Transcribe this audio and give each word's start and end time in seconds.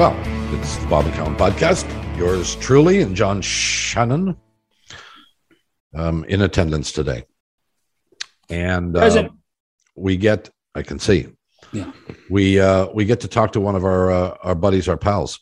Well, 0.00 0.18
it's 0.54 0.78
the 0.78 0.86
Bob 0.86 1.04
and 1.04 1.14
McCown 1.14 1.36
podcast. 1.36 1.86
Yours 2.16 2.56
truly 2.56 3.02
and 3.02 3.14
John 3.14 3.42
Shannon 3.42 4.34
um, 5.94 6.24
in 6.24 6.40
attendance 6.40 6.90
today. 6.90 7.24
And 8.48 8.96
uh, 8.96 9.28
we 9.96 10.16
get, 10.16 10.48
I 10.74 10.80
can 10.84 10.98
see, 10.98 11.26
Yeah. 11.72 11.92
we 12.30 12.58
uh, 12.58 12.86
we 12.94 13.04
get 13.04 13.20
to 13.20 13.28
talk 13.28 13.52
to 13.52 13.60
one 13.60 13.76
of 13.76 13.84
our 13.84 14.10
uh, 14.10 14.38
our 14.42 14.54
buddies, 14.54 14.88
our 14.88 14.96
pals. 14.96 15.38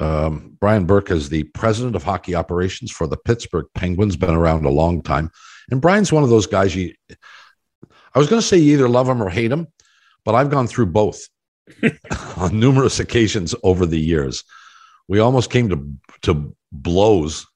Um, 0.00 0.56
Brian 0.58 0.84
Burke 0.84 1.12
is 1.12 1.28
the 1.28 1.44
president 1.44 1.94
of 1.94 2.02
hockey 2.02 2.34
operations 2.34 2.90
for 2.90 3.06
the 3.06 3.16
Pittsburgh 3.16 3.66
Penguins. 3.76 4.16
Been 4.16 4.34
around 4.34 4.64
a 4.64 4.70
long 4.70 5.02
time, 5.02 5.30
and 5.70 5.80
Brian's 5.80 6.12
one 6.12 6.24
of 6.24 6.30
those 6.30 6.48
guys. 6.48 6.74
You, 6.74 6.94
I 8.12 8.18
was 8.18 8.28
going 8.28 8.42
to 8.42 8.46
say 8.48 8.56
you 8.56 8.72
either 8.72 8.88
love 8.88 9.08
him 9.08 9.22
or 9.22 9.30
hate 9.30 9.52
him, 9.52 9.68
but 10.24 10.34
I've 10.34 10.50
gone 10.50 10.66
through 10.66 10.86
both 10.86 11.28
on 12.36 12.58
numerous 12.58 13.00
occasions 13.00 13.54
over 13.62 13.86
the 13.86 13.98
years. 14.00 14.44
We 15.08 15.18
almost 15.20 15.50
came 15.50 15.68
to 15.70 15.92
to 16.22 16.54
blows. 16.72 17.46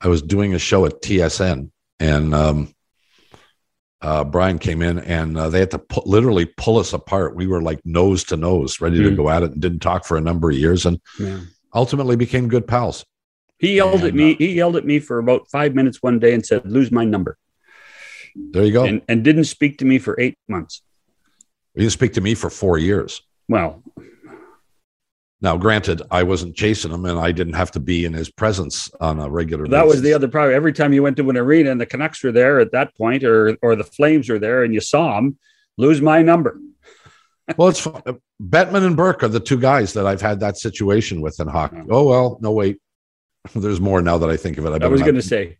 I 0.00 0.08
was 0.08 0.22
doing 0.22 0.54
a 0.54 0.58
show 0.58 0.84
at 0.86 1.00
TSN, 1.02 1.70
and 1.98 2.34
um, 2.34 2.74
uh, 4.02 4.22
Brian 4.24 4.58
came 4.58 4.82
in, 4.82 4.98
and 4.98 5.36
uh, 5.38 5.48
they 5.48 5.60
had 5.60 5.70
to 5.72 5.78
pu- 5.78 6.02
literally 6.04 6.44
pull 6.44 6.78
us 6.78 6.92
apart. 6.92 7.34
We 7.36 7.46
were 7.46 7.62
like 7.62 7.80
nose 7.84 8.24
to 8.24 8.36
nose, 8.36 8.80
ready 8.80 8.98
to 9.02 9.10
Mm. 9.10 9.16
go 9.16 9.30
at 9.30 9.42
it, 9.42 9.52
and 9.52 9.60
didn't 9.62 9.80
talk 9.80 10.04
for 10.04 10.16
a 10.16 10.20
number 10.20 10.50
of 10.50 10.56
years, 10.56 10.84
and 10.86 11.00
Yeah. 11.18 11.40
ultimately 11.74 12.16
became 12.16 12.48
good 12.48 12.66
pals. 12.68 13.04
He 13.58 13.76
yelled 13.76 14.04
at 14.04 14.14
me. 14.14 14.34
uh, 14.34 14.36
He 14.38 14.52
yelled 14.52 14.76
at 14.76 14.84
me 14.84 14.98
for 14.98 15.18
about 15.18 15.48
five 15.50 15.74
minutes 15.74 16.02
one 16.02 16.18
day 16.18 16.34
and 16.34 16.44
said, 16.44 16.70
"Lose 16.70 16.90
my 16.92 17.04
number," 17.04 17.38
There 18.36 18.64
you 18.64 18.72
go. 18.72 18.84
and, 18.84 19.00
and 19.08 19.24
didn't 19.24 19.44
speak 19.44 19.78
to 19.78 19.84
me 19.84 19.98
for 19.98 20.18
eight 20.20 20.36
months. 20.48 20.82
he 21.74 21.80
didn't 21.80 21.92
speak 21.92 22.12
to 22.14 22.20
me 22.20 22.34
for 22.34 22.50
four 22.50 22.78
years. 22.78 23.22
Well, 23.48 23.82
Now, 25.40 25.56
granted, 25.58 26.00
I 26.10 26.22
wasn't 26.22 26.56
chasing 26.56 26.90
him, 26.90 27.04
and 27.04 27.18
I 27.18 27.30
didn't 27.32 27.52
have 27.54 27.70
to 27.72 27.80
be 27.80 28.04
in 28.06 28.14
his 28.14 28.30
presence 28.30 28.90
on 29.00 29.20
a 29.20 29.28
regular. 29.28 29.66
that 29.68 29.86
was 29.86 30.00
the 30.00 30.14
other 30.14 30.28
problem. 30.28 30.54
Every 30.56 30.72
time 30.72 30.92
you 30.92 31.02
went 31.02 31.16
to 31.18 31.28
an 31.28 31.36
arena 31.36 31.70
and 31.70 31.80
the 31.80 31.86
Canucks 31.86 32.22
were 32.24 32.32
there 32.32 32.60
at 32.60 32.72
that 32.72 32.96
point, 32.96 33.24
or 33.24 33.56
or 33.60 33.76
the 33.76 33.84
Flames 33.84 34.28
were 34.28 34.38
there, 34.38 34.64
and 34.64 34.72
you 34.72 34.80
saw 34.80 35.16
them, 35.16 35.38
lose 35.76 36.00
my 36.00 36.22
number. 36.22 36.58
well, 37.58 37.68
it's 37.68 37.80
fu- 37.80 37.90
uh, 37.90 38.14
Bettman 38.42 38.86
and 38.86 38.96
Burke 38.96 39.22
are 39.22 39.28
the 39.28 39.40
two 39.40 39.58
guys 39.58 39.92
that 39.92 40.06
I've 40.06 40.22
had 40.22 40.40
that 40.40 40.56
situation 40.56 41.20
with 41.20 41.38
in 41.40 41.46
hockey. 41.48 41.82
Oh 41.90 42.04
well, 42.08 42.38
no 42.40 42.52
wait, 42.52 42.80
there's 43.54 43.80
more 43.80 44.00
now 44.00 44.16
that 44.18 44.30
I 44.30 44.38
think 44.38 44.56
of 44.56 44.64
it. 44.64 44.82
I, 44.82 44.86
I 44.86 44.88
was 44.88 45.02
going 45.02 45.16
to 45.16 45.22
say 45.22 45.58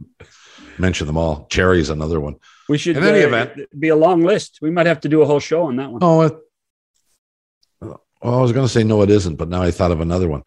mention 0.79 1.07
them 1.07 1.19
all. 1.19 1.47
Cherry's 1.51 1.91
another 1.91 2.21
one. 2.21 2.37
we 2.69 2.79
should 2.79 2.97
In 2.97 3.05
any 3.05 3.23
uh, 3.23 3.27
event- 3.29 3.79
be 3.79 3.89
a 3.91 3.97
long 3.97 4.23
list. 4.23 4.61
We 4.63 4.71
might 4.71 4.87
have 4.87 5.01
to 5.01 5.09
do 5.11 5.21
a 5.21 5.27
whole 5.27 5.41
show 5.41 5.65
on 5.67 5.77
that 5.77 5.91
one. 5.91 6.03
Oh, 6.03 6.23
it, 6.23 6.33
well, 7.85 8.39
I 8.39 8.41
was 8.41 8.53
going 8.53 8.67
to 8.67 8.73
say 8.73 8.85
no, 8.85 9.03
it 9.03 9.11
isn't, 9.11 9.37
but 9.37 9.49
now 9.49 9.63
I 9.63 9.71
thought 9.71 9.91
of 9.91 10.01
another 10.01 10.29
one. 10.29 10.43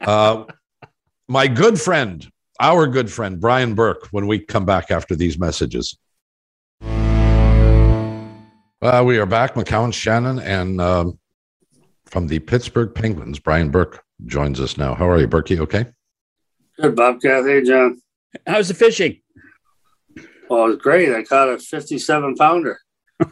Uh, 0.00 0.44
my 1.28 1.46
good 1.46 1.80
friend, 1.80 2.26
our 2.60 2.86
good 2.86 3.10
friend 3.10 3.40
Brian 3.40 3.74
Burke. 3.74 4.08
When 4.10 4.26
we 4.26 4.38
come 4.38 4.64
back 4.64 4.90
after 4.90 5.14
these 5.16 5.38
messages. 5.38 5.98
Uh, 8.82 9.02
we 9.04 9.18
are 9.18 9.26
back, 9.26 9.54
McCown 9.54 9.92
Shannon, 9.92 10.38
and 10.38 10.80
um, 10.80 11.18
from 12.06 12.26
the 12.26 12.38
Pittsburgh 12.38 12.94
Penguins, 12.94 13.38
Brian 13.38 13.70
Burke 13.70 14.02
joins 14.24 14.58
us 14.58 14.78
now. 14.78 14.94
How 14.94 15.08
are 15.08 15.18
you, 15.20 15.28
Berkey? 15.28 15.58
Okay. 15.60 15.86
Good, 16.80 16.96
Bobcat. 16.96 17.44
Hey, 17.44 17.62
John. 17.62 18.00
How's 18.46 18.68
the 18.68 18.74
fishing? 18.74 19.20
Well, 20.48 20.64
it 20.64 20.68
was 20.68 20.76
great. 20.78 21.14
I 21.14 21.22
caught 21.24 21.48
a 21.48 21.58
57 21.58 22.36
pounder. 22.36 22.78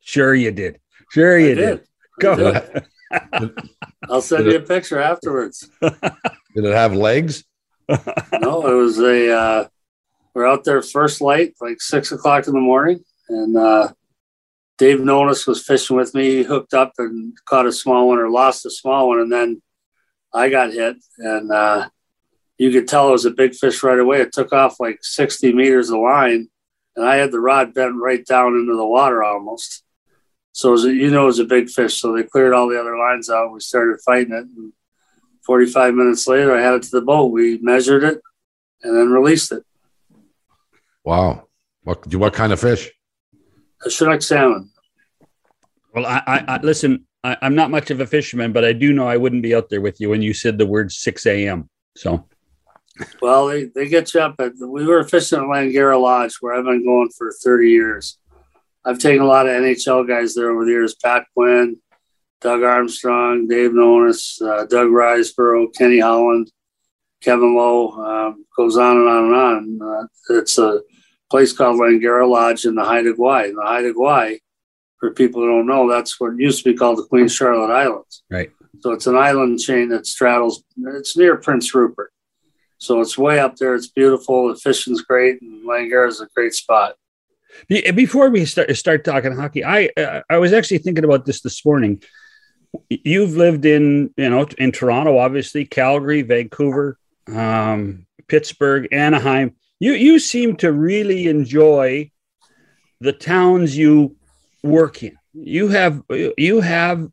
Sure, 0.00 0.34
you 0.34 0.50
did. 0.50 0.80
Sure, 1.12 1.38
you 1.38 1.50
I 1.50 1.54
did. 1.54 1.78
did. 1.80 1.87
Go. 2.18 2.36
Did 2.36 2.56
it, 2.56 2.88
I'll 4.08 4.22
send 4.22 4.46
you 4.46 4.56
a 4.56 4.60
picture 4.62 5.00
afterwards. 5.00 5.68
did 5.80 6.64
it 6.64 6.74
have 6.74 6.94
legs? 6.94 7.44
no, 7.88 8.66
it 8.66 8.74
was 8.74 8.98
a, 8.98 9.32
uh, 9.32 9.68
we're 10.34 10.46
out 10.46 10.64
there 10.64 10.82
first 10.82 11.20
light, 11.20 11.54
like 11.60 11.80
six 11.80 12.12
o'clock 12.12 12.46
in 12.46 12.54
the 12.54 12.60
morning. 12.60 13.00
And 13.28 13.56
uh, 13.56 13.92
Dave 14.78 14.98
Nonis 14.98 15.46
was 15.46 15.64
fishing 15.64 15.96
with 15.96 16.14
me. 16.14 16.36
He 16.36 16.42
hooked 16.42 16.74
up 16.74 16.92
and 16.98 17.36
caught 17.46 17.66
a 17.66 17.72
small 17.72 18.08
one 18.08 18.18
or 18.18 18.30
lost 18.30 18.66
a 18.66 18.70
small 18.70 19.08
one. 19.08 19.20
And 19.20 19.32
then 19.32 19.62
I 20.32 20.50
got 20.50 20.72
hit. 20.72 20.96
And 21.18 21.50
uh, 21.50 21.88
you 22.58 22.70
could 22.70 22.88
tell 22.88 23.08
it 23.08 23.12
was 23.12 23.24
a 23.24 23.30
big 23.30 23.54
fish 23.54 23.82
right 23.82 23.98
away. 23.98 24.20
It 24.20 24.32
took 24.32 24.52
off 24.52 24.80
like 24.80 24.98
60 25.02 25.52
meters 25.52 25.90
of 25.90 26.00
line. 26.00 26.48
And 26.94 27.06
I 27.06 27.16
had 27.16 27.32
the 27.32 27.40
rod 27.40 27.74
bent 27.74 27.96
right 27.96 28.24
down 28.24 28.54
into 28.54 28.76
the 28.76 28.86
water 28.86 29.22
almost. 29.22 29.82
So 30.52 30.70
it 30.70 30.72
was 30.72 30.84
a, 30.86 30.92
you 30.92 31.10
know 31.10 31.24
it 31.24 31.26
was 31.26 31.38
a 31.38 31.44
big 31.44 31.68
fish. 31.68 32.00
So 32.00 32.12
they 32.12 32.24
cleared 32.24 32.52
all 32.52 32.68
the 32.68 32.80
other 32.80 32.96
lines 32.96 33.30
out. 33.30 33.52
We 33.52 33.60
started 33.60 34.00
fighting 34.04 34.32
it. 34.32 34.44
And 34.44 34.72
45 35.44 35.94
minutes 35.94 36.26
later, 36.26 36.56
I 36.56 36.60
had 36.60 36.74
it 36.74 36.82
to 36.84 36.90
the 36.90 37.02
boat. 37.02 37.26
We 37.26 37.58
measured 37.58 38.04
it 38.04 38.20
and 38.82 38.96
then 38.96 39.10
released 39.10 39.52
it. 39.52 39.62
Wow. 41.04 41.48
What 41.84 42.12
what 42.14 42.34
kind 42.34 42.52
of 42.52 42.60
fish? 42.60 42.90
A 43.84 43.90
Chinook 43.90 44.22
salmon. 44.22 44.70
Well, 45.94 46.04
I, 46.04 46.22
I, 46.26 46.44
I 46.48 46.60
listen. 46.60 47.06
I, 47.24 47.36
I'm 47.42 47.54
not 47.54 47.70
much 47.70 47.90
of 47.90 48.00
a 48.00 48.06
fisherman, 48.06 48.52
but 48.52 48.64
I 48.64 48.72
do 48.72 48.92
know 48.92 49.08
I 49.08 49.16
wouldn't 49.16 49.42
be 49.42 49.54
out 49.54 49.68
there 49.70 49.80
with 49.80 50.00
you 50.00 50.10
when 50.10 50.22
you 50.22 50.32
said 50.32 50.58
the 50.58 50.66
word 50.66 50.92
6 50.92 51.26
a.m. 51.26 51.68
So 51.96 52.26
Well, 53.22 53.46
they, 53.48 53.64
they 53.64 53.88
get 53.88 54.12
you 54.14 54.20
up 54.20 54.36
at, 54.38 54.52
we 54.60 54.86
were 54.86 55.04
fishing 55.04 55.38
at 55.38 55.44
Langara 55.44 56.00
Lodge 56.00 56.36
where 56.40 56.54
I've 56.54 56.64
been 56.64 56.84
going 56.84 57.10
for 57.16 57.32
30 57.32 57.70
years. 57.70 58.18
I've 58.88 58.98
taken 58.98 59.20
a 59.20 59.26
lot 59.26 59.46
of 59.46 59.52
NHL 59.52 60.08
guys 60.08 60.34
there 60.34 60.50
over 60.50 60.64
the 60.64 60.70
years 60.70 60.94
Pat 60.94 61.26
Quinn, 61.34 61.76
Doug 62.40 62.62
Armstrong, 62.62 63.46
Dave 63.46 63.72
Nonis, 63.72 64.40
uh, 64.40 64.64
Doug 64.64 64.88
Risebrough, 64.88 65.74
Kenny 65.76 65.98
Holland, 65.98 66.50
Kevin 67.22 67.54
Lowe, 67.54 67.90
um, 67.90 68.46
goes 68.56 68.78
on 68.78 68.96
and 68.96 69.08
on 69.08 69.24
and 69.24 69.34
on. 69.34 69.78
Uh, 69.82 70.06
it's 70.38 70.56
a 70.56 70.80
place 71.30 71.52
called 71.52 71.78
Langara 71.78 72.26
Lodge 72.26 72.64
in 72.64 72.76
the 72.76 72.84
Haida 72.84 73.12
Gwaii. 73.12 73.50
And 73.50 73.58
the 73.58 73.66
Haida 73.66 73.92
Gwaii, 73.92 74.38
for 74.98 75.12
people 75.12 75.42
who 75.42 75.48
don't 75.48 75.66
know, 75.66 75.90
that's 75.90 76.18
what 76.18 76.38
used 76.38 76.64
to 76.64 76.72
be 76.72 76.78
called 76.78 76.96
the 76.96 77.04
Queen 77.04 77.28
Charlotte 77.28 77.74
Islands. 77.74 78.22
Right. 78.30 78.50
So 78.80 78.92
it's 78.92 79.06
an 79.06 79.16
island 79.16 79.58
chain 79.58 79.90
that 79.90 80.06
straddles, 80.06 80.64
it's 80.78 81.14
near 81.14 81.36
Prince 81.36 81.74
Rupert. 81.74 82.10
So 82.78 83.02
it's 83.02 83.18
way 83.18 83.38
up 83.38 83.56
there. 83.56 83.74
It's 83.74 83.88
beautiful. 83.88 84.48
The 84.48 84.56
fishing's 84.56 85.02
great, 85.02 85.42
and 85.42 85.68
Langara 85.68 86.08
is 86.08 86.22
a 86.22 86.28
great 86.34 86.54
spot. 86.54 86.94
Be- 87.68 87.90
before 87.92 88.30
we 88.30 88.44
start 88.44 88.74
start 88.76 89.04
talking 89.04 89.34
hockey, 89.34 89.64
I 89.64 89.90
uh, 89.96 90.22
I 90.30 90.38
was 90.38 90.52
actually 90.52 90.78
thinking 90.78 91.04
about 91.04 91.24
this 91.26 91.40
this 91.40 91.64
morning. 91.64 92.02
You've 92.88 93.36
lived 93.36 93.64
in 93.64 94.12
you 94.16 94.28
know 94.30 94.46
in 94.58 94.72
Toronto, 94.72 95.18
obviously, 95.18 95.64
Calgary, 95.64 96.22
Vancouver, 96.22 96.98
um, 97.28 98.06
Pittsburgh, 98.28 98.88
Anaheim. 98.92 99.54
You 99.80 99.92
you 99.92 100.18
seem 100.18 100.56
to 100.56 100.72
really 100.72 101.26
enjoy 101.28 102.10
the 103.00 103.12
towns 103.12 103.76
you 103.76 104.16
work 104.62 105.02
in. 105.02 105.16
You 105.32 105.68
have 105.68 106.02
you 106.36 106.60
have 106.60 107.08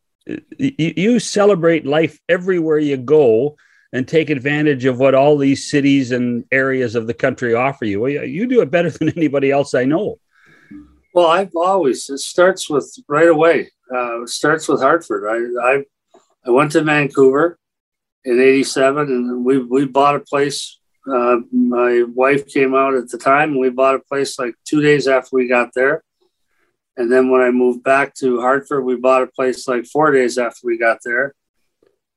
you 0.57 1.19
celebrate 1.19 1.85
life 1.85 2.19
everywhere 2.27 2.79
you 2.79 2.97
go 2.97 3.55
and 3.93 4.07
take 4.07 4.29
advantage 4.29 4.85
of 4.85 4.99
what 4.99 5.15
all 5.15 5.37
these 5.37 5.69
cities 5.69 6.11
and 6.11 6.43
areas 6.51 6.95
of 6.95 7.07
the 7.07 7.13
country 7.13 7.53
offer 7.53 7.85
you- 7.85 8.07
You 8.07 8.47
do 8.47 8.61
it 8.61 8.71
better 8.71 8.89
than 8.97 9.09
anybody 9.09 9.51
else 9.51 9.73
I 9.73 9.85
know. 9.85 10.19
Well, 11.15 11.27
I've 11.27 11.55
always 11.55 12.09
it 12.09 12.19
starts 12.19 12.69
with 12.69 12.93
right 13.07 13.29
away. 13.29 13.71
Uh, 13.89 14.23
it 14.23 14.29
starts 14.29 14.67
with 14.67 14.81
Hartford. 14.81 15.23
I, 15.25 15.69
I 15.69 15.83
I 16.45 16.49
went 16.49 16.73
to 16.73 16.83
Vancouver 16.83 17.57
in 18.25 18.41
'87, 18.41 19.07
and 19.07 19.45
we 19.45 19.59
we 19.59 19.85
bought 19.85 20.17
a 20.17 20.19
place. 20.19 20.77
Uh, 21.09 21.37
my 21.53 22.03
wife 22.13 22.45
came 22.49 22.75
out 22.75 22.95
at 22.95 23.07
the 23.07 23.17
time, 23.17 23.51
and 23.51 23.61
we 23.61 23.69
bought 23.69 23.95
a 23.95 23.99
place 23.99 24.37
like 24.37 24.55
two 24.65 24.81
days 24.81 25.07
after 25.07 25.29
we 25.31 25.47
got 25.47 25.69
there. 25.73 26.03
And 26.97 27.09
then 27.09 27.29
when 27.29 27.39
I 27.39 27.49
moved 27.49 27.81
back 27.81 28.13
to 28.15 28.41
Hartford, 28.41 28.83
we 28.83 28.97
bought 28.97 29.23
a 29.23 29.27
place 29.27 29.69
like 29.69 29.85
four 29.85 30.11
days 30.11 30.37
after 30.37 30.67
we 30.67 30.77
got 30.77 30.97
there. 31.05 31.33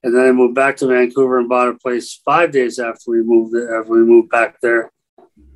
And 0.03 0.12
then 0.12 0.27
I 0.27 0.33
moved 0.33 0.56
back 0.56 0.77
to 0.79 0.89
Vancouver 0.89 1.39
and 1.39 1.49
bought 1.49 1.69
a 1.69 1.75
place 1.75 2.21
five 2.25 2.50
days 2.50 2.81
after 2.81 3.12
we 3.12 3.23
moved 3.23 3.55
after 3.55 3.93
we 3.93 4.00
moved 4.00 4.31
back 4.31 4.61
there. 4.61 4.91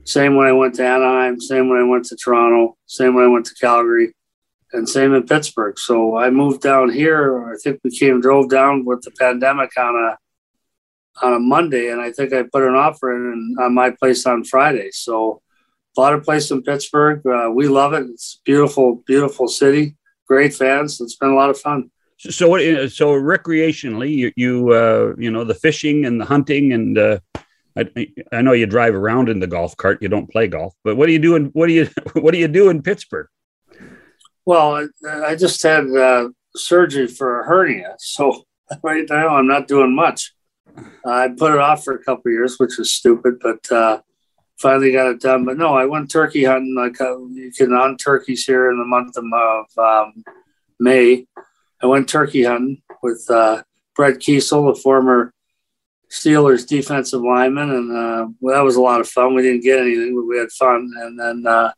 Same 0.04 0.36
when 0.36 0.46
I 0.46 0.52
went 0.52 0.74
to 0.76 0.86
Anaheim, 0.86 1.40
same 1.40 1.68
when 1.68 1.78
I 1.78 1.84
went 1.84 2.04
to 2.06 2.16
Toronto, 2.16 2.76
same 2.86 3.14
when 3.14 3.24
I 3.24 3.28
went 3.28 3.46
to 3.46 3.54
Calgary, 3.54 4.14
and 4.72 4.88
same 4.88 5.14
in 5.14 5.24
Pittsburgh. 5.24 5.78
So 5.78 6.16
I 6.16 6.30
moved 6.30 6.60
down 6.60 6.90
here. 6.90 7.52
I 7.52 7.56
think 7.62 7.80
we 7.84 7.96
came 7.96 8.20
drove 8.20 8.50
down 8.50 8.84
with 8.84 9.02
the 9.02 9.12
pandemic 9.12 9.76
on 9.76 9.94
a 9.94 10.16
on 11.24 11.34
a 11.34 11.38
Monday, 11.38 11.90
and 11.90 12.00
I 12.00 12.10
think 12.10 12.32
I 12.32 12.42
put 12.42 12.62
an 12.62 12.74
offer 12.74 13.14
in 13.14 13.56
on 13.60 13.74
my 13.74 13.90
place 13.90 14.26
on 14.26 14.44
Friday. 14.44 14.90
So 14.92 15.42
bought 15.94 16.14
a 16.14 16.20
place 16.20 16.50
in 16.50 16.62
Pittsburgh. 16.62 17.24
Uh, 17.26 17.50
we 17.52 17.68
love 17.68 17.92
it. 17.92 18.06
It's 18.10 18.40
beautiful, 18.44 19.02
beautiful 19.06 19.46
city. 19.46 19.96
Great 20.26 20.54
fans. 20.54 21.00
It's 21.00 21.16
been 21.16 21.30
a 21.30 21.34
lot 21.34 21.50
of 21.50 21.60
fun. 21.60 21.90
So? 22.16 22.30
So 22.88 23.12
recreationally, 23.12 24.14
you 24.14 24.32
you 24.36 24.72
uh, 24.72 25.14
you 25.18 25.30
know 25.30 25.44
the 25.44 25.54
fishing 25.54 26.06
and 26.06 26.20
the 26.20 26.24
hunting 26.24 26.72
and 26.72 26.98
uh, 26.98 27.18
I, 27.76 28.08
I 28.32 28.42
know 28.42 28.52
you 28.52 28.66
drive 28.66 28.94
around 28.94 29.28
in 29.28 29.40
the 29.40 29.46
golf 29.46 29.76
cart. 29.76 30.02
You 30.02 30.08
don't 30.08 30.30
play 30.30 30.46
golf, 30.46 30.74
but 30.84 30.96
what 30.96 31.06
do 31.06 31.12
you 31.12 31.18
do 31.18 31.36
in 31.36 31.46
what 31.46 31.66
do 31.66 31.72
you 31.72 31.88
what 32.14 32.32
do 32.32 32.38
you 32.38 32.48
do 32.48 32.68
in 32.68 32.82
Pittsburgh? 32.82 33.28
Well, 34.44 34.88
I, 35.08 35.36
just 35.36 35.62
had 35.62 35.86
uh, 35.86 36.30
surgery 36.56 37.06
for 37.06 37.40
a 37.40 37.46
hernia, 37.46 37.94
so 37.98 38.42
right 38.82 39.06
now, 39.08 39.36
I'm 39.36 39.46
not 39.46 39.68
doing 39.68 39.94
much. 39.94 40.32
I 41.06 41.28
put 41.28 41.52
it 41.52 41.60
off 41.60 41.84
for 41.84 41.94
a 41.94 42.02
couple 42.02 42.32
years, 42.32 42.56
which 42.58 42.76
was 42.78 42.92
stupid, 42.92 43.38
but 43.40 43.70
uh, 43.70 44.00
finally 44.58 44.92
got 44.92 45.10
it 45.10 45.20
done. 45.20 45.44
But 45.44 45.58
no, 45.58 45.74
I 45.74 45.84
went 45.84 46.10
turkey 46.10 46.44
hunting. 46.44 46.74
Like 46.74 47.00
uh, 47.00 47.18
you 47.26 47.52
can 47.56 47.72
hunt 47.72 48.00
turkeys 48.00 48.44
here 48.44 48.70
in 48.70 48.78
the 48.78 48.84
month 48.84 49.16
of, 49.16 49.78
um, 49.78 50.24
May. 50.80 51.26
I 51.82 51.86
went 51.86 52.08
turkey 52.08 52.44
hunting 52.44 52.82
with 53.02 53.24
uh, 53.28 53.62
Brett 53.94 54.16
Keisel, 54.16 54.70
a 54.70 54.74
former 54.74 55.32
Steelers 56.12 56.66
defensive 56.66 57.22
lineman, 57.22 57.70
and 57.70 57.90
uh, 57.90 58.28
well, 58.38 58.54
that 58.54 58.64
was 58.64 58.76
a 58.76 58.82
lot 58.82 59.00
of 59.00 59.08
fun. 59.08 59.34
We 59.34 59.40
didn't 59.40 59.62
get 59.62 59.80
anything, 59.80 60.14
but 60.14 60.26
we 60.26 60.38
had 60.38 60.52
fun. 60.52 60.92
And 60.94 61.18
then 61.18 61.46
uh, 61.46 61.72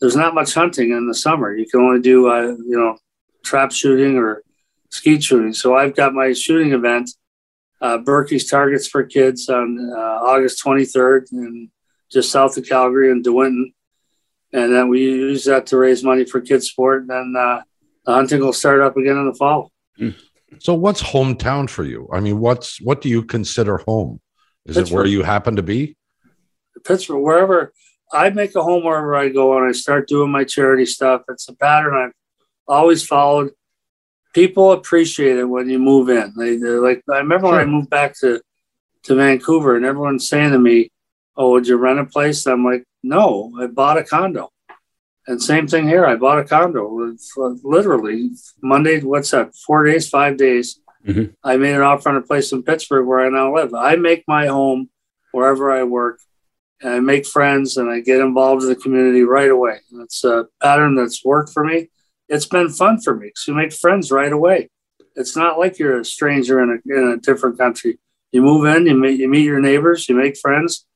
there's 0.00 0.16
not 0.16 0.34
much 0.34 0.54
hunting 0.54 0.92
in 0.92 1.06
the 1.06 1.14
summer. 1.14 1.54
You 1.54 1.66
can 1.66 1.80
only 1.80 2.00
do 2.00 2.26
uh, 2.30 2.56
you 2.56 2.78
know 2.78 2.96
trap 3.44 3.72
shooting 3.72 4.16
or 4.16 4.42
skeet 4.90 5.22
shooting. 5.22 5.52
So 5.52 5.76
I've 5.76 5.94
got 5.94 6.14
my 6.14 6.32
shooting 6.32 6.72
event, 6.72 7.10
uh, 7.82 7.98
Berkey's 7.98 8.48
Targets 8.48 8.88
for 8.88 9.04
Kids, 9.04 9.46
on 9.50 9.92
uh, 9.94 10.20
August 10.24 10.64
23rd, 10.64 11.32
and 11.32 11.68
just 12.10 12.30
south 12.30 12.56
of 12.56 12.66
Calgary 12.66 13.10
in 13.10 13.22
DeWinton. 13.22 13.74
And 14.54 14.72
then 14.72 14.88
we 14.88 15.02
use 15.02 15.44
that 15.44 15.66
to 15.66 15.76
raise 15.76 16.02
money 16.02 16.24
for 16.24 16.40
kids 16.40 16.70
sport. 16.70 17.02
And 17.02 17.10
then 17.10 17.34
uh, 17.36 17.60
the 18.06 18.12
hunting 18.14 18.40
will 18.40 18.54
start 18.54 18.80
up 18.80 18.96
again 18.96 19.18
in 19.18 19.26
the 19.26 19.34
fall. 19.34 19.70
Hmm. 19.98 20.10
So 20.58 20.74
what's 20.74 21.02
hometown 21.02 21.68
for 21.68 21.84
you? 21.84 22.08
I 22.12 22.20
mean, 22.20 22.38
what's 22.38 22.80
what 22.80 23.00
do 23.00 23.08
you 23.08 23.22
consider 23.22 23.78
home? 23.78 24.20
Is 24.64 24.76
Pittsburgh. 24.76 24.92
it 24.92 24.94
where 24.94 25.06
you 25.06 25.22
happen 25.22 25.56
to 25.56 25.62
be? 25.62 25.96
Pittsburgh, 26.84 27.22
wherever 27.22 27.72
I 28.12 28.30
make 28.30 28.54
a 28.54 28.62
home 28.62 28.84
wherever 28.84 29.16
I 29.16 29.28
go 29.28 29.56
and 29.56 29.68
I 29.68 29.72
start 29.72 30.08
doing 30.08 30.30
my 30.30 30.44
charity 30.44 30.86
stuff. 30.86 31.22
It's 31.28 31.48
a 31.48 31.54
pattern 31.54 31.94
I've 31.94 32.12
always 32.68 33.04
followed. 33.04 33.50
People 34.32 34.72
appreciate 34.72 35.38
it 35.38 35.44
when 35.44 35.68
you 35.68 35.78
move 35.78 36.08
in. 36.08 36.32
They, 36.36 36.58
like, 36.58 37.02
I 37.10 37.18
remember 37.18 37.46
sure. 37.46 37.56
when 37.56 37.60
I 37.60 37.70
moved 37.70 37.90
back 37.90 38.14
to, 38.20 38.40
to 39.04 39.14
Vancouver 39.14 39.76
and 39.76 39.84
everyone's 39.84 40.28
saying 40.28 40.52
to 40.52 40.58
me, 40.58 40.90
Oh, 41.36 41.50
would 41.50 41.66
you 41.66 41.76
rent 41.76 41.98
a 41.98 42.04
place? 42.04 42.46
I'm 42.46 42.64
like, 42.64 42.84
No, 43.02 43.52
I 43.60 43.66
bought 43.66 43.98
a 43.98 44.04
condo. 44.04 44.50
And 45.26 45.42
same 45.42 45.66
thing 45.66 45.88
here. 45.88 46.06
I 46.06 46.14
bought 46.14 46.38
a 46.38 46.44
condo 46.44 47.16
literally 47.62 48.30
Monday. 48.62 49.00
What's 49.00 49.32
that? 49.32 49.54
Four 49.56 49.84
days, 49.84 50.08
five 50.08 50.36
days. 50.36 50.80
Mm-hmm. 51.06 51.32
I 51.42 51.56
made 51.56 51.74
an 51.74 51.82
offer 51.82 52.08
on 52.08 52.16
a 52.16 52.22
place 52.22 52.52
in 52.52 52.62
Pittsburgh 52.62 53.06
where 53.06 53.20
I 53.20 53.28
now 53.28 53.54
live. 53.54 53.74
I 53.74 53.96
make 53.96 54.24
my 54.28 54.46
home 54.46 54.88
wherever 55.32 55.70
I 55.70 55.82
work 55.82 56.20
and 56.80 56.92
I 56.92 57.00
make 57.00 57.26
friends 57.26 57.76
and 57.76 57.90
I 57.90 58.00
get 58.00 58.20
involved 58.20 58.62
in 58.62 58.68
the 58.68 58.76
community 58.76 59.22
right 59.22 59.50
away. 59.50 59.78
It's 60.00 60.24
a 60.24 60.46
pattern 60.62 60.94
that's 60.94 61.24
worked 61.24 61.52
for 61.52 61.64
me. 61.64 61.90
It's 62.28 62.46
been 62.46 62.68
fun 62.68 63.00
for 63.00 63.14
me 63.14 63.28
because 63.28 63.46
you 63.46 63.54
make 63.54 63.72
friends 63.72 64.10
right 64.10 64.32
away. 64.32 64.68
It's 65.14 65.36
not 65.36 65.58
like 65.58 65.78
you're 65.78 66.00
a 66.00 66.04
stranger 66.04 66.60
in 66.62 66.70
a, 66.70 66.98
in 66.98 67.12
a 67.12 67.16
different 67.16 67.58
country. 67.58 67.98
You 68.32 68.42
move 68.42 68.66
in, 68.66 68.86
you 68.86 68.94
meet, 68.94 69.18
you 69.18 69.28
meet 69.28 69.44
your 69.44 69.60
neighbors, 69.60 70.08
you 70.08 70.14
make 70.14 70.36
friends, 70.36 70.86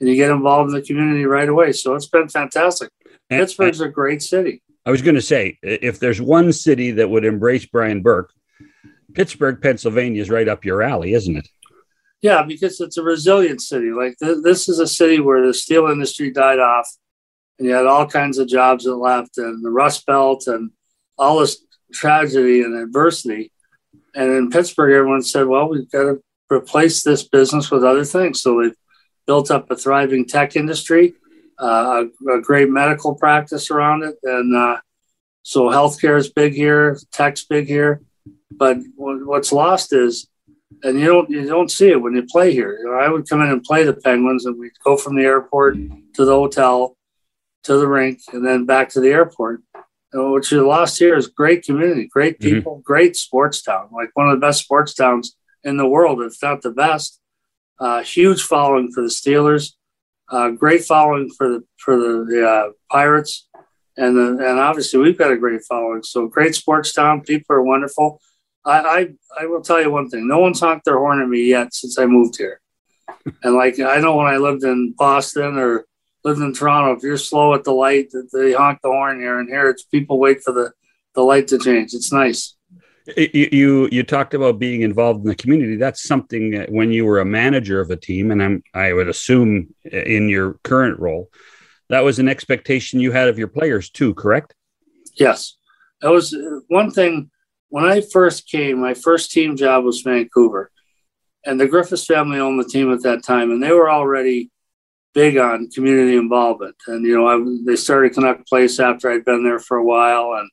and 0.00 0.08
you 0.08 0.16
get 0.16 0.30
involved 0.30 0.70
in 0.70 0.74
the 0.74 0.82
community 0.82 1.24
right 1.24 1.48
away. 1.48 1.72
So 1.72 1.94
it's 1.94 2.08
been 2.08 2.28
fantastic. 2.28 2.90
And, 3.30 3.40
Pittsburgh's 3.40 3.80
a 3.80 3.88
great 3.88 4.22
city. 4.22 4.62
I 4.84 4.90
was 4.90 5.02
going 5.02 5.14
to 5.14 5.22
say, 5.22 5.58
if 5.62 6.00
there's 6.00 6.20
one 6.20 6.52
city 6.52 6.90
that 6.92 7.08
would 7.08 7.24
embrace 7.24 7.66
Brian 7.66 8.02
Burke, 8.02 8.32
Pittsburgh, 9.14 9.60
Pennsylvania 9.60 10.22
is 10.22 10.30
right 10.30 10.48
up 10.48 10.64
your 10.64 10.82
alley, 10.82 11.12
isn't 11.12 11.36
it? 11.36 11.48
Yeah, 12.22 12.42
because 12.42 12.80
it's 12.80 12.96
a 12.96 13.02
resilient 13.02 13.62
city. 13.62 13.90
Like 13.92 14.16
th- 14.18 14.38
this 14.42 14.68
is 14.68 14.78
a 14.78 14.86
city 14.86 15.20
where 15.20 15.46
the 15.46 15.54
steel 15.54 15.86
industry 15.86 16.30
died 16.30 16.58
off, 16.58 16.88
and 17.58 17.66
you 17.68 17.74
had 17.74 17.86
all 17.86 18.06
kinds 18.06 18.38
of 18.38 18.48
jobs 18.48 18.84
that 18.84 18.96
left, 18.96 19.38
and 19.38 19.64
the 19.64 19.70
Rust 19.70 20.04
Belt, 20.06 20.46
and 20.46 20.70
all 21.16 21.40
this 21.40 21.64
tragedy 21.92 22.62
and 22.62 22.76
adversity. 22.76 23.52
And 24.14 24.30
in 24.32 24.50
Pittsburgh, 24.50 24.92
everyone 24.92 25.22
said, 25.22 25.46
"Well, 25.46 25.68
we've 25.68 25.90
got 25.90 26.02
to 26.02 26.22
replace 26.52 27.02
this 27.02 27.22
business 27.22 27.70
with 27.70 27.84
other 27.84 28.04
things." 28.04 28.42
So 28.42 28.60
they've 28.60 28.76
built 29.26 29.50
up 29.50 29.70
a 29.70 29.76
thriving 29.76 30.26
tech 30.26 30.56
industry, 30.56 31.14
uh, 31.60 32.04
a, 32.26 32.32
a, 32.32 32.40
great 32.40 32.70
medical 32.70 33.14
practice 33.14 33.70
around 33.70 34.02
it, 34.02 34.16
and 34.22 34.56
uh, 34.56 34.78
so 35.42 35.64
healthcare 35.64 36.16
is 36.16 36.30
big 36.30 36.54
here, 36.54 36.98
tech's 37.12 37.44
big 37.44 37.66
here. 37.66 38.00
But 38.50 38.78
what's 38.96 39.52
lost 39.52 39.92
is 39.92 40.30
and 40.82 40.98
you 40.98 41.06
don't 41.06 41.30
you 41.30 41.46
don't 41.46 41.70
see 41.70 41.90
it 41.90 42.00
when 42.00 42.14
you 42.14 42.22
play 42.22 42.52
here. 42.52 42.78
You 42.78 42.86
know, 42.86 42.94
I 42.94 43.08
would 43.08 43.28
come 43.28 43.42
in 43.42 43.50
and 43.50 43.62
play 43.62 43.84
the 43.84 43.92
Penguins, 43.92 44.46
and 44.46 44.58
we'd 44.58 44.72
go 44.84 44.96
from 44.96 45.16
the 45.16 45.22
airport 45.22 45.76
to 45.76 46.24
the 46.24 46.32
hotel, 46.32 46.96
to 47.64 47.76
the 47.76 47.86
rink, 47.86 48.20
and 48.32 48.46
then 48.46 48.66
back 48.66 48.88
to 48.90 49.00
the 49.00 49.10
airport. 49.10 49.62
And 50.12 50.32
what 50.32 50.50
you 50.50 50.66
lost 50.66 50.98
here 50.98 51.16
is 51.16 51.28
great 51.28 51.64
community, 51.64 52.06
great 52.06 52.38
mm-hmm. 52.38 52.56
people, 52.56 52.72
mm-hmm. 52.74 52.82
great 52.82 53.16
sports 53.16 53.62
town, 53.62 53.88
like 53.92 54.10
one 54.14 54.28
of 54.28 54.36
the 54.38 54.44
best 54.44 54.62
sports 54.62 54.94
towns 54.94 55.36
in 55.62 55.76
the 55.76 55.86
world, 55.86 56.20
if 56.22 56.36
not 56.42 56.62
the 56.62 56.70
best. 56.70 57.20
Uh, 57.78 58.02
huge 58.02 58.42
following 58.42 58.92
for 58.92 59.02
the 59.02 59.08
Steelers, 59.08 59.72
uh, 60.30 60.50
great 60.50 60.84
following 60.84 61.30
for 61.36 61.48
the 61.48 61.64
for 61.78 61.96
the, 61.96 62.24
the 62.28 62.48
uh, 62.48 62.70
Pirates, 62.90 63.48
and 63.96 64.16
the, 64.16 64.48
and 64.48 64.58
obviously 64.58 65.00
we've 65.00 65.18
got 65.18 65.32
a 65.32 65.36
great 65.36 65.62
following. 65.68 66.02
So 66.02 66.26
great 66.26 66.54
sports 66.54 66.92
town, 66.92 67.22
people 67.22 67.56
are 67.56 67.62
wonderful 67.62 68.20
I, 68.64 68.78
I, 68.78 69.42
I 69.42 69.46
will 69.46 69.62
tell 69.62 69.80
you 69.80 69.90
one 69.90 70.08
thing. 70.08 70.26
No 70.26 70.38
one's 70.38 70.60
honked 70.60 70.84
their 70.84 70.98
horn 70.98 71.22
at 71.22 71.28
me 71.28 71.48
yet 71.48 71.74
since 71.74 71.98
I 71.98 72.06
moved 72.06 72.36
here. 72.36 72.60
and 73.42 73.54
like 73.54 73.78
I 73.80 73.98
know 73.98 74.16
when 74.16 74.26
I 74.26 74.36
lived 74.36 74.64
in 74.64 74.92
Boston 74.96 75.58
or 75.58 75.86
lived 76.24 76.40
in 76.40 76.52
Toronto, 76.52 76.96
if 76.96 77.02
you're 77.02 77.16
slow 77.16 77.54
at 77.54 77.64
the 77.64 77.72
light, 77.72 78.12
they 78.32 78.52
honk 78.52 78.80
the 78.82 78.90
horn 78.90 79.20
here. 79.20 79.38
And 79.38 79.48
here 79.48 79.68
it's 79.68 79.84
people 79.84 80.18
wait 80.18 80.42
for 80.42 80.52
the, 80.52 80.72
the 81.14 81.22
light 81.22 81.48
to 81.48 81.58
change. 81.58 81.94
It's 81.94 82.12
nice. 82.12 82.56
You, 83.16 83.48
you, 83.52 83.88
you 83.90 84.02
talked 84.02 84.34
about 84.34 84.58
being 84.58 84.82
involved 84.82 85.20
in 85.20 85.28
the 85.28 85.34
community. 85.34 85.76
That's 85.76 86.02
something 86.02 86.50
that 86.52 86.70
when 86.70 86.92
you 86.92 87.04
were 87.04 87.20
a 87.20 87.24
manager 87.24 87.80
of 87.80 87.90
a 87.90 87.96
team, 87.96 88.30
and 88.30 88.42
I'm 88.42 88.62
I 88.74 88.92
would 88.92 89.08
assume 89.08 89.74
in 89.84 90.28
your 90.28 90.54
current 90.64 90.98
role, 90.98 91.30
that 91.88 92.00
was 92.00 92.18
an 92.18 92.28
expectation 92.28 93.00
you 93.00 93.12
had 93.12 93.28
of 93.28 93.38
your 93.38 93.48
players 93.48 93.90
too. 93.90 94.14
Correct? 94.14 94.54
Yes, 95.14 95.56
that 96.02 96.10
was 96.10 96.34
uh, 96.34 96.60
one 96.68 96.90
thing 96.90 97.30
when 97.70 97.84
I 97.84 98.00
first 98.00 98.48
came, 98.48 98.80
my 98.80 98.94
first 98.94 99.30
team 99.30 99.56
job 99.56 99.84
was 99.84 100.02
Vancouver, 100.02 100.70
and 101.46 101.58
the 101.58 101.68
Griffiths 101.68 102.04
family 102.04 102.38
owned 102.38 102.60
the 102.60 102.68
team 102.68 102.92
at 102.92 103.02
that 103.04 103.24
time, 103.24 103.50
and 103.50 103.62
they 103.62 103.72
were 103.72 103.90
already 103.90 104.50
big 105.14 105.36
on 105.38 105.70
community 105.70 106.16
involvement. 106.16 106.76
And 106.86 107.04
you 107.06 107.16
know, 107.16 107.28
I, 107.28 107.62
they 107.64 107.76
started 107.76 108.14
Canuck 108.14 108.46
Place 108.46 108.78
after 108.78 109.10
I'd 109.10 109.24
been 109.24 109.44
there 109.44 109.58
for 109.58 109.76
a 109.76 109.84
while, 109.84 110.34
and 110.34 110.50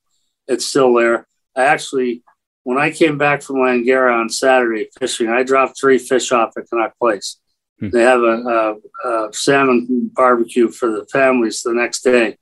it's 0.48 0.66
still 0.66 0.94
there. 0.94 1.28
I 1.56 1.66
actually, 1.66 2.24
when 2.68 2.78
I 2.78 2.92
came 2.92 3.18
back 3.18 3.44
from 3.44 3.56
Langara 3.60 4.20
on 4.20 4.28
Saturday 4.28 4.90
fishing, 5.00 5.30
I 5.30 5.44
dropped 5.44 5.80
three 5.80 5.98
fish 5.98 6.34
off 6.34 6.58
at 6.58 6.70
Canuck 6.70 7.00
Place. 7.00 7.38
Hmm. 7.80 7.92
They 7.92 8.02
have 8.02 8.20
a, 8.20 8.76
a, 9.06 9.08
a 9.10 9.34
salmon 9.34 10.12
barbecue 10.14 10.70
for 10.70 10.92
the 10.92 11.06
families 11.06 11.62
the 11.62 11.74
next 11.74 12.02
day. 12.02 12.36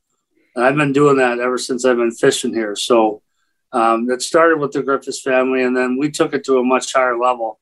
And 0.56 0.66
I've 0.66 0.76
been 0.76 0.94
doing 0.94 1.18
that 1.18 1.38
ever 1.38 1.60
since 1.60 1.86
I've 1.86 1.98
been 1.98 2.10
fishing 2.10 2.56
here. 2.56 2.76
So 2.76 3.22
um, 3.72 4.10
it 4.10 4.24
started 4.24 4.58
with 4.58 4.72
the 4.72 4.82
Griffiths 4.82 5.22
family, 5.22 5.62
and 5.62 5.78
then 5.78 5.96
we 5.96 6.10
took 6.10 6.34
it 6.34 6.44
to 6.46 6.58
a 6.58 6.64
much 6.64 6.92
higher 6.92 7.20
level. 7.20 7.60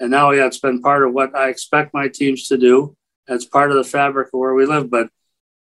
And 0.00 0.10
now, 0.10 0.30
yeah, 0.30 0.46
it's 0.46 0.58
been 0.58 0.80
part 0.80 1.06
of 1.06 1.12
what 1.12 1.36
I 1.36 1.50
expect 1.50 1.92
my 1.92 2.08
teams 2.08 2.48
to 2.48 2.56
do. 2.56 2.96
It's 3.28 3.44
part 3.44 3.70
of 3.70 3.76
the 3.76 3.84
fabric 3.84 4.28
of 4.28 4.40
where 4.40 4.54
we 4.54 4.64
live. 4.64 4.88
But 4.88 5.10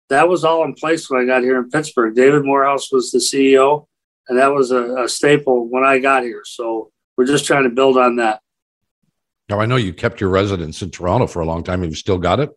that 0.08 0.30
was 0.30 0.46
all 0.46 0.64
in 0.64 0.74
place 0.74 1.10
when 1.10 1.22
I 1.22 1.26
got 1.26 1.44
here 1.44 1.60
in 1.60 1.70
Pittsburgh. 1.70 2.16
David 2.16 2.46
Morehouse 2.46 2.94
was 2.94 3.12
the 3.12 3.20
CEO, 3.20 3.88
and 4.30 4.38
that 4.38 4.54
was 4.54 4.72
a, 4.72 5.04
a 5.04 5.10
staple 5.10 5.68
when 5.68 5.84
I 5.84 6.00
got 6.00 6.24
here. 6.24 6.44
So 6.46 6.92
we're 7.18 7.26
just 7.26 7.46
trying 7.46 7.64
to 7.64 7.70
build 7.70 7.98
on 7.98 8.18
that. 8.18 8.42
Now, 9.50 9.60
I 9.60 9.66
know 9.66 9.76
you 9.76 9.94
kept 9.94 10.22
your 10.22 10.30
residence 10.30 10.82
in 10.82 10.92
Toronto 10.92 11.26
for 11.26 11.42
a 11.42 11.46
long 11.46 11.64
time. 11.64 11.82
Have 11.82 11.90
you 11.90 11.96
still 11.96 12.20
got 12.20 12.40
it? 12.40 12.52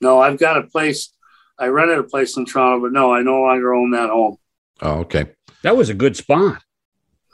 No, 0.00 0.18
I've 0.18 0.38
got 0.38 0.56
a 0.56 0.62
place. 0.62 1.12
I 1.58 1.66
rented 1.66 1.98
a 1.98 2.04
place 2.04 2.36
in 2.36 2.46
Toronto, 2.46 2.82
but 2.82 2.92
no, 2.92 3.12
I 3.12 3.22
no 3.22 3.42
longer 3.42 3.74
own 3.74 3.90
that 3.92 4.10
home. 4.10 4.38
Oh, 4.80 5.00
okay. 5.00 5.26
That 5.62 5.76
was 5.76 5.90
a 5.90 5.94
good 5.94 6.16
spot. 6.16 6.62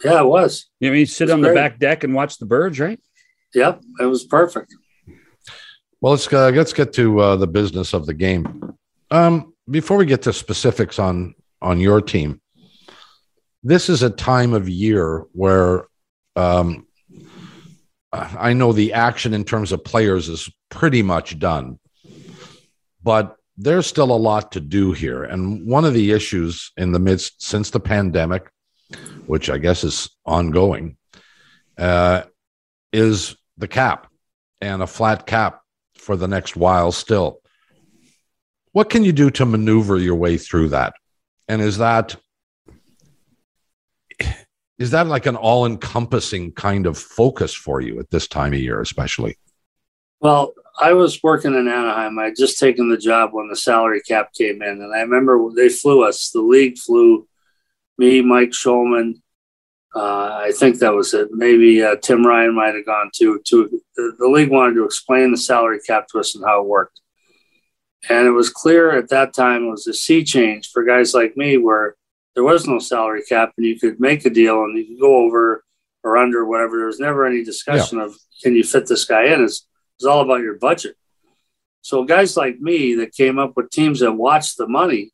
Yeah, 0.05 0.21
it 0.21 0.27
was. 0.27 0.67
You 0.81 0.91
know, 0.91 0.97
you 0.97 1.07
sit 1.07 1.31
on 1.31 1.41
great. 1.41 1.51
the 1.51 1.55
back 1.55 1.79
deck 1.79 2.05
and 2.05 2.13
watch 2.13 2.39
the 2.39 2.47
birds, 2.47 2.81
right? 2.81 3.01
Yep, 3.55 3.83
it 4.01 4.07
was 4.07 4.25
perfect. 4.25 4.75
Well, 6.01 6.13
let's 6.13 6.33
uh, 6.33 6.51
let's 6.51 6.73
get 6.73 6.93
to 6.95 7.21
uh, 7.21 7.37
the 7.37 7.47
business 7.47 7.93
of 7.93 8.07
the 8.07 8.15
game. 8.15 8.75
Um, 9.11 9.55
before 9.71 9.97
we 9.97 10.07
get 10.07 10.23
to 10.23 10.33
specifics 10.33 10.99
on 10.99 11.35
on 11.61 11.79
your 11.79 12.01
team, 12.01 12.41
this 13.63 13.89
is 13.89 14.03
a 14.03 14.11
time 14.11 14.53
of 14.55 14.69
year 14.69 15.25
where 15.33 15.87
um, 16.37 16.87
I 18.13 18.53
know 18.53 18.73
the 18.73 18.93
action 18.93 19.33
in 19.35 19.45
terms 19.45 19.73
of 19.73 19.85
players 19.85 20.29
is 20.29 20.51
pretty 20.69 21.03
much 21.03 21.39
done, 21.39 21.79
but 23.03 23.37
there's 23.57 23.87
still 23.87 24.11
a 24.11 24.17
lot 24.17 24.53
to 24.53 24.61
do 24.61 24.93
here. 24.93 25.23
And 25.25 25.67
one 25.67 25.85
of 25.85 25.95
the 25.95 26.13
issues 26.13 26.73
in 26.77 26.93
the 26.93 26.99
midst 26.99 27.43
since 27.43 27.71
the 27.71 27.81
pandemic, 27.81 28.51
which 29.27 29.49
I 29.49 29.59
guess 29.59 29.85
is 29.85 30.11
ongoing, 30.27 30.97
uh, 31.79 32.23
is 32.93 33.37
the 33.57 33.69
cap 33.69 34.09
and 34.61 34.83
a 34.83 34.87
flat 34.87 35.27
cap 35.27 35.61
for 35.95 36.17
the 36.17 36.29
next 36.29 36.57
while 36.57 36.93
still. 36.93 37.41
What 38.73 38.91
can 38.91 39.05
you 39.05 39.13
do 39.13 39.31
to 39.31 39.47
maneuver 39.47 39.99
your 39.99 40.17
way 40.17 40.39
through 40.39 40.71
that? 40.71 40.95
And 41.49 41.61
is 41.61 41.79
that 41.79 42.17
is 44.79 44.91
that 44.91 45.07
like 45.07 45.27
an 45.27 45.37
all 45.37 45.67
encompassing 45.67 46.53
kind 46.53 46.87
of 46.87 46.99
focus 46.99 47.55
for 47.55 47.81
you 47.81 47.99
at 48.01 48.11
this 48.11 48.27
time 48.27 48.53
of 48.53 48.59
year, 48.59 48.81
especially? 48.81 49.39
Well, 50.21 50.55
I 50.81 50.93
was 50.93 51.23
working 51.23 51.55
in 51.55 51.69
Anaheim. 51.69 52.19
I 52.19 52.27
had 52.27 52.37
just 52.37 52.59
taken 52.59 52.89
the 52.89 52.97
job 52.97 53.31
when 53.33 53.49
the 53.49 53.57
salary 53.57 54.01
cap 54.01 54.33
came 54.33 54.63
in. 54.63 54.81
And 54.83 54.95
I 54.95 55.01
remember 55.01 55.51
they 55.55 55.69
flew 55.69 56.05
us, 56.05 56.31
the 56.31 56.41
league 56.41 56.79
flew 56.79 57.29
me, 57.99 58.23
Mike 58.23 58.51
Schulman. 58.51 59.21
Uh, 59.95 60.41
I 60.45 60.53
think 60.57 60.79
that 60.79 60.95
was 60.95 61.13
it. 61.13 61.29
Maybe 61.33 61.83
uh, 61.83 61.97
Tim 61.97 62.27
Ryan 62.27 62.55
might 62.55 62.75
have 62.75 62.87
gone 62.87 63.11
too. 63.15 63.41
To 63.47 63.81
the, 63.97 64.17
the 64.19 64.29
league 64.29 64.51
wanted 64.51 64.75
to 64.75 64.85
explain 64.85 65.31
the 65.31 65.37
salary 65.37 65.81
cap 65.87 66.07
to 66.09 66.19
us 66.19 66.35
and 66.35 66.45
how 66.45 66.63
it 66.63 66.67
worked. 66.67 67.01
And 68.09 68.27
it 68.27 68.31
was 68.33 68.49
clear 68.49 68.91
at 68.97 69.11
that 69.11 69.35
time 69.35 69.65
it 69.65 69.71
was 69.71 69.87
a 69.87 69.95
sea 69.95 70.25
change 70.25 70.71
for 70.73 70.83
guys 70.83 71.15
like 71.15 71.37
me 71.37 71.59
where 71.59 71.97
there 72.35 72.45
was 72.45 72.67
no 72.67 72.79
salary 72.79 73.23
cap 73.23 73.53
and 73.57 73.67
you 73.67 73.79
could 73.79 74.01
make 74.01 74.25
a 74.25 74.31
deal 74.31 74.65
and 74.65 74.77
you 74.77 74.87
could 74.87 75.01
go 75.01 75.17
over 75.17 75.65
or 76.03 76.17
under 76.17 76.45
whatever. 76.45 76.79
There 76.79 76.87
was 76.87 77.01
never 77.01 77.27
any 77.27 77.45
discussion 77.45 77.99
yeah. 77.99 78.05
of 78.05 78.17
can 78.43 78.55
you 78.55 78.65
fit 78.65 78.87
this 78.87 79.05
guy 79.05 79.27
in. 79.27 79.45
It's, 79.45 79.67
it's 79.97 80.07
all 80.07 80.23
about 80.23 80.41
your 80.41 80.59
budget. 80.59 80.97
So 81.83 82.05
guys 82.05 82.37
like 82.37 82.61
me 82.61 82.95
that 82.97 83.13
came 83.13 83.39
up 83.39 83.57
with 83.57 83.71
teams 83.71 84.01
that 84.01 84.13
watched 84.13 84.57
the 84.57 84.69
money, 84.69 85.11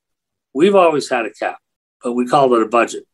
we've 0.52 0.74
always 0.74 1.08
had 1.08 1.26
a 1.26 1.30
cap, 1.30 1.58
but 2.02 2.12
we 2.12 2.26
called 2.26 2.52
it 2.52 2.62
a 2.62 2.68
budget. 2.68 3.04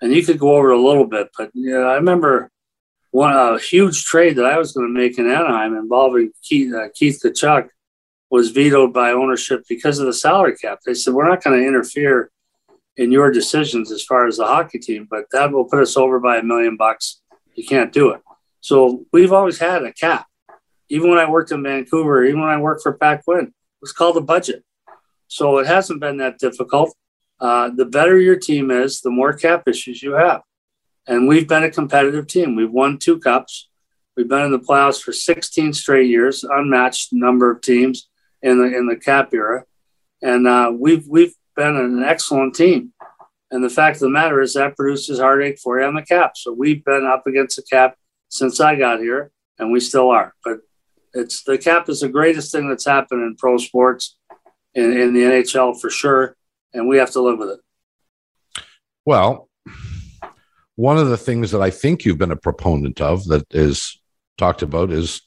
And 0.00 0.12
you 0.12 0.24
could 0.24 0.38
go 0.38 0.56
over 0.56 0.70
a 0.70 0.80
little 0.80 1.06
bit, 1.06 1.28
but 1.36 1.50
you 1.54 1.70
know, 1.70 1.88
I 1.88 1.94
remember 1.94 2.50
one 3.10 3.32
a 3.32 3.58
huge 3.58 4.04
trade 4.04 4.36
that 4.36 4.44
I 4.44 4.58
was 4.58 4.72
going 4.72 4.92
to 4.92 5.00
make 5.00 5.18
in 5.18 5.30
Anaheim 5.30 5.76
involving 5.76 6.32
Keith, 6.42 6.74
uh, 6.74 6.88
Keith 6.94 7.20
Tkachuk 7.24 7.68
was 8.28 8.50
vetoed 8.50 8.92
by 8.92 9.12
ownership 9.12 9.62
because 9.68 10.00
of 10.00 10.06
the 10.06 10.12
salary 10.12 10.56
cap. 10.56 10.80
They 10.84 10.94
said 10.94 11.14
we're 11.14 11.28
not 11.28 11.42
going 11.42 11.60
to 11.60 11.66
interfere 11.66 12.32
in 12.96 13.10
your 13.10 13.30
decisions 13.30 13.90
as 13.90 14.04
far 14.04 14.26
as 14.26 14.36
the 14.36 14.46
hockey 14.46 14.78
team, 14.78 15.06
but 15.10 15.24
that 15.32 15.52
will 15.52 15.64
put 15.64 15.80
us 15.80 15.96
over 15.96 16.20
by 16.20 16.38
a 16.38 16.42
million 16.42 16.76
bucks. 16.76 17.20
You 17.54 17.64
can't 17.66 17.92
do 17.92 18.10
it. 18.10 18.20
So 18.60 19.04
we've 19.12 19.32
always 19.32 19.58
had 19.58 19.82
a 19.82 19.92
cap. 19.92 20.26
Even 20.88 21.10
when 21.10 21.18
I 21.18 21.28
worked 21.28 21.50
in 21.50 21.62
Vancouver, 21.62 22.24
even 22.24 22.40
when 22.40 22.50
I 22.50 22.58
worked 22.58 22.82
for 22.82 22.92
Pat 22.92 23.24
Quinn, 23.24 23.46
it 23.46 23.52
was 23.80 23.92
called 23.92 24.16
a 24.16 24.20
budget. 24.20 24.64
So 25.28 25.58
it 25.58 25.66
hasn't 25.66 26.00
been 26.00 26.18
that 26.18 26.38
difficult. 26.38 26.94
Uh, 27.40 27.70
the 27.74 27.84
better 27.84 28.18
your 28.18 28.36
team 28.36 28.70
is, 28.70 29.00
the 29.00 29.10
more 29.10 29.32
cap 29.32 29.66
issues 29.66 30.02
you 30.02 30.12
have. 30.12 30.42
And 31.06 31.28
we've 31.28 31.48
been 31.48 31.64
a 31.64 31.70
competitive 31.70 32.26
team. 32.26 32.54
We've 32.54 32.70
won 32.70 32.98
two 32.98 33.18
cups. 33.18 33.68
We've 34.16 34.28
been 34.28 34.42
in 34.42 34.52
the 34.52 34.60
playoffs 34.60 35.02
for 35.02 35.12
16 35.12 35.72
straight 35.72 36.08
years, 36.08 36.44
unmatched 36.44 37.12
number 37.12 37.50
of 37.50 37.60
teams 37.60 38.08
in 38.42 38.58
the 38.58 38.76
in 38.76 38.86
the 38.86 38.96
cap 38.96 39.34
era. 39.34 39.64
And 40.22 40.46
uh, 40.46 40.72
we've 40.74 41.06
we've 41.08 41.34
been 41.54 41.76
an 41.76 42.02
excellent 42.02 42.54
team. 42.54 42.92
And 43.50 43.62
the 43.62 43.70
fact 43.70 43.96
of 43.96 44.00
the 44.00 44.10
matter 44.10 44.40
is 44.40 44.54
that 44.54 44.76
produces 44.76 45.18
heartache 45.18 45.58
for 45.58 45.78
you 45.78 45.86
on 45.86 45.94
the 45.94 46.02
cap. 46.02 46.32
So 46.36 46.52
we've 46.52 46.84
been 46.84 47.06
up 47.06 47.26
against 47.26 47.56
the 47.56 47.62
cap 47.62 47.96
since 48.28 48.58
I 48.60 48.74
got 48.74 48.98
here, 49.00 49.30
and 49.58 49.70
we 49.70 49.80
still 49.80 50.10
are. 50.10 50.34
But 50.44 50.58
it's 51.12 51.44
the 51.44 51.58
cap 51.58 51.88
is 51.88 52.00
the 52.00 52.08
greatest 52.08 52.50
thing 52.50 52.68
that's 52.68 52.84
happened 52.84 53.22
in 53.22 53.36
pro 53.36 53.58
sports 53.58 54.16
in, 54.74 54.96
in 54.96 55.14
the 55.14 55.20
NHL 55.20 55.80
for 55.80 55.90
sure, 55.90 56.36
and 56.72 56.88
we 56.88 56.98
have 56.98 57.12
to 57.12 57.20
live 57.20 57.38
with 57.38 57.50
it. 57.50 57.60
Well, 59.04 59.48
one 60.76 60.98
of 60.98 61.08
the 61.08 61.16
things 61.16 61.52
that 61.52 61.60
I 61.60 61.70
think 61.70 62.04
you've 62.04 62.18
been 62.18 62.32
a 62.32 62.36
proponent 62.36 63.00
of 63.00 63.24
that 63.28 63.46
is 63.54 64.00
talked 64.38 64.62
about 64.62 64.90
is 64.90 65.22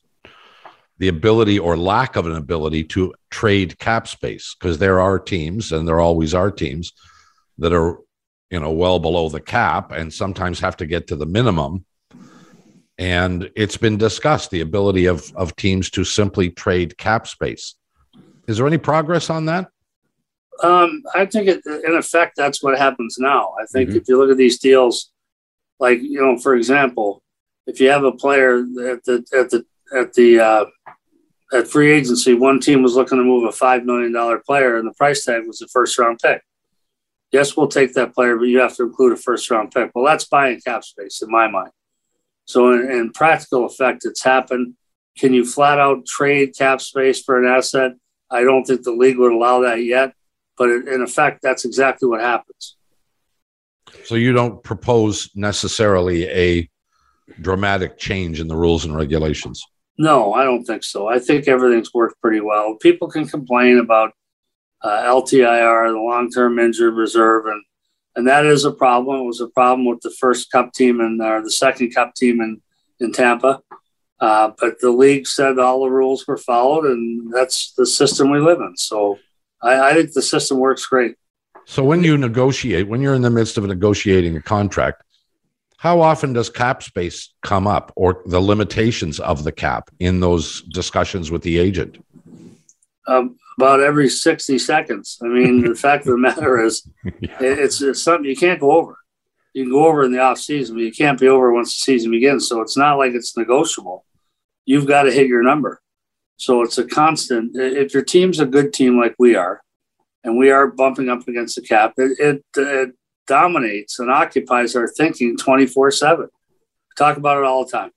the 0.99 1.07
ability 1.07 1.59
or 1.59 1.77
lack 1.77 2.15
of 2.15 2.25
an 2.25 2.35
ability 2.35 2.83
to 2.83 3.13
trade 3.29 3.77
cap 3.77 4.07
space 4.07 4.55
because 4.59 4.77
there 4.77 4.99
are 4.99 5.19
teams 5.19 5.71
and 5.71 5.87
there 5.87 5.99
always 5.99 6.33
are 6.33 6.51
teams 6.51 6.91
that 7.57 7.73
are 7.73 7.99
you 8.49 8.59
know 8.59 8.71
well 8.71 8.99
below 8.99 9.29
the 9.29 9.41
cap 9.41 9.91
and 9.91 10.13
sometimes 10.13 10.59
have 10.59 10.77
to 10.77 10.85
get 10.85 11.07
to 11.07 11.15
the 11.15 11.25
minimum. 11.25 11.85
And 12.99 13.51
it's 13.55 13.77
been 13.77 13.97
discussed 13.97 14.49
the 14.49 14.61
ability 14.61 15.05
of 15.05 15.31
of 15.35 15.55
teams 15.55 15.89
to 15.91 16.03
simply 16.03 16.49
trade 16.49 16.97
cap 16.97 17.27
space. 17.27 17.75
Is 18.47 18.57
there 18.57 18.67
any 18.67 18.77
progress 18.77 19.29
on 19.29 19.45
that? 19.45 19.69
Um, 20.63 21.03
i 21.13 21.23
think 21.27 21.47
it, 21.47 21.63
in 21.67 21.95
effect 21.95 22.35
that's 22.35 22.63
what 22.63 22.75
happens 22.79 23.17
now. 23.19 23.53
I 23.61 23.65
think 23.67 23.89
mm-hmm. 23.89 23.99
if 23.99 24.07
you 24.07 24.17
look 24.17 24.31
at 24.31 24.37
these 24.37 24.57
deals 24.57 25.11
like 25.79 26.01
you 26.01 26.19
know 26.19 26.39
for 26.39 26.55
example 26.55 27.21
if 27.67 27.79
you 27.79 27.89
have 27.89 28.03
a 28.03 28.11
player 28.11 28.59
at 28.59 29.03
the 29.03 29.23
at 29.37 29.51
the 29.51 29.65
at 29.95 30.13
the 30.13 30.39
uh, 30.39 30.65
at 31.53 31.67
free 31.67 31.91
agency, 31.91 32.33
one 32.33 32.59
team 32.59 32.83
was 32.83 32.95
looking 32.95 33.17
to 33.17 33.23
move 33.23 33.45
a 33.45 33.51
five 33.51 33.85
million 33.85 34.11
dollar 34.11 34.39
player, 34.39 34.77
and 34.77 34.87
the 34.87 34.93
price 34.93 35.23
tag 35.25 35.47
was 35.47 35.61
a 35.61 35.67
first 35.67 35.97
round 35.97 36.19
pick. 36.19 36.41
Yes, 37.31 37.57
we'll 37.57 37.67
take 37.67 37.93
that 37.93 38.13
player, 38.13 38.37
but 38.37 38.45
you 38.45 38.59
have 38.59 38.75
to 38.77 38.83
include 38.83 39.13
a 39.13 39.17
first 39.17 39.49
round 39.49 39.71
pick. 39.71 39.91
Well, 39.93 40.05
that's 40.05 40.25
buying 40.25 40.61
cap 40.61 40.83
space 40.83 41.21
in 41.21 41.29
my 41.29 41.47
mind. 41.47 41.71
So, 42.45 42.71
in, 42.73 42.89
in 42.91 43.11
practical 43.11 43.65
effect, 43.65 44.05
it's 44.05 44.23
happened. 44.23 44.75
Can 45.17 45.33
you 45.33 45.45
flat 45.45 45.79
out 45.79 46.05
trade 46.05 46.53
cap 46.57 46.79
space 46.81 47.21
for 47.23 47.41
an 47.41 47.49
asset? 47.49 47.93
I 48.29 48.43
don't 48.43 48.65
think 48.65 48.83
the 48.83 48.91
league 48.91 49.17
would 49.17 49.31
allow 49.31 49.61
that 49.61 49.83
yet, 49.83 50.13
but 50.57 50.69
in 50.69 51.01
effect, 51.01 51.41
that's 51.41 51.65
exactly 51.65 52.07
what 52.07 52.21
happens. 52.21 52.75
So, 54.05 54.15
you 54.15 54.33
don't 54.33 54.63
propose 54.63 55.29
necessarily 55.35 56.27
a 56.27 56.69
dramatic 57.41 57.97
change 57.97 58.39
in 58.39 58.47
the 58.47 58.55
rules 58.55 58.85
and 58.85 58.95
regulations? 58.95 59.65
No, 59.97 60.33
I 60.33 60.43
don't 60.43 60.63
think 60.63 60.83
so. 60.83 61.07
I 61.07 61.19
think 61.19 61.47
everything's 61.47 61.93
worked 61.93 62.21
pretty 62.21 62.39
well. 62.39 62.75
People 62.75 63.07
can 63.07 63.27
complain 63.27 63.79
about 63.79 64.13
uh, 64.81 65.03
LTIR, 65.03 65.91
the 65.91 65.99
long 65.99 66.29
term 66.29 66.59
injured 66.59 66.93
reserve, 66.93 67.45
and 67.47 67.63
and 68.15 68.27
that 68.27 68.45
is 68.45 68.65
a 68.65 68.71
problem. 68.71 69.21
It 69.21 69.25
was 69.25 69.41
a 69.41 69.47
problem 69.47 69.85
with 69.85 70.01
the 70.01 70.15
first 70.19 70.51
Cup 70.51 70.73
team 70.73 70.99
and 70.99 71.19
the 71.19 71.51
second 71.51 71.93
Cup 71.93 72.13
team 72.15 72.41
in 72.41 72.61
in 72.99 73.11
Tampa. 73.11 73.61
Uh, 74.19 74.51
but 74.59 74.79
the 74.79 74.89
league 74.89 75.27
said 75.27 75.59
all 75.59 75.83
the 75.83 75.91
rules 75.91 76.25
were 76.27 76.37
followed, 76.37 76.85
and 76.85 77.31
that's 77.33 77.73
the 77.73 77.85
system 77.85 78.31
we 78.31 78.39
live 78.39 78.59
in. 78.59 78.75
So 78.75 79.19
I, 79.61 79.89
I 79.89 79.93
think 79.93 80.13
the 80.13 80.21
system 80.21 80.57
works 80.57 80.85
great. 80.85 81.15
So 81.65 81.83
when 81.83 82.03
you 82.03 82.17
negotiate, 82.17 82.87
when 82.87 83.01
you're 83.01 83.13
in 83.13 83.21
the 83.21 83.29
midst 83.29 83.57
of 83.57 83.65
negotiating 83.65 84.35
a 84.37 84.41
contract, 84.41 85.03
how 85.77 86.01
often 86.01 86.33
does 86.33 86.49
cap 86.49 86.81
space 86.81 87.33
come 87.43 87.67
up 87.67 87.93
or 87.95 88.23
the 88.25 88.39
limitations 88.39 89.19
of 89.19 89.43
the 89.43 89.51
cap 89.51 89.89
in 89.99 90.19
those 90.19 90.61
discussions 90.63 91.29
with 91.29 91.43
the 91.43 91.59
agent? 91.59 92.03
Um, 93.07 93.37
about 93.57 93.79
every 93.79 94.09
60 94.09 94.57
seconds. 94.57 95.19
I 95.23 95.27
mean, 95.27 95.61
the 95.61 95.75
fact 95.87 96.07
of 96.07 96.11
the 96.11 96.17
matter 96.17 96.63
is, 96.63 96.87
yeah. 97.19 97.37
it's, 97.39 97.81
it's 97.81 98.01
something 98.01 98.25
you 98.29 98.35
can't 98.35 98.59
go 98.59 98.71
over. 98.71 98.97
You 99.53 99.63
can 99.63 99.71
go 99.71 99.87
over 99.87 100.03
in 100.03 100.11
the 100.11 100.19
off 100.19 100.39
season, 100.39 100.75
but 100.75 100.83
you 100.83 100.91
can't 100.91 101.19
be 101.19 101.27
over 101.27 101.53
once 101.53 101.73
the 101.73 101.83
season 101.83 102.11
begins. 102.11 102.47
So 102.47 102.61
it's 102.61 102.77
not 102.77 102.97
like 102.97 103.13
it's 103.13 103.37
negotiable. 103.37 104.03
You've 104.65 104.87
got 104.87 105.03
to 105.03 105.11
hit 105.11 105.27
your 105.27 105.43
number. 105.43 105.81
So 106.37 106.61
it's 106.61 106.77
a 106.77 106.85
constant. 106.85 107.55
If 107.55 107.93
your 107.93 108.03
team's 108.03 108.39
a 108.39 108.45
good 108.45 108.73
team 108.73 108.99
like 108.99 109.15
we 109.17 109.35
are, 109.35 109.61
and 110.23 110.37
we 110.37 110.51
are 110.51 110.67
bumping 110.67 111.09
up 111.09 111.27
against 111.27 111.55
the 111.55 111.61
cap, 111.61 111.93
it, 111.97 112.19
it, 112.19 112.43
it 112.55 112.95
dominates 113.27 113.99
and 113.99 114.09
occupies 114.09 114.75
our 114.75 114.87
thinking 114.87 115.37
24 115.37 115.91
7. 115.91 116.29
Talk 116.97 117.17
about 117.17 117.37
it 117.37 117.43
all 117.43 117.65
the 117.65 117.71
time. 117.71 117.91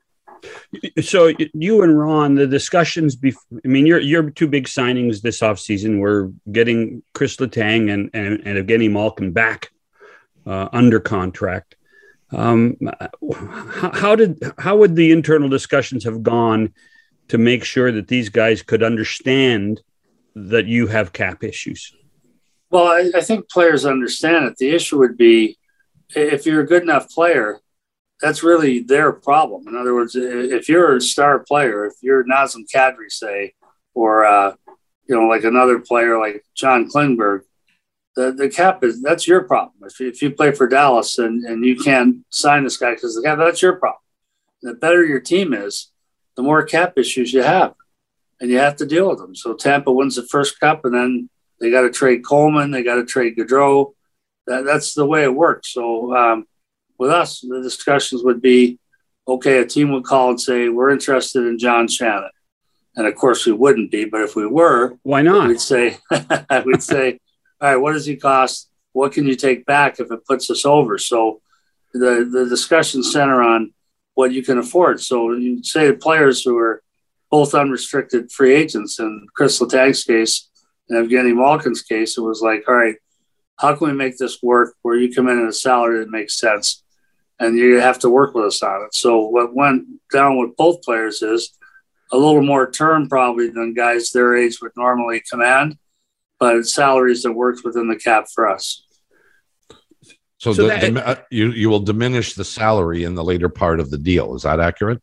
So 1.02 1.32
you 1.52 1.82
and 1.82 1.98
Ron, 1.98 2.34
the 2.34 2.46
discussions. 2.46 3.16
Bef- 3.16 3.36
I 3.64 3.68
mean, 3.68 3.86
your 3.86 4.00
your 4.00 4.30
two 4.30 4.48
big 4.48 4.66
signings 4.66 5.20
this 5.20 5.40
offseason 5.40 5.98
were 5.98 6.32
getting 6.50 7.02
Chris 7.12 7.36
Letang 7.36 7.92
and 7.92 8.10
and, 8.14 8.40
and 8.46 8.58
Evgeny 8.58 8.90
Malkin 8.90 9.32
back 9.32 9.70
uh, 10.46 10.68
under 10.72 11.00
contract. 11.00 11.76
Um, 12.32 12.76
how, 13.72 13.90
how 13.92 14.16
did 14.16 14.52
how 14.58 14.76
would 14.76 14.96
the 14.96 15.12
internal 15.12 15.48
discussions 15.48 16.04
have 16.04 16.22
gone 16.22 16.72
to 17.28 17.38
make 17.38 17.64
sure 17.64 17.92
that 17.92 18.08
these 18.08 18.28
guys 18.28 18.62
could 18.62 18.82
understand 18.82 19.82
that 20.34 20.66
you 20.66 20.86
have 20.86 21.12
cap 21.12 21.42
issues? 21.42 21.94
Well, 22.70 22.86
I, 22.86 23.10
I, 23.16 23.20
think 23.20 23.50
players 23.50 23.84
understand 23.84 24.46
it. 24.46 24.56
The 24.56 24.70
issue 24.70 24.98
would 24.98 25.16
be 25.16 25.58
if 26.14 26.46
you're 26.46 26.60
a 26.60 26.66
good 26.66 26.82
enough 26.82 27.10
player, 27.10 27.60
that's 28.20 28.42
really 28.42 28.80
their 28.80 29.12
problem. 29.12 29.66
In 29.66 29.76
other 29.76 29.94
words, 29.94 30.14
if 30.14 30.68
you're 30.68 30.96
a 30.96 31.00
star 31.00 31.40
player, 31.40 31.86
if 31.86 31.94
you're 32.02 32.24
Nazem 32.24 32.64
Kadri, 32.72 33.10
say, 33.10 33.54
or 33.94 34.24
uh, 34.24 34.54
you 35.08 35.16
know, 35.16 35.26
like 35.26 35.44
another 35.44 35.78
player 35.80 36.18
like 36.18 36.44
John 36.54 36.88
Klingberg, 36.88 37.40
the, 38.14 38.32
the 38.32 38.48
cap 38.48 38.84
is 38.84 39.02
that's 39.02 39.26
your 39.26 39.42
problem. 39.44 39.74
If, 39.82 40.00
if 40.00 40.22
you 40.22 40.30
play 40.30 40.52
for 40.52 40.68
Dallas 40.68 41.18
and, 41.18 41.44
and 41.44 41.64
you 41.64 41.76
can't 41.76 42.18
sign 42.30 42.64
this 42.64 42.76
guy 42.76 42.94
because 42.94 43.14
the 43.14 43.22
cap, 43.22 43.38
that's 43.38 43.62
your 43.62 43.76
problem. 43.76 44.02
The 44.62 44.74
better 44.74 45.04
your 45.04 45.20
team 45.20 45.54
is, 45.54 45.90
the 46.36 46.42
more 46.42 46.62
cap 46.62 46.98
issues 46.98 47.32
you 47.32 47.42
have, 47.42 47.74
and 48.40 48.50
you 48.50 48.58
have 48.58 48.76
to 48.76 48.86
deal 48.86 49.08
with 49.08 49.18
them. 49.18 49.34
So 49.34 49.54
Tampa 49.54 49.90
wins 49.90 50.16
the 50.16 50.26
first 50.26 50.60
cup, 50.60 50.84
and 50.84 50.94
then 50.94 51.30
they 51.60 51.70
got 51.70 51.82
to 51.82 51.90
trade 51.90 52.24
Coleman. 52.24 52.70
They 52.70 52.82
got 52.82 52.96
to 52.96 53.04
trade 53.04 53.36
Goodrow. 53.36 53.92
That, 54.46 54.64
that's 54.64 54.94
the 54.94 55.06
way 55.06 55.22
it 55.22 55.34
works. 55.34 55.72
So 55.72 56.14
um, 56.16 56.46
with 56.98 57.10
us, 57.10 57.40
the 57.40 57.60
discussions 57.62 58.22
would 58.24 58.40
be, 58.40 58.78
okay, 59.28 59.58
a 59.58 59.66
team 59.66 59.92
would 59.92 60.04
call 60.04 60.30
and 60.30 60.40
say, 60.40 60.68
we're 60.68 60.90
interested 60.90 61.46
in 61.46 61.58
John 61.58 61.86
Shannon. 61.86 62.30
And 62.96 63.06
of 63.06 63.14
course 63.14 63.46
we 63.46 63.52
wouldn't 63.52 63.90
be, 63.90 64.06
but 64.06 64.22
if 64.22 64.34
we 64.34 64.46
were, 64.46 64.98
why 65.02 65.22
not? 65.22 65.48
We'd 65.48 65.60
say, 65.60 65.98
we'd 66.64 66.82
say, 66.82 67.20
all 67.60 67.68
right, 67.68 67.76
what 67.76 67.92
does 67.92 68.06
he 68.06 68.16
cost? 68.16 68.68
What 68.92 69.12
can 69.12 69.26
you 69.26 69.36
take 69.36 69.64
back 69.66 70.00
if 70.00 70.10
it 70.10 70.26
puts 70.26 70.50
us 70.50 70.64
over? 70.64 70.98
So 70.98 71.40
the 71.92 72.28
the 72.30 72.48
discussion 72.48 73.02
center 73.02 73.42
on 73.42 73.72
what 74.14 74.32
you 74.32 74.42
can 74.42 74.58
afford. 74.58 75.00
So 75.00 75.32
you 75.32 75.62
say 75.62 75.86
the 75.86 75.94
players 75.94 76.42
who 76.42 76.58
are 76.58 76.82
both 77.30 77.54
unrestricted 77.54 78.32
free 78.32 78.54
agents 78.54 78.98
in 78.98 79.26
Chris 79.34 79.60
Letang's 79.60 80.02
case 80.04 80.49
and 80.90 81.08
Evgeny 81.08 81.34
Malkin's 81.34 81.82
case, 81.82 82.18
it 82.18 82.22
was 82.22 82.42
like, 82.42 82.64
all 82.68 82.74
right, 82.74 82.96
how 83.58 83.74
can 83.74 83.88
we 83.88 83.94
make 83.94 84.16
this 84.18 84.42
work 84.42 84.74
where 84.82 84.96
you 84.96 85.14
come 85.14 85.28
in 85.28 85.40
at 85.40 85.48
a 85.48 85.52
salary 85.52 86.00
that 86.00 86.10
makes 86.10 86.38
sense 86.38 86.82
and 87.40 87.56
you 87.56 87.80
have 87.80 87.98
to 88.00 88.10
work 88.10 88.34
with 88.34 88.44
us 88.44 88.62
on 88.62 88.82
it. 88.82 88.94
So 88.94 89.20
what 89.20 89.54
went 89.54 89.84
down 90.12 90.38
with 90.38 90.56
both 90.56 90.82
players 90.82 91.22
is 91.22 91.56
a 92.12 92.16
little 92.16 92.42
more 92.42 92.70
term 92.70 93.08
probably 93.08 93.48
than 93.48 93.72
guys 93.74 94.10
their 94.10 94.36
age 94.36 94.60
would 94.60 94.72
normally 94.76 95.22
command, 95.28 95.78
but 96.38 96.66
salaries 96.66 97.22
that 97.22 97.32
worked 97.32 97.62
within 97.64 97.88
the 97.88 97.96
cap 97.96 98.26
for 98.32 98.48
us. 98.48 98.84
So, 100.38 100.52
so 100.52 100.62
the, 100.62 100.68
that, 100.68 100.94
the, 100.94 101.06
uh, 101.06 101.16
you 101.30 101.50
you 101.50 101.68
will 101.68 101.80
diminish 101.80 102.32
the 102.32 102.46
salary 102.46 103.04
in 103.04 103.14
the 103.14 103.22
later 103.22 103.50
part 103.50 103.78
of 103.78 103.90
the 103.90 103.98
deal. 103.98 104.34
Is 104.34 104.42
that 104.42 104.58
accurate? 104.58 105.02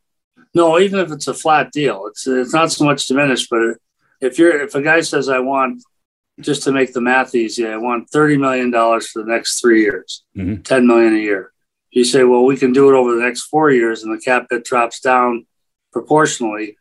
No, 0.55 0.79
even 0.79 0.99
if 0.99 1.11
it's 1.11 1.27
a 1.27 1.33
flat 1.33 1.71
deal, 1.71 2.07
it's 2.07 2.25
it's 2.25 2.53
not 2.53 2.71
so 2.71 2.85
much 2.85 3.05
diminished. 3.05 3.47
But 3.51 3.77
if 4.21 4.37
you're 4.39 4.61
if 4.61 4.75
a 4.75 4.81
guy 4.81 5.01
says 5.01 5.29
I 5.29 5.39
want 5.39 5.83
just 6.39 6.63
to 6.63 6.71
make 6.71 6.93
the 6.93 7.01
math 7.01 7.35
easy, 7.35 7.67
I 7.67 7.77
want 7.77 8.09
thirty 8.09 8.37
million 8.37 8.71
dollars 8.71 9.07
for 9.07 9.23
the 9.23 9.29
next 9.31 9.59
three 9.59 9.81
years, 9.81 10.23
mm-hmm. 10.35 10.61
ten 10.61 10.87
million 10.87 11.15
a 11.15 11.19
year. 11.19 11.51
You 11.91 12.03
say, 12.03 12.23
well, 12.23 12.45
we 12.45 12.57
can 12.57 12.73
do 12.73 12.89
it 12.89 12.97
over 12.97 13.15
the 13.15 13.23
next 13.23 13.43
four 13.43 13.71
years, 13.71 14.03
and 14.03 14.13
the 14.13 14.21
cap 14.21 14.47
hit 14.51 14.65
drops 14.65 14.99
down 14.99 15.45
proportionally. 15.91 16.77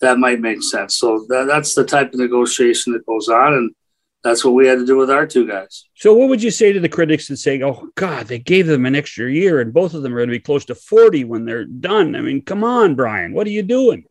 That 0.00 0.18
might 0.18 0.40
make 0.40 0.62
sense. 0.62 0.96
So 0.96 1.24
that, 1.28 1.46
that's 1.48 1.74
the 1.74 1.84
type 1.84 2.12
of 2.12 2.20
negotiation 2.20 2.92
that 2.92 3.06
goes 3.06 3.28
on, 3.28 3.54
and 3.54 3.74
that's 4.22 4.44
what 4.44 4.54
we 4.54 4.66
had 4.66 4.78
to 4.78 4.86
do 4.86 4.96
with 4.96 5.10
our 5.10 5.26
two 5.26 5.46
guys. 5.46 5.86
So, 5.94 6.12
what 6.12 6.28
would 6.28 6.42
you 6.42 6.50
say 6.50 6.72
to 6.72 6.80
the 6.80 6.88
critics 6.88 7.28
that 7.28 7.38
say, 7.38 7.62
"Oh 7.62 7.88
God, 7.94 8.26
they 8.26 8.38
gave 8.38 8.66
them 8.66 8.84
an 8.84 8.94
extra 8.94 9.30
year, 9.30 9.60
and 9.60 9.72
both 9.72 9.94
of 9.94 10.02
them 10.02 10.12
are 10.12 10.18
going 10.18 10.28
to 10.28 10.34
be 10.34 10.40
close 10.40 10.64
to 10.66 10.74
forty 10.74 11.24
when 11.24 11.44
they're 11.44 11.64
done"? 11.64 12.14
I 12.14 12.20
mean, 12.20 12.42
come 12.42 12.64
on, 12.64 12.94
Brian, 12.94 13.32
what 13.32 13.46
are 13.46 13.50
you 13.50 13.62
doing? 13.62 14.04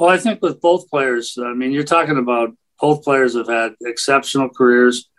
Well, 0.00 0.08
I 0.08 0.16
think 0.16 0.40
with 0.40 0.62
both 0.62 0.88
players, 0.88 1.36
I 1.38 1.52
mean, 1.52 1.72
you're 1.72 1.84
talking 1.84 2.16
about 2.16 2.56
both 2.80 3.04
players 3.04 3.36
have 3.36 3.48
had 3.48 3.74
exceptional 3.82 4.48
careers. 4.48 5.10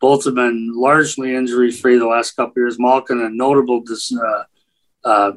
Both 0.00 0.24
have 0.24 0.36
been 0.36 0.72
largely 0.72 1.34
injury 1.34 1.72
free 1.72 1.98
the 1.98 2.06
last 2.06 2.36
couple 2.36 2.62
years. 2.62 2.78
Malkin, 2.78 3.20
a 3.20 3.28
notable 3.28 3.80
dis, 3.80 4.16
uh, 4.16 4.44
uh, 5.04 5.32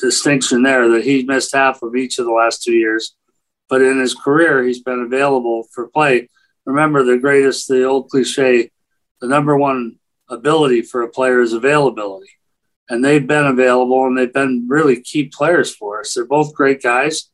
distinction 0.00 0.62
there 0.62 0.88
that 0.90 1.02
he 1.02 1.24
missed 1.24 1.52
half 1.52 1.82
of 1.82 1.96
each 1.96 2.20
of 2.20 2.24
the 2.24 2.30
last 2.30 2.62
two 2.62 2.72
years, 2.72 3.16
but 3.68 3.82
in 3.82 3.98
his 3.98 4.14
career, 4.14 4.62
he's 4.62 4.80
been 4.80 5.00
available 5.00 5.64
for 5.72 5.88
play 5.88 6.28
remember 6.64 7.02
the 7.02 7.18
greatest, 7.18 7.66
the 7.66 7.82
old 7.82 8.10
cliche, 8.10 8.70
the 9.20 9.26
number 9.26 9.56
one 9.56 9.96
ability 10.28 10.82
for 10.82 11.02
a 11.02 11.08
player 11.08 11.40
is 11.40 11.52
availability. 11.52 12.30
And 12.88 13.04
they've 13.04 13.26
been 13.26 13.46
available 13.46 14.06
and 14.06 14.16
they've 14.16 14.32
been 14.32 14.66
really 14.68 15.00
key 15.00 15.24
players 15.24 15.74
for 15.74 16.00
us. 16.00 16.14
They're 16.14 16.24
both 16.24 16.54
great 16.54 16.80
guys. 16.80 17.30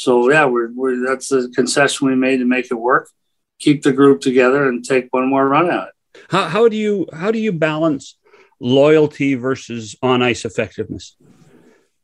So 0.00 0.30
yeah, 0.30 0.46
we're, 0.46 0.70
we're 0.72 1.06
that's 1.06 1.28
the 1.28 1.52
concession 1.54 2.06
we 2.06 2.14
made 2.14 2.38
to 2.38 2.46
make 2.46 2.70
it 2.70 2.74
work. 2.74 3.10
Keep 3.58 3.82
the 3.82 3.92
group 3.92 4.22
together 4.22 4.66
and 4.66 4.82
take 4.82 5.08
one 5.10 5.28
more 5.28 5.46
run 5.46 5.70
at 5.70 5.88
it. 5.88 6.22
How, 6.30 6.48
how 6.48 6.68
do 6.70 6.76
you 6.78 7.06
how 7.12 7.30
do 7.30 7.38
you 7.38 7.52
balance 7.52 8.16
loyalty 8.60 9.34
versus 9.34 9.94
on 10.00 10.22
ice 10.22 10.46
effectiveness? 10.46 11.16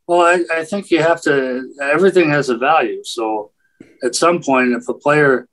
Well, 0.05 0.21
I, 0.21 0.59
I 0.59 0.63
think 0.63 0.91
you 0.91 1.01
have 1.01 1.23
to. 1.23 1.67
Everything 1.81 2.29
has 2.29 2.49
a 2.49 2.57
value. 2.57 3.03
So 3.03 3.51
at 4.03 4.13
some 4.13 4.43
point, 4.43 4.73
if 4.73 4.87
a 4.87 4.93
player 4.93 5.47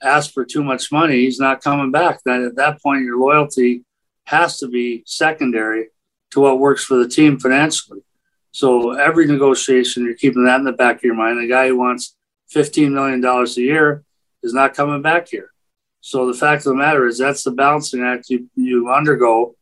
asks 0.00 0.32
for 0.32 0.44
too 0.44 0.62
much 0.62 0.92
money, 0.92 1.16
he's 1.24 1.40
not 1.40 1.64
coming 1.64 1.90
back. 1.90 2.20
Then 2.24 2.44
at 2.44 2.54
that 2.54 2.80
point, 2.80 3.02
your 3.02 3.18
loyalty 3.18 3.84
has 4.26 4.58
to 4.58 4.68
be 4.68 5.02
secondary 5.04 5.88
to 6.30 6.38
what 6.38 6.60
works 6.60 6.84
for 6.84 6.96
the 6.96 7.08
team 7.08 7.40
financially. 7.40 8.02
So 8.50 8.92
every 8.92 9.26
negotiation, 9.26 10.04
you're 10.04 10.14
keeping 10.14 10.44
that 10.44 10.58
in 10.58 10.64
the 10.64 10.72
back 10.72 10.96
of 10.96 11.04
your 11.04 11.14
mind. 11.14 11.38
The 11.38 11.48
guy 11.48 11.68
who 11.68 11.78
wants 11.78 12.16
$15 12.54 12.92
million 12.92 13.24
a 13.24 13.46
year 13.60 14.04
is 14.42 14.54
not 14.54 14.74
coming 14.74 15.02
back 15.02 15.28
here. 15.28 15.50
So 16.00 16.26
the 16.26 16.38
fact 16.38 16.60
of 16.60 16.70
the 16.70 16.74
matter 16.74 17.06
is 17.06 17.18
that's 17.18 17.42
the 17.42 17.50
balancing 17.50 18.02
act 18.02 18.30
you, 18.30 18.48
you 18.54 18.90
undergo 18.90 19.56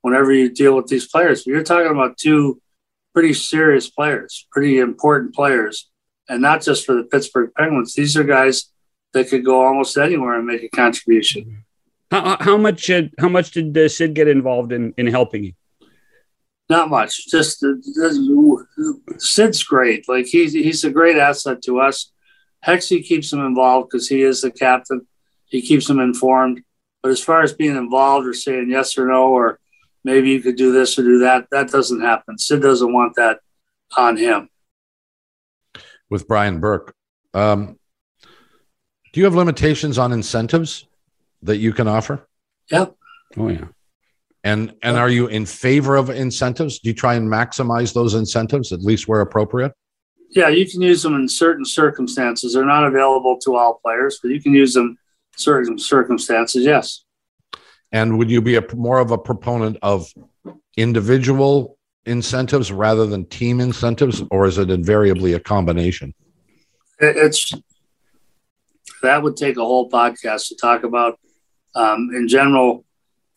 whenever 0.00 0.32
you 0.32 0.50
deal 0.50 0.74
with 0.74 0.86
these 0.86 1.06
players. 1.06 1.44
But 1.44 1.52
you're 1.52 1.62
talking 1.62 1.92
about 1.92 2.16
two 2.16 2.60
pretty 3.12 3.34
serious 3.34 3.88
players, 3.88 4.46
pretty 4.50 4.78
important 4.78 5.34
players, 5.34 5.90
and 6.28 6.40
not 6.40 6.62
just 6.62 6.86
for 6.86 6.94
the 6.94 7.04
Pittsburgh 7.04 7.50
Penguins. 7.56 7.94
These 7.94 8.16
are 8.16 8.24
guys 8.24 8.70
that 9.12 9.28
could 9.28 9.44
go 9.44 9.64
almost 9.64 9.96
anywhere 9.96 10.34
and 10.34 10.46
make 10.46 10.62
a 10.62 10.68
contribution. 10.68 11.64
How, 12.10 12.36
how 12.40 12.56
much 12.56 12.90
how 13.18 13.28
much 13.28 13.52
did 13.52 13.76
uh, 13.76 13.88
Sid 13.88 14.14
get 14.14 14.28
involved 14.28 14.72
in 14.72 14.92
in 14.98 15.06
helping 15.06 15.44
you? 15.44 15.52
Not 16.68 16.90
much. 16.90 17.28
Just 17.28 17.64
uh, 17.64 17.74
Sid's 19.18 19.62
great. 19.62 20.08
Like 20.08 20.26
he's 20.26 20.52
he's 20.52 20.84
a 20.84 20.90
great 20.90 21.16
asset 21.16 21.62
to 21.62 21.80
us. 21.80 22.12
Hexy 22.66 23.04
keeps 23.04 23.32
him 23.32 23.40
involved 23.40 23.90
because 23.90 24.08
he 24.08 24.22
is 24.22 24.40
the 24.40 24.50
captain. 24.50 25.06
He 25.46 25.60
keeps 25.60 25.88
him 25.90 25.98
informed. 25.98 26.62
But 27.02 27.10
as 27.10 27.22
far 27.22 27.42
as 27.42 27.52
being 27.52 27.76
involved 27.76 28.26
or 28.26 28.32
saying 28.32 28.70
yes 28.70 28.96
or 28.96 29.06
no, 29.06 29.24
or 29.24 29.58
maybe 30.04 30.30
you 30.30 30.40
could 30.40 30.56
do 30.56 30.72
this 30.72 30.98
or 30.98 31.02
do 31.02 31.18
that, 31.18 31.48
that 31.50 31.70
doesn't 31.70 32.00
happen. 32.00 32.38
Sid 32.38 32.62
doesn't 32.62 32.92
want 32.92 33.16
that 33.16 33.40
on 33.96 34.16
him. 34.16 34.48
With 36.08 36.28
Brian 36.28 36.60
Burke, 36.60 36.94
um, 37.34 37.78
do 39.12 39.20
you 39.20 39.24
have 39.24 39.34
limitations 39.34 39.98
on 39.98 40.12
incentives 40.12 40.86
that 41.42 41.56
you 41.56 41.72
can 41.72 41.88
offer? 41.88 42.26
Yep. 42.70 42.94
Oh 43.36 43.48
yeah. 43.48 43.66
And 44.44 44.74
and 44.82 44.96
are 44.96 45.08
you 45.08 45.28
in 45.28 45.46
favor 45.46 45.96
of 45.96 46.10
incentives? 46.10 46.80
Do 46.80 46.88
you 46.88 46.94
try 46.94 47.14
and 47.14 47.28
maximize 47.28 47.94
those 47.94 48.14
incentives 48.14 48.72
at 48.72 48.80
least 48.80 49.06
where 49.06 49.20
appropriate? 49.20 49.72
Yeah, 50.30 50.48
you 50.48 50.68
can 50.68 50.80
use 50.80 51.02
them 51.02 51.14
in 51.14 51.28
certain 51.28 51.64
circumstances. 51.64 52.54
They're 52.54 52.64
not 52.64 52.84
available 52.84 53.38
to 53.40 53.54
all 53.54 53.80
players, 53.84 54.18
but 54.22 54.30
you 54.30 54.40
can 54.40 54.54
use 54.54 54.74
them 54.74 54.98
certain 55.36 55.78
circumstances. 55.78 56.64
Yes. 56.64 57.04
And 57.92 58.18
would 58.18 58.30
you 58.30 58.40
be 58.40 58.56
a 58.56 58.64
more 58.74 58.98
of 58.98 59.10
a 59.10 59.18
proponent 59.18 59.76
of 59.82 60.12
individual 60.76 61.78
incentives 62.06 62.72
rather 62.72 63.06
than 63.06 63.26
team 63.26 63.60
incentives, 63.60 64.22
or 64.30 64.46
is 64.46 64.58
it 64.58 64.70
invariably 64.70 65.34
a 65.34 65.40
combination? 65.40 66.14
It's 66.98 67.52
that 69.02 69.22
would 69.22 69.36
take 69.36 69.56
a 69.56 69.60
whole 69.60 69.90
podcast 69.90 70.48
to 70.48 70.56
talk 70.56 70.84
about. 70.84 71.18
Um, 71.74 72.10
in 72.14 72.28
general, 72.28 72.84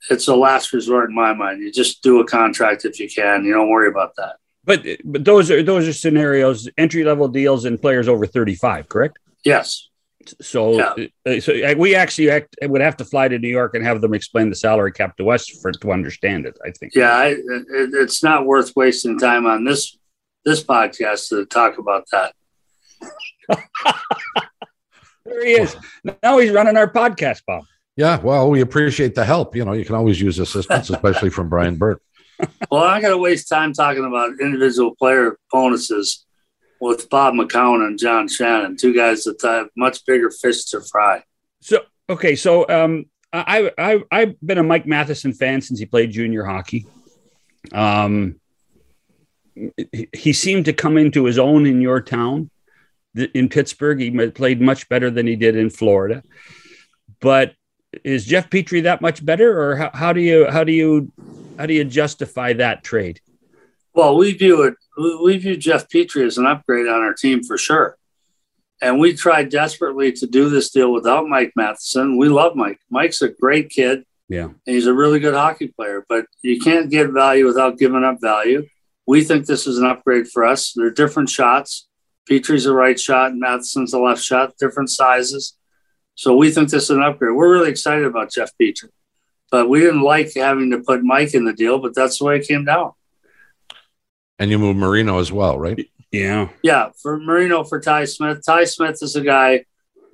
it's 0.10 0.28
a 0.28 0.36
last 0.36 0.74
resort 0.74 1.10
in 1.10 1.16
my 1.16 1.34
mind. 1.34 1.62
You 1.62 1.72
just 1.72 2.04
do 2.04 2.20
a 2.20 2.26
contract 2.26 2.86
if 2.86 3.00
you 3.00 3.10
can. 3.10 3.44
You 3.46 3.54
don't 3.54 3.70
worry 3.70 3.90
about 3.90 4.16
that. 4.18 4.38
But 4.64 4.86
but 5.04 5.24
those 5.24 5.52
are 5.52 5.62
those 5.62 5.88
are 5.88 5.94
scenarios, 5.94 6.68
entry 6.78 7.04
level 7.04 7.28
deals, 7.28 7.66
and 7.66 7.80
players 7.80 8.08
over 8.08 8.26
thirty 8.26 8.56
five, 8.56 8.90
correct? 8.90 9.20
Yes. 9.44 9.90
So, 10.42 10.74
yeah. 10.98 11.06
Uh, 11.24 11.40
so 11.40 11.54
uh, 11.54 11.76
we 11.78 11.94
actually 11.94 12.32
act, 12.32 12.56
would 12.64 12.82
have 12.82 12.98
to 12.98 13.06
fly 13.06 13.28
to 13.28 13.38
New 13.38 13.48
York 13.48 13.76
and 13.76 13.86
have 13.86 14.02
them 14.02 14.16
explain 14.16 14.50
the 14.50 14.56
salary 14.56 14.92
cap 14.92 15.16
to 15.18 15.30
us 15.30 15.48
for 15.48 15.72
to 15.72 15.92
understand 15.92 16.48
it. 16.48 16.58
I 16.66 16.72
think. 16.72 16.96
Yeah, 16.96 17.12
I, 17.12 17.28
it, 17.28 17.38
it's 17.70 18.24
not 18.24 18.48
worth 18.48 18.76
wasting 18.76 19.20
time 19.20 19.46
on 19.46 19.66
this 19.66 19.98
this 20.44 20.64
podcast 20.64 21.30
to 21.30 21.46
talk 21.46 21.78
about 21.78 22.06
that. 22.12 22.34
There 25.26 25.44
he 25.44 25.54
is. 25.54 25.76
Now 26.22 26.38
he's 26.38 26.52
running 26.52 26.78
our 26.78 26.92
podcast, 26.92 27.42
Bob. 27.48 27.64
Yeah, 27.96 28.20
well, 28.20 28.50
we 28.50 28.62
appreciate 28.62 29.16
the 29.16 29.24
help. 29.24 29.56
You 29.56 29.64
know, 29.64 29.72
you 29.72 29.86
can 29.86 29.96
always 29.96 30.20
use 30.20 30.38
assistance, 30.40 30.90
especially 30.90 31.30
from 31.30 31.48
Brian 31.48 31.78
Burke. 31.78 32.02
well, 32.72 32.84
I'm 32.84 33.02
going 33.02 33.14
to 33.14 33.18
waste 33.18 33.48
time 33.48 33.72
talking 33.72 34.04
about 34.04 34.32
individual 34.42 34.96
player 34.96 35.38
bonuses 35.52 36.26
with 36.82 37.10
Bob 37.10 37.36
McCown 37.36 37.88
and 37.88 37.98
John 37.98 38.28
Shannon, 38.28 38.76
two 38.76 38.94
guys 38.94 39.24
that 39.24 39.42
have 39.44 39.70
much 39.78 40.06
bigger 40.06 40.30
fish 40.30 40.66
to 40.66 40.82
fry. 40.82 41.24
So, 41.62 41.80
okay, 42.10 42.36
so 42.36 42.68
um, 42.68 43.06
I, 43.32 43.72
I 43.78 44.04
I've 44.12 44.40
been 44.42 44.58
a 44.58 44.64
Mike 44.64 44.86
Matheson 44.86 45.34
fan 45.34 45.62
since 45.62 45.80
he 45.80 45.86
played 45.86 46.12
junior 46.12 46.44
hockey. 46.44 46.86
Um, 47.72 48.40
he 50.14 50.34
seemed 50.34 50.66
to 50.66 50.74
come 50.74 50.98
into 50.98 51.26
his 51.26 51.40
own 51.40 51.66
in 51.66 51.82
your 51.82 52.02
town 52.02 52.50
in 53.34 53.48
Pittsburgh. 53.48 54.00
He 54.00 54.12
played 54.32 54.62
much 54.62 54.90
better 54.90 55.10
than 55.10 55.28
he 55.28 55.38
did 55.38 55.56
in 55.56 55.70
Florida. 55.70 56.24
But 57.22 57.54
is 58.04 58.26
Jeff 58.26 58.50
Petry 58.50 58.84
that 58.84 59.02
much 59.02 59.26
better, 59.26 59.62
or 59.62 59.76
how, 59.76 59.92
how 59.94 60.14
do 60.14 60.22
you 60.22 60.50
how 60.50 60.64
do 60.64 60.72
you 60.72 61.12
how 61.58 61.66
do 61.66 61.74
you 61.74 61.84
justify 61.84 62.54
that 62.54 62.84
trade? 62.84 63.22
Well, 63.94 64.18
we 64.18 64.34
view 64.34 64.64
it. 64.64 64.76
We 65.24 65.38
view 65.38 65.56
Jeff 65.56 65.88
Petry 65.90 66.26
as 66.26 66.38
an 66.38 66.46
upgrade 66.46 66.88
on 66.88 67.02
our 67.02 67.14
team 67.14 67.44
for 67.44 67.58
sure. 67.58 67.98
And 68.82 69.00
we 69.00 69.14
tried 69.14 69.50
desperately 69.50 70.12
to 70.14 70.28
do 70.28 70.50
this 70.50 70.70
deal 70.70 70.92
without 70.92 71.28
Mike 71.28 71.54
Matheson. 71.56 72.18
We 72.18 72.28
love 72.28 72.56
Mike. 72.56 72.80
Mike's 72.90 73.22
a 73.22 73.30
great 73.30 73.70
kid. 73.70 74.04
Yeah. 74.28 74.46
And 74.46 74.56
he's 74.66 74.88
a 74.88 74.94
really 74.94 75.20
good 75.20 75.34
hockey 75.34 75.68
player, 75.68 76.06
but 76.10 76.26
you 76.42 76.60
can't 76.60 76.90
get 76.90 77.12
value 77.12 77.46
without 77.46 77.78
giving 77.78 78.04
up 78.04 78.18
value. 78.22 78.68
We 79.08 79.24
think 79.24 79.46
this 79.46 79.66
is 79.66 79.78
an 79.78 79.86
upgrade 79.86 80.28
for 80.28 80.44
us. 80.44 80.74
They're 80.74 80.90
different 80.90 81.30
shots. 81.30 81.88
Petry's 82.30 82.66
a 82.66 82.74
right 82.74 83.00
shot, 83.00 83.32
and 83.32 83.40
Matheson's 83.40 83.94
a 83.94 84.00
left 84.00 84.22
shot, 84.22 84.58
different 84.58 84.90
sizes. 84.90 85.56
So 86.16 86.36
we 86.36 86.50
think 86.52 86.70
this 86.70 86.86
is 86.86 86.90
an 86.92 87.02
upgrade. 87.04 87.36
We're 87.36 87.52
really 87.52 87.70
excited 87.70 88.06
about 88.06 88.32
Jeff 88.32 88.52
Petry, 88.60 88.90
but 89.52 89.70
we 89.70 89.82
didn't 89.82 90.02
like 90.02 90.34
having 90.34 90.72
to 90.72 90.80
put 90.80 91.04
Mike 91.04 91.34
in 91.34 91.46
the 91.46 91.54
deal, 91.54 91.80
but 91.80 91.94
that's 91.94 92.20
the 92.20 92.26
way 92.26 92.38
it 92.38 92.48
came 92.48 92.66
down. 92.66 92.94
And 94.40 94.50
you 94.50 94.58
move 94.58 94.76
Marino 94.76 95.20
as 95.20 95.32
well, 95.32 95.58
right? 95.60 95.90
Yeah. 96.12 96.50
Yeah, 96.64 96.90
for 97.02 97.20
Marino 97.20 97.64
for 97.64 97.80
Ty 97.80 98.06
Smith. 98.06 98.44
Ty 98.46 98.66
Smith 98.66 99.00
is 99.02 99.16
a 99.16 99.22
guy 99.22 99.66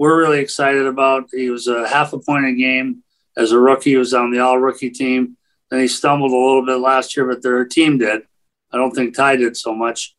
we're 0.02 0.18
really 0.18 0.40
excited 0.40 0.88
about. 0.88 1.30
He 1.32 1.52
was 1.52 1.68
a 1.68 1.88
half 1.88 2.14
a 2.14 2.20
point 2.20 2.48
a 2.48 2.54
game 2.54 3.04
as 3.38 3.52
a 3.52 3.60
rookie. 3.60 3.92
He 3.92 3.98
was 3.98 4.16
on 4.16 4.32
the 4.32 4.40
all 4.40 4.58
rookie 4.58 4.90
team. 4.90 5.38
Then 5.70 5.80
he 5.80 5.88
stumbled 5.88 6.32
a 6.32 6.36
little 6.36 6.66
bit 6.66 6.80
last 6.80 7.16
year, 7.16 7.28
but 7.28 7.44
their 7.44 7.64
team 7.66 8.00
did. 8.00 8.24
I 8.72 8.78
don't 8.78 8.96
think 8.96 9.16
Ty 9.16 9.36
did 9.36 9.56
so 9.56 9.76
much. 9.76 10.16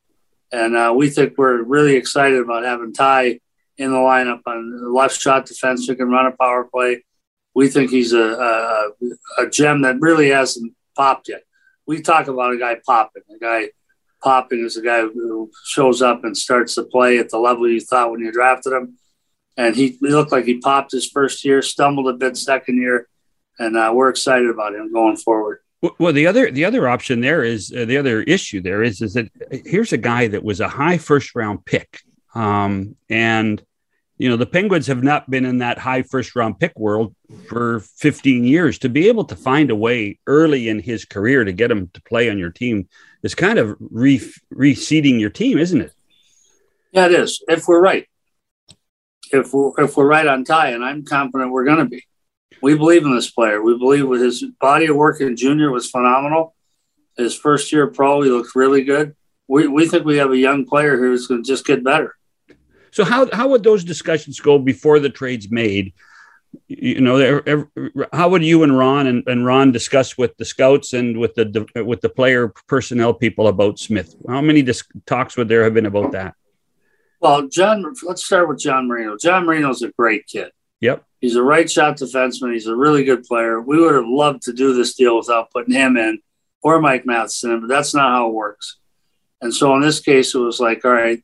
And 0.52 0.76
uh, 0.76 0.92
we 0.96 1.10
think 1.10 1.36
we're 1.36 1.62
really 1.62 1.96
excited 1.96 2.38
about 2.38 2.62
having 2.62 2.92
Ty 2.92 3.40
in 3.82 3.90
the 3.90 3.98
lineup 3.98 4.40
on 4.46 4.94
left 4.94 5.20
shot 5.20 5.46
defense 5.46 5.86
who 5.86 5.94
can 5.94 6.08
run 6.08 6.26
a 6.26 6.32
power 6.32 6.64
play. 6.64 7.04
We 7.54 7.68
think 7.68 7.90
he's 7.90 8.12
a, 8.12 8.18
a, 9.38 9.42
a 9.42 9.50
gem 9.50 9.82
that 9.82 10.00
really 10.00 10.30
hasn't 10.30 10.72
popped 10.96 11.28
yet. 11.28 11.42
We 11.86 12.00
talk 12.00 12.28
about 12.28 12.54
a 12.54 12.58
guy 12.58 12.76
popping. 12.86 13.24
A 13.34 13.38
guy 13.38 13.70
popping 14.22 14.64
is 14.64 14.76
a 14.76 14.82
guy 14.82 15.02
who 15.02 15.50
shows 15.64 16.00
up 16.00 16.24
and 16.24 16.36
starts 16.36 16.76
to 16.76 16.84
play 16.84 17.18
at 17.18 17.30
the 17.30 17.38
level 17.38 17.68
you 17.68 17.80
thought 17.80 18.10
when 18.10 18.20
you 18.20 18.32
drafted 18.32 18.72
him. 18.72 18.98
And 19.56 19.76
he, 19.76 19.98
he 20.00 20.08
looked 20.08 20.32
like 20.32 20.46
he 20.46 20.58
popped 20.58 20.92
his 20.92 21.10
first 21.10 21.44
year, 21.44 21.60
stumbled 21.60 22.08
a 22.08 22.14
bit 22.14 22.36
second 22.38 22.80
year, 22.80 23.08
and 23.58 23.76
uh, 23.76 23.92
we're 23.94 24.08
excited 24.08 24.48
about 24.48 24.74
him 24.74 24.92
going 24.92 25.16
forward. 25.16 25.58
Well, 25.98 26.12
the 26.12 26.28
other 26.28 26.48
the 26.50 26.64
other 26.64 26.88
option 26.88 27.20
there 27.20 27.42
is 27.42 27.72
uh, 27.76 27.84
the 27.84 27.98
other 27.98 28.22
issue 28.22 28.60
there 28.60 28.84
is 28.84 29.02
is 29.02 29.14
that 29.14 29.30
here's 29.50 29.92
a 29.92 29.98
guy 29.98 30.28
that 30.28 30.44
was 30.44 30.60
a 30.60 30.68
high 30.68 30.96
first 30.96 31.34
round 31.34 31.64
pick, 31.64 32.02
um, 32.36 32.94
and 33.10 33.60
you 34.22 34.28
know 34.28 34.36
the 34.36 34.46
Penguins 34.46 34.86
have 34.86 35.02
not 35.02 35.28
been 35.28 35.44
in 35.44 35.58
that 35.58 35.78
high 35.78 36.02
first 36.02 36.36
round 36.36 36.60
pick 36.60 36.78
world 36.78 37.12
for 37.48 37.80
15 37.80 38.44
years. 38.44 38.78
To 38.78 38.88
be 38.88 39.08
able 39.08 39.24
to 39.24 39.34
find 39.34 39.68
a 39.68 39.74
way 39.74 40.20
early 40.28 40.68
in 40.68 40.78
his 40.78 41.04
career 41.04 41.42
to 41.42 41.52
get 41.52 41.72
him 41.72 41.90
to 41.94 42.02
play 42.02 42.30
on 42.30 42.38
your 42.38 42.52
team 42.52 42.88
is 43.24 43.34
kind 43.34 43.58
of 43.58 43.76
re- 43.80 44.32
reseeding 44.54 45.18
your 45.18 45.30
team, 45.30 45.58
isn't 45.58 45.80
it? 45.80 45.92
Yeah, 46.92 47.06
it 47.06 47.14
is. 47.14 47.42
If 47.48 47.66
we're 47.66 47.80
right, 47.80 48.06
if 49.32 49.52
we're 49.52 49.72
if 49.78 49.96
we're 49.96 50.06
right 50.06 50.28
on 50.28 50.44
Ty, 50.44 50.68
and 50.68 50.84
I'm 50.84 51.04
confident 51.04 51.50
we're 51.50 51.64
going 51.64 51.78
to 51.78 51.86
be 51.86 52.04
we 52.62 52.76
believe 52.76 53.04
in 53.04 53.12
this 53.12 53.28
player. 53.28 53.60
We 53.60 53.76
believe 53.76 54.06
with 54.06 54.22
his 54.22 54.44
body 54.60 54.86
of 54.86 54.94
work 54.94 55.20
in 55.20 55.36
junior 55.36 55.72
was 55.72 55.90
phenomenal. 55.90 56.54
His 57.16 57.34
first 57.34 57.72
year 57.72 57.88
pro, 57.88 58.22
he 58.22 58.30
looked 58.30 58.54
really 58.54 58.84
good. 58.84 59.16
We, 59.48 59.66
we 59.66 59.88
think 59.88 60.04
we 60.04 60.18
have 60.18 60.30
a 60.30 60.36
young 60.36 60.64
player 60.64 60.96
who's 60.96 61.26
going 61.26 61.42
to 61.42 61.46
just 61.46 61.66
get 61.66 61.82
better. 61.82 62.14
So 62.92 63.04
how 63.04 63.28
how 63.32 63.48
would 63.48 63.64
those 63.64 63.84
discussions 63.84 64.38
go 64.38 64.58
before 64.58 65.00
the 65.00 65.10
trade's 65.10 65.50
made? 65.50 65.94
You 66.68 67.00
know, 67.00 67.64
how 68.12 68.28
would 68.28 68.44
you 68.44 68.62
and 68.62 68.76
Ron 68.78 69.06
and, 69.06 69.26
and 69.26 69.46
Ron 69.46 69.72
discuss 69.72 70.18
with 70.18 70.36
the 70.36 70.44
scouts 70.44 70.92
and 70.92 71.18
with 71.18 71.34
the 71.34 71.66
with 71.84 72.02
the 72.02 72.10
player 72.10 72.52
personnel 72.68 73.14
people 73.14 73.48
about 73.48 73.78
Smith? 73.78 74.14
How 74.28 74.42
many 74.42 74.62
dis- 74.62 74.84
talks 75.06 75.36
would 75.36 75.48
there 75.48 75.64
have 75.64 75.72
been 75.74 75.86
about 75.86 76.12
that? 76.12 76.34
Well, 77.20 77.48
John, 77.48 77.94
let's 78.02 78.24
start 78.24 78.48
with 78.48 78.58
John 78.58 78.88
Marino. 78.88 79.16
John 79.16 79.46
Marino's 79.46 79.82
a 79.82 79.92
great 79.92 80.26
kid. 80.26 80.50
Yep. 80.80 81.04
He's 81.20 81.36
a 81.36 81.42
right 81.42 81.70
shot 81.70 81.96
defenseman. 81.96 82.52
He's 82.52 82.66
a 82.66 82.76
really 82.76 83.04
good 83.04 83.22
player. 83.22 83.60
We 83.60 83.78
would 83.78 83.94
have 83.94 84.06
loved 84.06 84.42
to 84.42 84.52
do 84.52 84.74
this 84.74 84.94
deal 84.94 85.16
without 85.16 85.52
putting 85.52 85.72
him 85.72 85.96
in 85.96 86.20
or 86.62 86.80
Mike 86.80 87.06
Matheson, 87.06 87.60
but 87.60 87.68
that's 87.68 87.94
not 87.94 88.10
how 88.10 88.28
it 88.28 88.34
works. 88.34 88.78
And 89.40 89.54
so 89.54 89.74
in 89.76 89.82
this 89.82 90.00
case, 90.00 90.34
it 90.34 90.38
was 90.38 90.60
like, 90.60 90.84
all 90.84 90.90
right, 90.90 91.22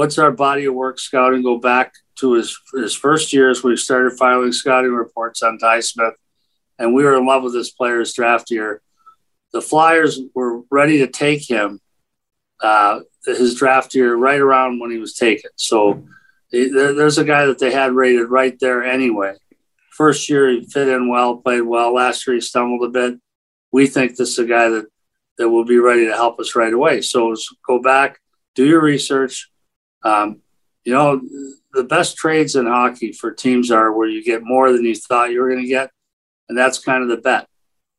what's 0.00 0.16
our 0.16 0.32
body 0.32 0.64
of 0.64 0.72
work 0.72 0.98
scouting? 0.98 1.42
Go 1.42 1.58
back 1.58 1.92
to 2.20 2.32
his 2.32 2.58
his 2.72 2.94
first 2.94 3.34
years 3.34 3.62
we 3.62 3.76
started 3.76 4.16
filing 4.16 4.50
scouting 4.50 4.92
reports 4.92 5.42
on 5.42 5.58
Ty 5.58 5.80
Smith, 5.80 6.14
and 6.78 6.94
we 6.94 7.04
were 7.04 7.18
in 7.18 7.26
love 7.26 7.42
with 7.42 7.52
this 7.52 7.70
player's 7.70 8.14
draft 8.14 8.50
year. 8.50 8.80
The 9.52 9.60
Flyers 9.60 10.18
were 10.34 10.62
ready 10.70 10.96
to 11.00 11.06
take 11.06 11.46
him 11.46 11.80
uh, 12.62 13.00
his 13.26 13.54
draft 13.54 13.94
year 13.94 14.16
right 14.16 14.40
around 14.40 14.80
when 14.80 14.90
he 14.90 14.96
was 14.96 15.12
taken. 15.12 15.50
So 15.56 16.02
there's 16.50 17.18
a 17.18 17.24
guy 17.24 17.44
that 17.44 17.58
they 17.58 17.70
had 17.70 17.92
rated 17.92 18.30
right 18.30 18.58
there 18.58 18.82
anyway. 18.82 19.34
First 19.90 20.30
year 20.30 20.48
he 20.48 20.64
fit 20.64 20.88
in 20.88 21.10
well, 21.10 21.36
played 21.36 21.60
well. 21.60 21.92
Last 21.92 22.26
year 22.26 22.36
he 22.36 22.40
stumbled 22.40 22.88
a 22.88 22.88
bit. 22.88 23.20
We 23.70 23.86
think 23.86 24.16
this 24.16 24.30
is 24.30 24.38
a 24.38 24.46
guy 24.46 24.70
that 24.70 24.86
that 25.36 25.50
will 25.50 25.66
be 25.66 25.78
ready 25.78 26.06
to 26.06 26.14
help 26.14 26.40
us 26.40 26.56
right 26.56 26.72
away. 26.72 27.02
So 27.02 27.34
go 27.66 27.82
back, 27.82 28.18
do 28.54 28.64
your 28.64 28.80
research. 28.80 29.50
Um, 30.02 30.40
you 30.84 30.92
know, 30.92 31.20
the 31.72 31.84
best 31.84 32.16
trades 32.16 32.56
in 32.56 32.66
hockey 32.66 33.12
for 33.12 33.32
teams 33.32 33.70
are 33.70 33.92
where 33.92 34.08
you 34.08 34.24
get 34.24 34.42
more 34.42 34.72
than 34.72 34.84
you 34.84 34.94
thought 34.94 35.30
you 35.30 35.40
were 35.40 35.50
going 35.50 35.62
to 35.62 35.68
get, 35.68 35.90
and 36.48 36.56
that's 36.56 36.78
kind 36.78 37.02
of 37.02 37.08
the 37.08 37.18
bet. 37.18 37.46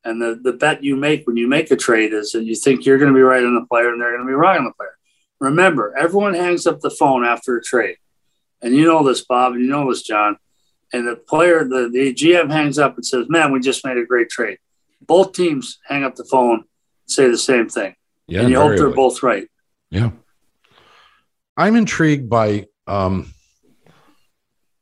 And 0.03 0.21
the 0.21 0.39
the 0.41 0.53
bet 0.53 0.83
you 0.83 0.95
make 0.95 1.27
when 1.27 1.37
you 1.37 1.47
make 1.47 1.69
a 1.69 1.75
trade 1.75 2.11
is 2.11 2.31
that 2.31 2.43
you 2.43 2.55
think 2.55 2.85
you're 2.85 2.97
going 2.97 3.13
to 3.13 3.17
be 3.17 3.21
right 3.21 3.43
on 3.43 3.55
the 3.55 3.67
player 3.67 3.89
and 3.89 4.01
they're 4.01 4.11
going 4.11 4.25
to 4.25 4.27
be 4.27 4.33
wrong 4.33 4.57
on 4.57 4.65
the 4.65 4.73
player. 4.73 4.97
Remember, 5.39 5.95
everyone 5.97 6.33
hangs 6.33 6.65
up 6.65 6.79
the 6.79 6.89
phone 6.89 7.23
after 7.23 7.57
a 7.57 7.63
trade 7.63 7.97
and 8.61 8.75
you 8.75 8.85
know 8.85 9.03
this, 9.03 9.21
Bob, 9.21 9.53
and 9.53 9.61
you 9.61 9.67
know 9.67 9.89
this, 9.89 10.03
John. 10.03 10.37
And 10.93 11.07
the 11.07 11.15
player, 11.15 11.63
the, 11.63 11.89
the 11.91 12.13
GM 12.13 12.51
hangs 12.51 12.77
up 12.77 12.95
and 12.95 13.05
says, 13.05 13.25
Man, 13.29 13.51
we 13.51 13.59
just 13.59 13.85
made 13.85 13.97
a 13.97 14.05
great 14.05 14.29
trade. 14.29 14.57
Both 15.01 15.33
teams 15.33 15.79
hang 15.87 16.03
up 16.03 16.15
the 16.15 16.25
phone, 16.25 16.65
say 17.05 17.27
the 17.29 17.37
same 17.37 17.69
thing. 17.69 17.95
Yeah, 18.27 18.41
and 18.41 18.49
you 18.49 18.57
hope 18.57 18.77
they're 18.77 18.89
both 18.89 19.23
right. 19.23 19.47
Yeah. 19.89 20.11
I'm 21.57 21.75
intrigued 21.75 22.29
by 22.29 22.67
um, 22.87 23.33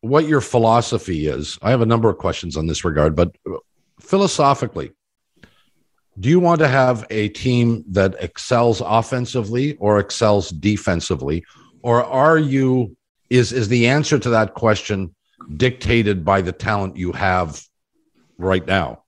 what 0.02 0.28
your 0.28 0.42
philosophy 0.42 1.28
is. 1.28 1.58
I 1.62 1.72
have 1.72 1.82
a 1.82 1.86
number 1.86 2.10
of 2.10 2.18
questions 2.18 2.56
on 2.56 2.68
this 2.68 2.86
regard, 2.86 3.16
but 3.16 3.36
philosophically, 4.00 4.92
do 6.20 6.30
you 6.30 6.40
want 6.40 6.60
to 6.60 6.68
have 6.68 7.06
a 7.10 7.30
team 7.30 7.84
that 7.90 8.16
excels 8.20 8.82
offensively 8.86 9.76
or 9.76 10.00
excels 10.00 10.50
defensively? 10.50 11.44
Or 11.82 12.04
are 12.04 12.38
you 12.38 12.96
is 13.30 13.54
is 13.54 13.68
the 13.68 13.88
answer 13.88 14.20
to 14.20 14.30
that 14.32 14.54
question 14.54 15.16
dictated 15.56 16.26
by 16.26 16.42
the 16.42 16.52
talent 16.52 16.98
you 16.98 17.12
have 17.14 17.64
right 18.38 18.66
now? 18.66 19.04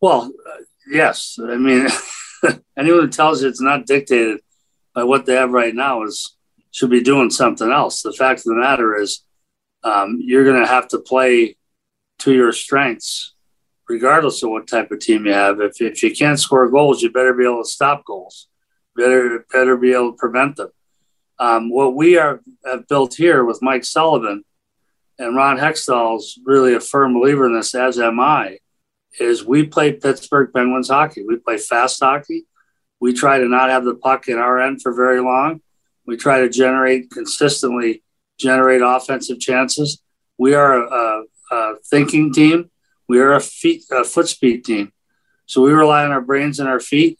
Well, 0.00 0.30
uh, 0.46 0.56
yes. 0.90 1.38
I 1.42 1.56
mean, 1.56 1.88
anyone 2.78 3.00
who 3.00 3.08
tells 3.08 3.42
you 3.42 3.48
it's 3.48 3.60
not 3.60 3.86
dictated 3.86 4.40
by 4.98 5.04
what 5.04 5.26
they 5.26 5.34
have 5.34 5.52
right 5.52 5.76
now 5.76 6.02
is 6.02 6.34
should 6.72 6.90
be 6.90 7.00
doing 7.00 7.30
something 7.30 7.70
else. 7.70 8.02
The 8.02 8.12
fact 8.12 8.40
of 8.40 8.46
the 8.46 8.56
matter 8.56 8.96
is, 8.96 9.24
um, 9.84 10.18
you're 10.20 10.44
going 10.44 10.60
to 10.60 10.66
have 10.66 10.88
to 10.88 10.98
play 10.98 11.56
to 12.18 12.34
your 12.34 12.50
strengths, 12.50 13.32
regardless 13.88 14.42
of 14.42 14.50
what 14.50 14.66
type 14.66 14.90
of 14.90 14.98
team 14.98 15.24
you 15.24 15.32
have. 15.32 15.60
If 15.60 15.80
if 15.80 16.02
you 16.02 16.10
can't 16.12 16.40
score 16.40 16.68
goals, 16.68 17.00
you 17.00 17.12
better 17.12 17.32
be 17.32 17.44
able 17.44 17.62
to 17.62 17.70
stop 17.70 18.04
goals. 18.04 18.48
Better 18.96 19.46
better 19.52 19.76
be 19.76 19.92
able 19.92 20.10
to 20.10 20.18
prevent 20.18 20.56
them. 20.56 20.70
Um, 21.38 21.70
what 21.70 21.94
we 21.94 22.18
are 22.18 22.40
have 22.64 22.88
built 22.88 23.14
here 23.14 23.44
with 23.44 23.62
Mike 23.62 23.84
Sullivan 23.84 24.42
and 25.16 25.36
Ron 25.36 25.58
Hextall's 25.58 26.40
really 26.44 26.74
a 26.74 26.80
firm 26.80 27.14
believer 27.14 27.46
in 27.46 27.54
this, 27.54 27.72
as 27.76 28.00
am 28.00 28.18
I, 28.18 28.58
is 29.20 29.44
we 29.44 29.62
play 29.62 29.92
Pittsburgh 29.92 30.50
Penguins 30.52 30.88
hockey. 30.88 31.22
We 31.22 31.36
play 31.36 31.58
fast 31.58 32.00
hockey. 32.00 32.46
We 33.00 33.12
try 33.12 33.38
to 33.38 33.48
not 33.48 33.70
have 33.70 33.84
the 33.84 33.94
puck 33.94 34.28
in 34.28 34.38
our 34.38 34.60
end 34.60 34.82
for 34.82 34.92
very 34.92 35.20
long. 35.20 35.60
We 36.06 36.16
try 36.16 36.40
to 36.40 36.48
generate 36.48 37.10
consistently 37.10 38.02
generate 38.38 38.82
offensive 38.82 39.40
chances. 39.40 40.00
We 40.38 40.54
are 40.54 40.84
a, 40.84 41.24
a, 41.50 41.74
thinking 41.90 42.32
team. 42.32 42.70
We 43.08 43.20
are 43.20 43.34
a 43.34 43.40
feet 43.40 43.84
a 43.90 44.04
foot 44.04 44.28
speed 44.28 44.64
team. 44.64 44.92
So 45.46 45.62
we 45.62 45.72
rely 45.72 46.04
on 46.04 46.12
our 46.12 46.20
brains 46.20 46.60
and 46.60 46.68
our 46.68 46.80
feet 46.80 47.18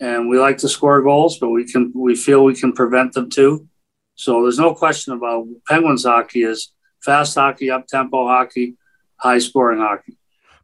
and 0.00 0.28
we 0.28 0.38
like 0.38 0.58
to 0.58 0.68
score 0.68 1.02
goals, 1.02 1.38
but 1.38 1.50
we 1.50 1.64
can 1.64 1.92
we 1.94 2.16
feel 2.16 2.44
we 2.44 2.54
can 2.54 2.72
prevent 2.72 3.12
them 3.12 3.30
too. 3.30 3.68
So 4.14 4.42
there's 4.42 4.58
no 4.58 4.74
question 4.74 5.12
about 5.12 5.46
Penguins 5.68 6.04
hockey 6.04 6.42
is 6.42 6.72
fast 7.02 7.34
hockey, 7.34 7.70
up 7.70 7.86
tempo 7.86 8.26
hockey, 8.26 8.76
high 9.16 9.38
scoring 9.38 9.80
hockey. 9.80 10.18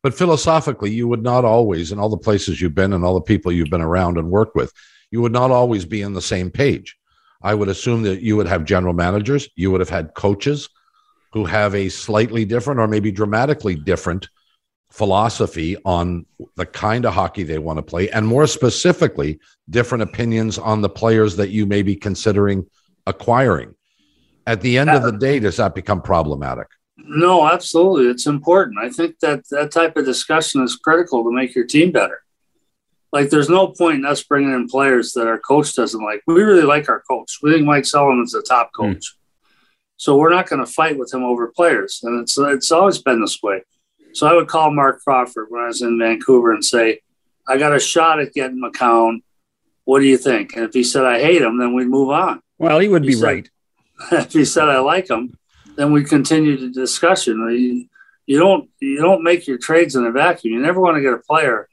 But 0.06 0.14
philosophically, 0.14 0.92
you 0.92 1.08
would 1.08 1.24
not 1.24 1.44
always, 1.44 1.90
in 1.90 1.98
all 1.98 2.08
the 2.08 2.16
places 2.16 2.60
you've 2.60 2.76
been 2.76 2.92
and 2.92 3.04
all 3.04 3.14
the 3.14 3.20
people 3.20 3.50
you've 3.50 3.70
been 3.70 3.80
around 3.80 4.18
and 4.18 4.30
worked 4.30 4.54
with, 4.54 4.72
you 5.10 5.20
would 5.20 5.32
not 5.32 5.50
always 5.50 5.84
be 5.84 6.04
on 6.04 6.12
the 6.12 6.22
same 6.22 6.48
page. 6.48 6.96
I 7.42 7.54
would 7.54 7.68
assume 7.68 8.04
that 8.04 8.22
you 8.22 8.36
would 8.36 8.46
have 8.46 8.64
general 8.64 8.94
managers, 8.94 9.48
you 9.56 9.72
would 9.72 9.80
have 9.80 9.90
had 9.90 10.14
coaches 10.14 10.68
who 11.32 11.44
have 11.44 11.74
a 11.74 11.88
slightly 11.88 12.44
different 12.44 12.78
or 12.78 12.86
maybe 12.86 13.10
dramatically 13.10 13.74
different 13.74 14.28
philosophy 14.92 15.76
on 15.84 16.24
the 16.54 16.66
kind 16.66 17.04
of 17.04 17.12
hockey 17.12 17.42
they 17.42 17.58
want 17.58 17.78
to 17.78 17.82
play, 17.82 18.08
and 18.10 18.28
more 18.28 18.46
specifically, 18.46 19.40
different 19.70 20.02
opinions 20.02 20.56
on 20.56 20.82
the 20.82 20.88
players 20.88 21.34
that 21.34 21.50
you 21.50 21.66
may 21.66 21.82
be 21.82 21.96
considering 21.96 22.64
acquiring. 23.08 23.74
At 24.46 24.60
the 24.60 24.78
end 24.78 24.88
of 24.90 25.02
the 25.02 25.08
uh, 25.08 25.18
day, 25.18 25.40
does 25.40 25.56
that 25.56 25.74
become 25.74 26.00
problematic? 26.00 26.68
No, 26.96 27.46
absolutely. 27.46 28.06
It's 28.06 28.26
important. 28.26 28.78
I 28.78 28.88
think 28.88 29.18
that 29.20 29.48
that 29.50 29.70
type 29.70 29.96
of 29.96 30.04
discussion 30.04 30.62
is 30.62 30.76
critical 30.76 31.22
to 31.24 31.30
make 31.30 31.54
your 31.54 31.66
team 31.66 31.92
better. 31.92 32.20
Like, 33.12 33.30
there's 33.30 33.48
no 33.48 33.68
point 33.68 33.98
in 33.98 34.04
us 34.04 34.22
bringing 34.22 34.52
in 34.52 34.68
players 34.68 35.12
that 35.12 35.26
our 35.26 35.38
coach 35.38 35.74
doesn't 35.74 36.02
like. 36.02 36.22
We 36.26 36.42
really 36.42 36.62
like 36.62 36.88
our 36.88 37.02
coach. 37.08 37.38
We 37.42 37.52
think 37.52 37.64
Mike 37.64 37.86
Sullivan's 37.86 38.32
the 38.32 38.42
top 38.42 38.70
hmm. 38.74 38.82
coach. 38.82 38.98
Mm. 38.98 39.16
So 39.98 40.16
we're 40.16 40.30
not 40.30 40.48
going 40.48 40.64
to 40.64 40.70
fight 40.70 40.98
with 40.98 41.12
him 41.12 41.24
over 41.24 41.48
players. 41.48 42.00
And 42.02 42.20
it's, 42.20 42.36
it's 42.36 42.70
always 42.70 42.98
been 42.98 43.20
this 43.20 43.42
way. 43.42 43.62
So 44.12 44.26
I 44.26 44.34
would 44.34 44.48
call 44.48 44.70
Marc 44.70 45.00
Crawford 45.02 45.46
when 45.48 45.62
I 45.62 45.66
was 45.66 45.82
in 45.82 45.98
Vancouver 45.98 46.52
and 46.52 46.64
say, 46.64 47.00
I 47.48 47.58
got 47.58 47.74
a 47.74 47.80
shot 47.80 48.20
at 48.20 48.32
getting 48.32 48.60
McCown. 48.60 49.22
what 49.84 50.00
do 50.00 50.06
you 50.06 50.18
think? 50.18 50.54
And 50.56 50.64
if 50.64 50.74
he 50.74 50.82
said, 50.82 51.04
I 51.04 51.20
hate 51.20 51.42
him, 51.42 51.58
then 51.58 51.74
we'd 51.74 51.86
move 51.86 52.10
on. 52.10 52.40
Well, 52.58 52.78
he 52.78 52.88
would 52.88 53.02
be 53.02 53.12
said, 53.12 53.24
right. 53.24 53.50
if 54.12 54.32
he 54.32 54.44
said, 54.44 54.68
I 54.68 54.78
like 54.78 55.08
him, 55.08 55.38
then 55.76 55.92
we 55.92 56.04
continue 56.04 56.56
the 56.56 56.70
discussion. 56.70 57.38
You, 57.50 57.86
you 58.26 58.38
don't 58.38 58.68
you 58.80 59.00
don't 59.00 59.22
make 59.22 59.46
your 59.46 59.58
trades 59.58 59.94
in 59.94 60.04
a 60.04 60.10
vacuum. 60.10 60.54
You 60.54 60.60
never 60.60 60.80
want 60.80 60.96
to 60.96 61.02
get 61.02 61.12
a 61.12 61.18
player 61.18 61.68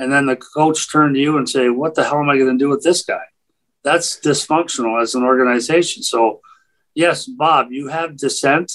and 0.00 0.10
then 0.10 0.24
the 0.24 0.36
coach 0.36 0.90
turn 0.90 1.12
to 1.12 1.20
you 1.20 1.36
and 1.36 1.46
say, 1.46 1.68
What 1.68 1.94
the 1.94 2.04
hell 2.04 2.20
am 2.20 2.30
I 2.30 2.38
going 2.38 2.58
to 2.58 2.64
do 2.64 2.70
with 2.70 2.82
this 2.82 3.04
guy? 3.04 3.22
That's 3.84 4.18
dysfunctional 4.18 5.00
as 5.00 5.14
an 5.14 5.22
organization. 5.22 6.02
So 6.02 6.40
yes, 6.94 7.26
Bob, 7.26 7.70
you 7.70 7.88
have 7.88 8.16
dissent, 8.16 8.72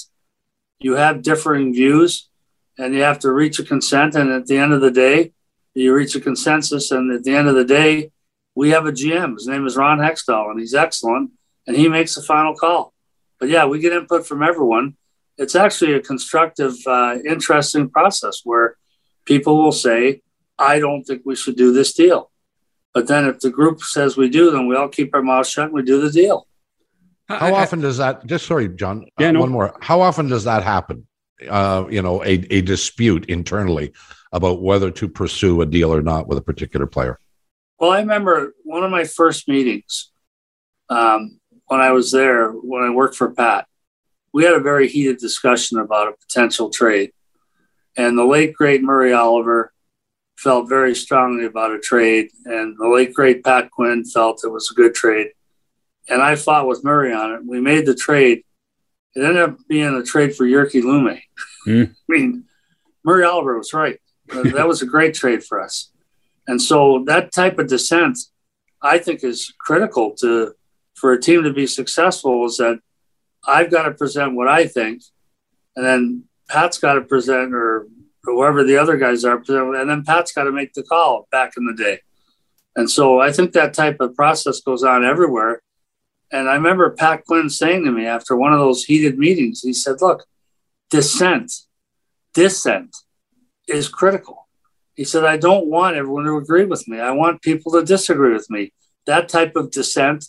you 0.78 0.94
have 0.94 1.22
differing 1.22 1.74
views, 1.74 2.28
and 2.78 2.94
you 2.94 3.02
have 3.02 3.18
to 3.20 3.32
reach 3.32 3.58
a 3.58 3.64
consent. 3.64 4.14
And 4.14 4.30
at 4.30 4.46
the 4.46 4.56
end 4.56 4.72
of 4.72 4.80
the 4.80 4.92
day, 4.92 5.32
you 5.74 5.92
reach 5.92 6.14
a 6.14 6.20
consensus. 6.20 6.92
And 6.92 7.10
at 7.10 7.24
the 7.24 7.34
end 7.34 7.48
of 7.48 7.56
the 7.56 7.64
day, 7.64 8.12
we 8.54 8.70
have 8.70 8.86
a 8.86 8.92
GM. 8.92 9.34
His 9.34 9.48
name 9.48 9.66
is 9.66 9.76
Ron 9.76 9.98
Hextall, 9.98 10.52
and 10.52 10.60
he's 10.60 10.74
excellent, 10.74 11.32
and 11.66 11.76
he 11.76 11.88
makes 11.88 12.14
the 12.14 12.22
final 12.22 12.54
call. 12.54 12.94
But 13.38 13.48
yeah, 13.48 13.66
we 13.66 13.78
get 13.78 13.92
input 13.92 14.26
from 14.26 14.42
everyone. 14.42 14.96
It's 15.38 15.54
actually 15.54 15.92
a 15.94 16.00
constructive, 16.00 16.74
uh, 16.86 17.18
interesting 17.28 17.90
process 17.90 18.40
where 18.44 18.76
people 19.26 19.62
will 19.62 19.72
say, 19.72 20.22
I 20.58 20.78
don't 20.78 21.04
think 21.04 21.22
we 21.24 21.36
should 21.36 21.56
do 21.56 21.72
this 21.72 21.92
deal. 21.92 22.30
But 22.94 23.08
then 23.08 23.26
if 23.26 23.40
the 23.40 23.50
group 23.50 23.82
says 23.82 24.16
we 24.16 24.30
do, 24.30 24.50
then 24.50 24.66
we 24.66 24.74
all 24.74 24.88
keep 24.88 25.14
our 25.14 25.22
mouths 25.22 25.50
shut 25.50 25.66
and 25.66 25.74
we 25.74 25.82
do 25.82 26.00
the 26.00 26.10
deal. 26.10 26.46
How 27.28 27.54
I, 27.54 27.62
often 27.62 27.80
does 27.80 27.98
that? 27.98 28.24
Just 28.26 28.46
sorry, 28.46 28.68
John. 28.68 29.02
Uh, 29.02 29.06
yeah, 29.18 29.28
uh, 29.28 29.32
no. 29.32 29.40
one 29.40 29.50
more. 29.50 29.76
How 29.82 30.00
often 30.00 30.28
does 30.28 30.44
that 30.44 30.62
happen? 30.62 31.06
Uh, 31.46 31.84
you 31.90 32.00
know, 32.00 32.24
a, 32.24 32.46
a 32.50 32.62
dispute 32.62 33.26
internally 33.26 33.92
about 34.32 34.62
whether 34.62 34.90
to 34.92 35.08
pursue 35.08 35.60
a 35.60 35.66
deal 35.66 35.92
or 35.92 36.00
not 36.00 36.26
with 36.28 36.38
a 36.38 36.42
particular 36.42 36.86
player. 36.86 37.18
Well, 37.78 37.90
I 37.90 38.00
remember 38.00 38.54
one 38.64 38.82
of 38.84 38.90
my 38.90 39.04
first 39.04 39.48
meetings 39.48 40.10
um, 40.88 41.38
when 41.66 41.80
I 41.80 41.92
was 41.92 42.10
there, 42.10 42.50
when 42.50 42.82
I 42.82 42.90
worked 42.90 43.16
for 43.16 43.30
Pat. 43.30 43.66
We 44.32 44.44
had 44.44 44.54
a 44.54 44.60
very 44.60 44.88
heated 44.88 45.18
discussion 45.18 45.78
about 45.78 46.08
a 46.08 46.16
potential 46.16 46.70
trade, 46.70 47.12
and 47.96 48.18
the 48.18 48.24
late 48.24 48.54
great 48.54 48.82
Murray 48.82 49.12
Oliver 49.12 49.72
felt 50.36 50.68
very 50.68 50.94
strongly 50.94 51.46
about 51.46 51.72
a 51.72 51.78
trade, 51.78 52.30
and 52.44 52.76
the 52.78 52.88
late 52.88 53.14
great 53.14 53.42
Pat 53.42 53.70
Quinn 53.70 54.04
felt 54.04 54.44
it 54.44 54.48
was 54.48 54.70
a 54.70 54.74
good 54.74 54.94
trade 54.94 55.28
and 56.08 56.22
I 56.22 56.36
fought 56.36 56.66
with 56.66 56.84
Murray 56.84 57.12
on 57.12 57.32
it. 57.32 57.40
We 57.44 57.60
made 57.60 57.86
the 57.86 57.94
trade. 57.94 58.44
It 59.14 59.24
ended 59.24 59.42
up 59.42 59.56
being 59.68 59.94
a 59.94 60.02
trade 60.02 60.36
for 60.36 60.46
Jyrki 60.46 60.82
Lumme. 60.82 61.20
Mm. 61.66 61.90
I 61.90 61.94
mean, 62.08 62.44
Murray 63.04 63.24
Oliver 63.24 63.56
was 63.58 63.72
right. 63.72 63.98
that 64.28 64.68
was 64.68 64.82
a 64.82 64.86
great 64.86 65.14
trade 65.14 65.44
for 65.44 65.60
us. 65.60 65.90
And 66.46 66.60
so 66.60 67.04
that 67.06 67.32
type 67.32 67.58
of 67.58 67.66
dissent, 67.66 68.18
I 68.82 68.98
think, 68.98 69.24
is 69.24 69.52
critical 69.58 70.14
to 70.20 70.54
for 70.96 71.12
a 71.12 71.20
team 71.20 71.44
to 71.44 71.52
be 71.52 71.66
successful. 71.66 72.46
Is 72.46 72.56
that 72.56 72.80
I've 73.46 73.70
got 73.70 73.84
to 73.84 73.92
present 73.92 74.34
what 74.34 74.48
I 74.48 74.66
think, 74.66 75.02
and 75.76 75.86
then 75.86 76.24
Pat's 76.48 76.78
got 76.78 76.94
to 76.94 77.02
present, 77.02 77.54
or 77.54 77.86
whoever 78.24 78.64
the 78.64 78.76
other 78.78 78.96
guys 78.96 79.24
are, 79.24 79.42
and 79.48 79.88
then 79.88 80.04
Pat's 80.04 80.32
got 80.32 80.44
to 80.44 80.52
make 80.52 80.72
the 80.74 80.82
call. 80.82 81.28
Back 81.30 81.52
in 81.56 81.66
the 81.66 81.74
day, 81.74 82.00
and 82.76 82.90
so 82.90 83.20
I 83.20 83.32
think 83.32 83.52
that 83.52 83.74
type 83.74 84.00
of 84.00 84.14
process 84.14 84.60
goes 84.60 84.82
on 84.82 85.04
everywhere. 85.04 85.62
And 86.30 86.48
I 86.48 86.54
remember 86.54 86.90
Pat 86.90 87.24
Quinn 87.24 87.48
saying 87.48 87.84
to 87.84 87.92
me 87.92 88.04
after 88.06 88.36
one 88.36 88.52
of 88.52 88.58
those 88.58 88.84
heated 88.84 89.18
meetings, 89.18 89.62
he 89.62 89.72
said, 89.72 90.00
Look, 90.00 90.26
dissent, 90.90 91.52
dissent 92.34 92.96
is 93.68 93.88
critical. 93.88 94.48
He 94.94 95.04
said, 95.04 95.24
I 95.24 95.36
don't 95.36 95.66
want 95.66 95.96
everyone 95.96 96.24
to 96.24 96.36
agree 96.36 96.64
with 96.64 96.88
me. 96.88 97.00
I 97.00 97.10
want 97.12 97.42
people 97.42 97.72
to 97.72 97.84
disagree 97.84 98.32
with 98.32 98.48
me. 98.50 98.72
That 99.06 99.28
type 99.28 99.54
of 99.56 99.70
dissent, 99.70 100.26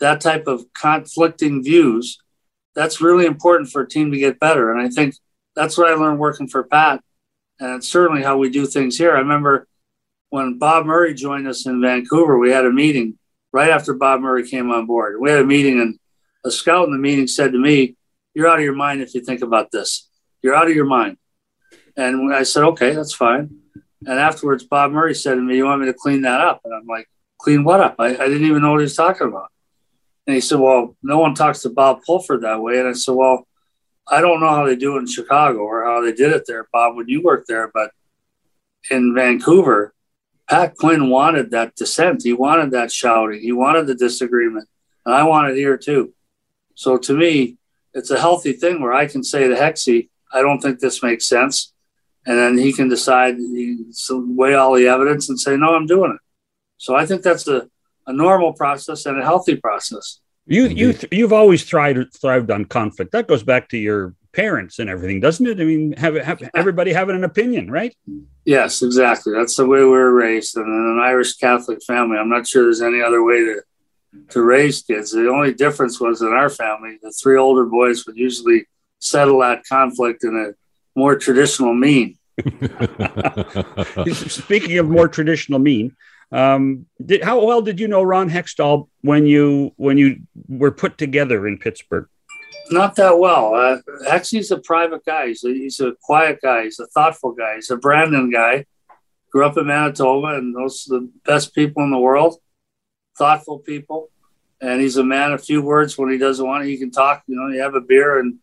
that 0.00 0.20
type 0.20 0.46
of 0.46 0.64
conflicting 0.74 1.62
views, 1.62 2.18
that's 2.74 3.00
really 3.00 3.26
important 3.26 3.70
for 3.70 3.82
a 3.82 3.88
team 3.88 4.10
to 4.12 4.18
get 4.18 4.40
better. 4.40 4.72
And 4.72 4.80
I 4.80 4.88
think 4.88 5.14
that's 5.54 5.76
what 5.76 5.90
I 5.90 5.94
learned 5.94 6.18
working 6.18 6.48
for 6.48 6.64
Pat. 6.64 7.02
And 7.58 7.84
certainly 7.84 8.22
how 8.22 8.38
we 8.38 8.48
do 8.48 8.66
things 8.66 8.96
here. 8.96 9.14
I 9.14 9.20
remember 9.20 9.68
when 10.30 10.58
Bob 10.58 10.86
Murray 10.86 11.12
joined 11.12 11.46
us 11.46 11.66
in 11.66 11.82
Vancouver, 11.82 12.38
we 12.38 12.50
had 12.50 12.64
a 12.64 12.72
meeting 12.72 13.18
right 13.52 13.70
after 13.70 13.92
Bob 13.92 14.20
Murray 14.20 14.48
came 14.48 14.70
on 14.70 14.86
board. 14.86 15.20
We 15.20 15.30
had 15.30 15.40
a 15.40 15.44
meeting, 15.44 15.80
and 15.80 15.98
a 16.44 16.50
scout 16.50 16.86
in 16.86 16.92
the 16.92 16.98
meeting 16.98 17.26
said 17.26 17.52
to 17.52 17.58
me, 17.58 17.96
You're 18.32 18.48
out 18.48 18.58
of 18.58 18.64
your 18.64 18.74
mind 18.74 19.02
if 19.02 19.14
you 19.14 19.20
think 19.20 19.42
about 19.42 19.70
this. 19.70 20.08
You're 20.42 20.54
out 20.54 20.68
of 20.68 20.74
your 20.74 20.86
mind. 20.86 21.18
And 21.96 22.32
I 22.34 22.44
said, 22.44 22.62
Okay, 22.62 22.94
that's 22.94 23.12
fine. 23.12 23.58
And 24.06 24.18
afterwards, 24.18 24.64
Bob 24.64 24.92
Murray 24.92 25.14
said 25.14 25.34
to 25.34 25.42
me, 25.42 25.56
You 25.56 25.66
want 25.66 25.82
me 25.82 25.86
to 25.88 25.94
clean 25.94 26.22
that 26.22 26.40
up? 26.40 26.60
And 26.64 26.72
I'm 26.72 26.86
like, 26.86 27.08
Clean 27.38 27.64
what 27.64 27.80
up? 27.80 27.96
I, 27.98 28.08
I 28.08 28.28
didn't 28.28 28.46
even 28.46 28.62
know 28.62 28.70
what 28.70 28.80
he 28.80 28.84
was 28.84 28.96
talking 28.96 29.26
about. 29.26 29.50
And 30.30 30.36
he 30.36 30.40
said, 30.40 30.60
Well, 30.60 30.96
no 31.02 31.18
one 31.18 31.34
talks 31.34 31.62
to 31.62 31.70
Bob 31.70 32.04
Pulford 32.06 32.42
that 32.42 32.62
way. 32.62 32.78
And 32.78 32.86
I 32.86 32.92
said, 32.92 33.16
Well, 33.16 33.48
I 34.06 34.20
don't 34.20 34.38
know 34.38 34.48
how 34.48 34.64
they 34.64 34.76
do 34.76 34.94
it 34.94 35.00
in 35.00 35.06
Chicago 35.08 35.58
or 35.58 35.84
how 35.84 36.00
they 36.02 36.12
did 36.12 36.32
it 36.32 36.44
there, 36.46 36.68
Bob, 36.72 36.94
when 36.94 37.08
you 37.08 37.20
worked 37.20 37.48
there, 37.48 37.68
but 37.74 37.90
in 38.92 39.12
Vancouver, 39.12 39.92
Pat 40.48 40.76
Quinn 40.76 41.10
wanted 41.10 41.50
that 41.50 41.74
dissent. 41.74 42.22
He 42.22 42.32
wanted 42.32 42.70
that 42.70 42.92
shouting. 42.92 43.40
He 43.40 43.50
wanted 43.50 43.88
the 43.88 43.96
disagreement. 43.96 44.68
And 45.04 45.16
I 45.16 45.24
want 45.24 45.50
it 45.50 45.56
here 45.56 45.76
too. 45.76 46.14
So 46.76 46.96
to 46.96 47.12
me, 47.12 47.56
it's 47.92 48.12
a 48.12 48.20
healthy 48.20 48.52
thing 48.52 48.80
where 48.80 48.92
I 48.92 49.06
can 49.06 49.24
say 49.24 49.48
to 49.48 49.56
Hexy, 49.56 50.10
I 50.32 50.42
don't 50.42 50.60
think 50.60 50.78
this 50.78 51.02
makes 51.02 51.26
sense. 51.26 51.72
And 52.24 52.38
then 52.38 52.56
he 52.56 52.72
can 52.72 52.88
decide, 52.88 53.34
he 53.34 53.84
weigh 54.10 54.54
all 54.54 54.74
the 54.74 54.86
evidence 54.86 55.28
and 55.28 55.40
say, 55.40 55.56
no, 55.56 55.74
I'm 55.74 55.86
doing 55.86 56.12
it. 56.12 56.20
So 56.78 56.94
I 56.94 57.04
think 57.04 57.22
that's 57.22 57.48
a, 57.48 57.68
a 58.10 58.12
normal 58.12 58.52
process 58.52 59.06
and 59.06 59.18
a 59.18 59.24
healthy 59.24 59.56
process. 59.56 60.20
You, 60.46 60.66
you, 60.66 60.98
you've 61.12 61.32
always 61.32 61.64
thrived, 61.64 62.12
thrived 62.20 62.50
on 62.50 62.64
conflict. 62.64 63.12
That 63.12 63.28
goes 63.28 63.42
back 63.42 63.68
to 63.70 63.78
your 63.78 64.14
parents 64.32 64.78
and 64.80 64.90
everything, 64.90 65.20
doesn't 65.20 65.46
it? 65.46 65.60
I 65.60 65.64
mean, 65.64 65.92
have, 65.92 66.16
have 66.16 66.42
everybody 66.54 66.92
having 66.92 67.16
an 67.16 67.24
opinion, 67.24 67.70
right? 67.70 67.94
Yes, 68.44 68.82
exactly. 68.82 69.32
That's 69.32 69.56
the 69.56 69.66
way 69.66 69.80
we 69.80 69.86
were 69.86 70.12
raised, 70.12 70.56
and 70.56 70.66
in 70.66 70.98
an 70.98 71.00
Irish 71.02 71.36
Catholic 71.36 71.82
family, 71.84 72.18
I'm 72.18 72.28
not 72.28 72.46
sure 72.46 72.64
there's 72.64 72.82
any 72.82 73.00
other 73.00 73.22
way 73.22 73.38
to 73.44 73.62
to 74.30 74.42
raise 74.42 74.82
kids. 74.82 75.12
The 75.12 75.28
only 75.28 75.54
difference 75.54 76.00
was 76.00 76.20
in 76.20 76.32
our 76.32 76.50
family, 76.50 76.98
the 77.00 77.12
three 77.12 77.38
older 77.38 77.64
boys 77.64 78.06
would 78.06 78.16
usually 78.16 78.66
settle 78.98 79.38
that 79.40 79.62
conflict 79.68 80.24
in 80.24 80.36
a 80.36 80.98
more 80.98 81.16
traditional 81.16 81.74
mean. 81.74 82.18
Speaking 84.12 84.78
of 84.78 84.88
more 84.88 85.06
traditional 85.06 85.60
mean, 85.60 85.94
um, 86.32 86.86
did, 87.04 87.24
how 87.24 87.44
well 87.44 87.62
did 87.62 87.80
you 87.80 87.88
know 87.88 88.02
Ron 88.02 88.30
Hextall 88.30 88.88
when 89.02 89.26
you 89.26 89.72
when 89.76 89.98
you 89.98 90.16
were 90.48 90.70
put 90.70 90.96
together 90.98 91.46
in 91.46 91.58
Pittsburgh? 91.58 92.06
Not 92.70 92.94
that 92.96 93.18
well. 93.18 93.54
Uh, 93.54 93.78
actually, 94.08 94.38
he's 94.38 94.50
a 94.52 94.58
private 94.58 95.04
guy. 95.04 95.28
He's 95.28 95.42
a, 95.44 95.48
he's 95.48 95.80
a 95.80 95.92
quiet 96.02 96.38
guy. 96.40 96.64
He's 96.64 96.78
a 96.78 96.86
thoughtful 96.86 97.32
guy. 97.32 97.56
He's 97.56 97.70
a 97.70 97.76
Brandon 97.76 98.30
guy. 98.30 98.66
Grew 99.32 99.44
up 99.44 99.56
in 99.56 99.66
Manitoba, 99.66 100.36
and 100.36 100.54
those 100.54 100.86
are 100.86 101.00
the 101.00 101.10
best 101.24 101.54
people 101.54 101.82
in 101.82 101.90
the 101.90 101.98
world. 101.98 102.36
Thoughtful 103.18 103.58
people, 103.58 104.10
and 104.60 104.80
he's 104.80 104.96
a 104.96 105.04
man 105.04 105.32
of 105.32 105.44
few 105.44 105.62
words. 105.62 105.98
When 105.98 106.10
he 106.10 106.18
doesn't 106.18 106.46
want, 106.46 106.62
to 106.62 106.70
he 106.70 106.78
can 106.78 106.92
talk. 106.92 107.24
You 107.26 107.36
know, 107.36 107.48
you 107.48 107.60
have 107.60 107.74
a 107.74 107.80
beer 107.80 108.20
and 108.20 108.38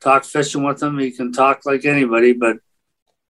talk 0.00 0.24
fishing 0.24 0.62
with 0.62 0.82
him. 0.82 0.98
He 0.98 1.10
can 1.10 1.32
talk 1.32 1.64
like 1.64 1.86
anybody, 1.86 2.34
but 2.34 2.58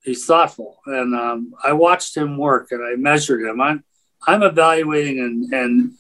he's 0.02 0.24
thoughtful. 0.24 0.80
And 0.86 1.14
um, 1.14 1.54
I 1.62 1.72
watched 1.72 2.16
him 2.16 2.36
work, 2.36 2.68
and 2.70 2.82
I 2.84 2.96
measured 2.96 3.42
him. 3.42 3.60
I'm 3.60 3.84
I'm 4.26 4.42
evaluating, 4.42 5.18
and 5.20 5.52
and 5.52 5.92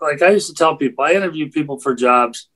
like 0.00 0.22
I 0.22 0.30
used 0.30 0.48
to 0.48 0.54
tell 0.54 0.76
people, 0.76 1.04
I 1.04 1.12
interview 1.12 1.50
people 1.50 1.78
for 1.78 1.94
jobs 1.94 2.48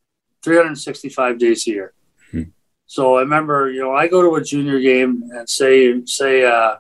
365 0.42 1.38
days 1.38 1.66
a 1.66 1.70
year. 1.70 1.92
Hmm. 2.31 2.42
So 2.87 3.16
I 3.16 3.20
remember, 3.20 3.70
you 3.70 3.81
know, 3.81 3.94
I 3.94 4.09
go 4.09 4.22
to 4.22 4.37
a 4.37 4.44
junior 4.44 4.81
game 4.81 5.25
and 5.33 5.49
say, 5.49 6.05
say, 6.07 6.44
uh, 6.44 6.77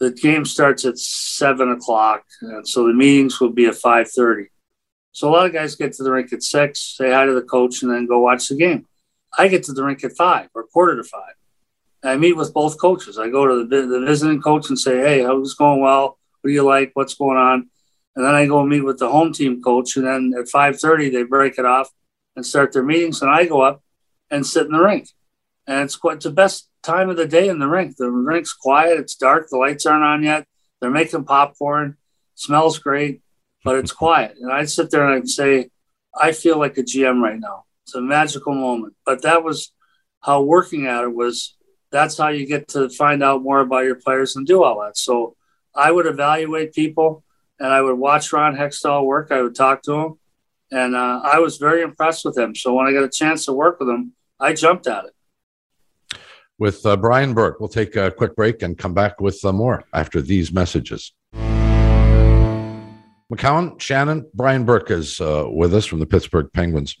the 0.00 0.10
game 0.10 0.44
starts 0.44 0.84
at 0.84 0.98
seven 0.98 1.70
o'clock, 1.70 2.24
and 2.40 2.66
so 2.66 2.86
the 2.86 2.92
meetings 2.92 3.40
will 3.40 3.52
be 3.52 3.66
at 3.66 3.76
five 3.76 4.10
thirty. 4.10 4.48
So 5.12 5.28
a 5.28 5.30
lot 5.30 5.46
of 5.46 5.52
guys 5.52 5.76
get 5.76 5.92
to 5.94 6.02
the 6.02 6.10
rink 6.10 6.32
at 6.32 6.42
six, 6.42 6.96
say 6.96 7.12
hi 7.12 7.26
to 7.26 7.34
the 7.34 7.42
coach, 7.42 7.82
and 7.82 7.92
then 7.92 8.06
go 8.06 8.18
watch 8.18 8.48
the 8.48 8.56
game. 8.56 8.86
I 9.36 9.48
get 9.48 9.62
to 9.64 9.72
the 9.72 9.84
rink 9.84 10.02
at 10.02 10.16
five 10.16 10.48
or 10.54 10.64
quarter 10.64 10.96
to 10.96 11.04
five. 11.04 11.34
I 12.04 12.16
meet 12.16 12.36
with 12.36 12.52
both 12.52 12.80
coaches. 12.80 13.18
I 13.18 13.28
go 13.28 13.46
to 13.46 13.66
the, 13.66 13.86
the 13.86 14.04
visiting 14.04 14.42
coach 14.42 14.68
and 14.68 14.78
say, 14.78 14.98
"Hey, 14.98 15.22
how's 15.22 15.52
it 15.52 15.58
going? 15.58 15.80
Well, 15.80 16.18
what 16.40 16.48
do 16.48 16.52
you 16.52 16.64
like? 16.64 16.90
What's 16.94 17.14
going 17.14 17.38
on?" 17.38 17.70
And 18.14 18.24
then 18.24 18.34
I 18.34 18.46
go 18.46 18.64
meet 18.64 18.84
with 18.84 18.98
the 18.98 19.10
home 19.10 19.32
team 19.32 19.62
coach, 19.62 19.96
and 19.96 20.06
then 20.06 20.34
at 20.38 20.48
five 20.48 20.80
thirty 20.80 21.10
they 21.10 21.22
break 21.22 21.58
it 21.58 21.64
off 21.64 21.90
and 22.36 22.44
start 22.44 22.72
their 22.72 22.82
meetings. 22.82 23.22
And 23.22 23.30
I 23.30 23.46
go 23.46 23.60
up 23.60 23.82
and 24.30 24.46
sit 24.46 24.66
in 24.66 24.72
the 24.72 24.80
rink. 24.80 25.08
And 25.66 25.80
it's 25.80 25.96
quite 25.96 26.20
the 26.20 26.30
best 26.30 26.68
time 26.82 27.08
of 27.08 27.16
the 27.16 27.26
day 27.26 27.48
in 27.48 27.58
the 27.58 27.68
rink. 27.68 27.96
The 27.96 28.10
rink's 28.10 28.52
quiet, 28.52 28.98
it's 28.98 29.14
dark, 29.14 29.48
the 29.48 29.58
lights 29.58 29.86
aren't 29.86 30.02
on 30.02 30.22
yet. 30.22 30.46
They're 30.80 30.90
making 30.90 31.24
popcorn, 31.24 31.96
smells 32.34 32.78
great, 32.78 33.22
but 33.64 33.76
it's 33.76 33.92
quiet. 33.92 34.36
And 34.40 34.52
I'd 34.52 34.70
sit 34.70 34.90
there 34.90 35.06
and 35.06 35.14
I'd 35.14 35.28
say, 35.28 35.70
I 36.20 36.32
feel 36.32 36.58
like 36.58 36.76
a 36.78 36.82
GM 36.82 37.22
right 37.22 37.38
now. 37.38 37.64
It's 37.84 37.94
a 37.94 38.00
magical 38.00 38.54
moment. 38.54 38.94
But 39.06 39.22
that 39.22 39.44
was 39.44 39.72
how 40.20 40.42
working 40.42 40.86
at 40.86 41.04
it 41.04 41.14
was 41.14 41.54
that's 41.92 42.16
how 42.18 42.28
you 42.28 42.46
get 42.46 42.68
to 42.68 42.88
find 42.88 43.22
out 43.22 43.42
more 43.42 43.60
about 43.60 43.84
your 43.84 43.94
players 43.94 44.34
and 44.34 44.46
do 44.46 44.64
all 44.64 44.80
that. 44.80 44.96
So 44.96 45.36
I 45.74 45.92
would 45.92 46.06
evaluate 46.06 46.72
people 46.72 47.22
and 47.60 47.68
I 47.68 47.80
would 47.80 47.98
watch 47.98 48.32
Ron 48.32 48.56
Hextall 48.56 49.04
work. 49.04 49.30
I 49.30 49.42
would 49.42 49.54
talk 49.54 49.82
to 49.82 49.92
him, 49.92 50.18
and 50.72 50.96
uh, 50.96 51.20
I 51.22 51.38
was 51.38 51.58
very 51.58 51.82
impressed 51.82 52.24
with 52.24 52.36
him. 52.36 52.56
So 52.56 52.74
when 52.74 52.86
I 52.86 52.92
got 52.92 53.04
a 53.04 53.08
chance 53.08 53.44
to 53.44 53.52
work 53.52 53.78
with 53.78 53.88
him, 53.88 54.14
I 54.40 54.54
jumped 54.54 54.88
at 54.88 55.04
it. 55.04 56.18
With 56.58 56.84
uh, 56.84 56.96
Brian 56.96 57.34
Burke, 57.34 57.60
we'll 57.60 57.68
take 57.68 57.94
a 57.94 58.10
quick 58.10 58.34
break 58.34 58.62
and 58.62 58.76
come 58.76 58.94
back 58.94 59.20
with 59.20 59.44
uh, 59.44 59.52
more 59.52 59.84
after 59.92 60.20
these 60.20 60.52
messages. 60.52 61.12
McCown, 63.32 63.80
Shannon, 63.80 64.26
Brian 64.34 64.64
Burke 64.64 64.90
is 64.90 65.20
uh, 65.20 65.46
with 65.48 65.72
us 65.74 65.86
from 65.86 66.00
the 66.00 66.06
Pittsburgh 66.06 66.48
Penguins. 66.52 66.96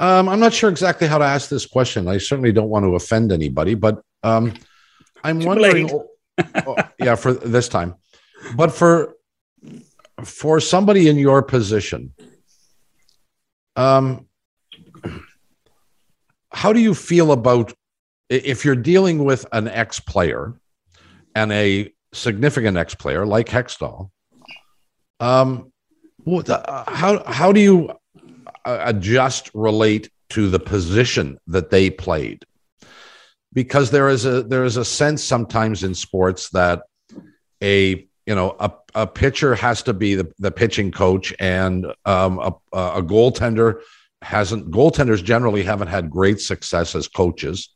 Um, 0.00 0.30
I'm 0.30 0.40
not 0.40 0.54
sure 0.54 0.70
exactly 0.70 1.06
how 1.06 1.18
to 1.18 1.26
ask 1.26 1.50
this 1.50 1.66
question. 1.66 2.08
I 2.08 2.16
certainly 2.16 2.52
don't 2.52 2.70
want 2.70 2.86
to 2.86 2.94
offend 2.94 3.32
anybody, 3.32 3.74
but 3.74 4.00
um, 4.22 4.54
I'm 5.22 5.40
wondering. 5.40 5.90
oh, 6.66 6.76
yeah, 6.98 7.14
for 7.16 7.34
this 7.34 7.68
time, 7.68 7.94
but 8.56 8.72
for 8.72 9.14
for 10.24 10.58
somebody 10.58 11.08
in 11.08 11.18
your 11.18 11.42
position, 11.42 12.14
um, 13.76 14.26
how 16.50 16.72
do 16.72 16.80
you 16.80 16.94
feel 16.94 17.30
about 17.30 17.74
if 18.30 18.64
you're 18.64 18.76
dealing 18.76 19.22
with 19.22 19.44
an 19.52 19.68
ex 19.68 20.00
player 20.00 20.54
and 21.34 21.52
a 21.52 21.92
significant 22.14 22.78
ex 22.78 22.94
player 22.94 23.26
like 23.26 23.48
Hextall? 23.48 24.10
Um, 25.20 25.72
how 26.26 27.22
how 27.26 27.52
do 27.52 27.60
you 27.60 27.90
uh, 27.90 27.94
adjust 28.64 29.50
relate 29.54 30.10
to 30.30 30.48
the 30.48 30.60
position 30.60 31.38
that 31.46 31.70
they 31.70 31.90
played? 31.90 32.44
Because 33.52 33.90
there 33.90 34.08
is 34.08 34.24
a 34.24 34.42
there 34.42 34.64
is 34.64 34.76
a 34.76 34.84
sense 34.84 35.24
sometimes 35.24 35.82
in 35.82 35.94
sports 35.94 36.50
that 36.50 36.82
a 37.62 38.06
you 38.26 38.34
know 38.34 38.56
a, 38.60 38.72
a 38.94 39.06
pitcher 39.06 39.54
has 39.54 39.82
to 39.84 39.92
be 39.92 40.14
the, 40.14 40.32
the 40.38 40.50
pitching 40.52 40.92
coach 40.92 41.34
and 41.40 41.86
um, 42.04 42.38
a, 42.38 42.52
a 42.72 43.02
goaltender 43.02 43.80
hasn't 44.22 44.70
goaltenders 44.70 45.24
generally 45.24 45.62
haven't 45.62 45.88
had 45.88 46.10
great 46.10 46.40
success 46.40 46.94
as 46.94 47.08
coaches. 47.08 47.70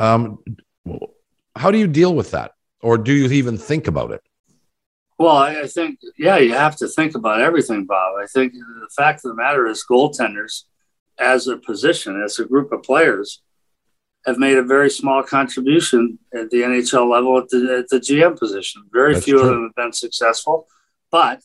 Um, 0.00 0.38
how 1.56 1.70
do 1.70 1.78
you 1.78 1.88
deal 1.88 2.14
with 2.14 2.30
that? 2.30 2.52
Or 2.80 2.96
do 2.96 3.12
you 3.12 3.30
even 3.32 3.58
think 3.58 3.88
about 3.88 4.12
it 4.12 4.22
well 5.18 5.36
I, 5.36 5.62
I 5.62 5.66
think 5.66 6.00
yeah 6.16 6.38
you 6.38 6.52
have 6.52 6.76
to 6.76 6.88
think 6.88 7.14
about 7.14 7.40
everything 7.40 7.84
bob 7.84 8.14
i 8.20 8.26
think 8.26 8.52
the 8.54 8.88
fact 8.96 9.24
of 9.24 9.30
the 9.30 9.34
matter 9.34 9.66
is 9.66 9.84
goaltenders 9.88 10.64
as 11.18 11.48
a 11.48 11.56
position 11.56 12.22
as 12.22 12.38
a 12.38 12.44
group 12.44 12.72
of 12.72 12.82
players 12.82 13.42
have 14.26 14.38
made 14.38 14.58
a 14.58 14.62
very 14.62 14.90
small 14.90 15.22
contribution 15.22 16.18
at 16.34 16.50
the 16.50 16.58
NHL 16.58 17.10
level 17.10 17.38
at 17.38 17.48
the, 17.48 17.78
at 17.78 17.88
the 17.88 17.98
GM 17.98 18.38
position. 18.38 18.82
Very 18.92 19.14
That's 19.14 19.24
few 19.24 19.38
true. 19.38 19.42
of 19.42 19.48
them 19.48 19.62
have 19.64 19.74
been 19.74 19.92
successful, 19.92 20.66
but 21.10 21.40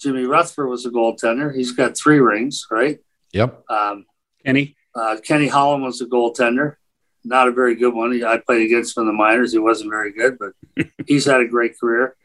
Jimmy 0.00 0.24
Rutherford 0.24 0.68
was 0.68 0.86
a 0.86 0.90
goaltender. 0.90 1.54
He's 1.54 1.72
got 1.72 1.96
three 1.96 2.18
rings, 2.18 2.66
right? 2.70 2.98
Yep. 3.32 3.64
Um, 3.70 4.06
Kenny? 4.44 4.76
Uh, 4.94 5.16
Kenny 5.22 5.48
Holland 5.48 5.82
was 5.84 6.00
a 6.00 6.06
goaltender. 6.06 6.76
Not 7.24 7.48
a 7.48 7.52
very 7.52 7.74
good 7.74 7.94
one. 7.94 8.24
I 8.24 8.38
played 8.38 8.64
against 8.64 8.96
him 8.96 9.02
in 9.02 9.08
the 9.08 9.12
minors. 9.12 9.52
He 9.52 9.58
wasn't 9.58 9.90
very 9.90 10.12
good, 10.12 10.38
but 10.38 10.86
he's 11.06 11.24
had 11.24 11.40
a 11.40 11.48
great 11.48 11.78
career. 11.78 12.16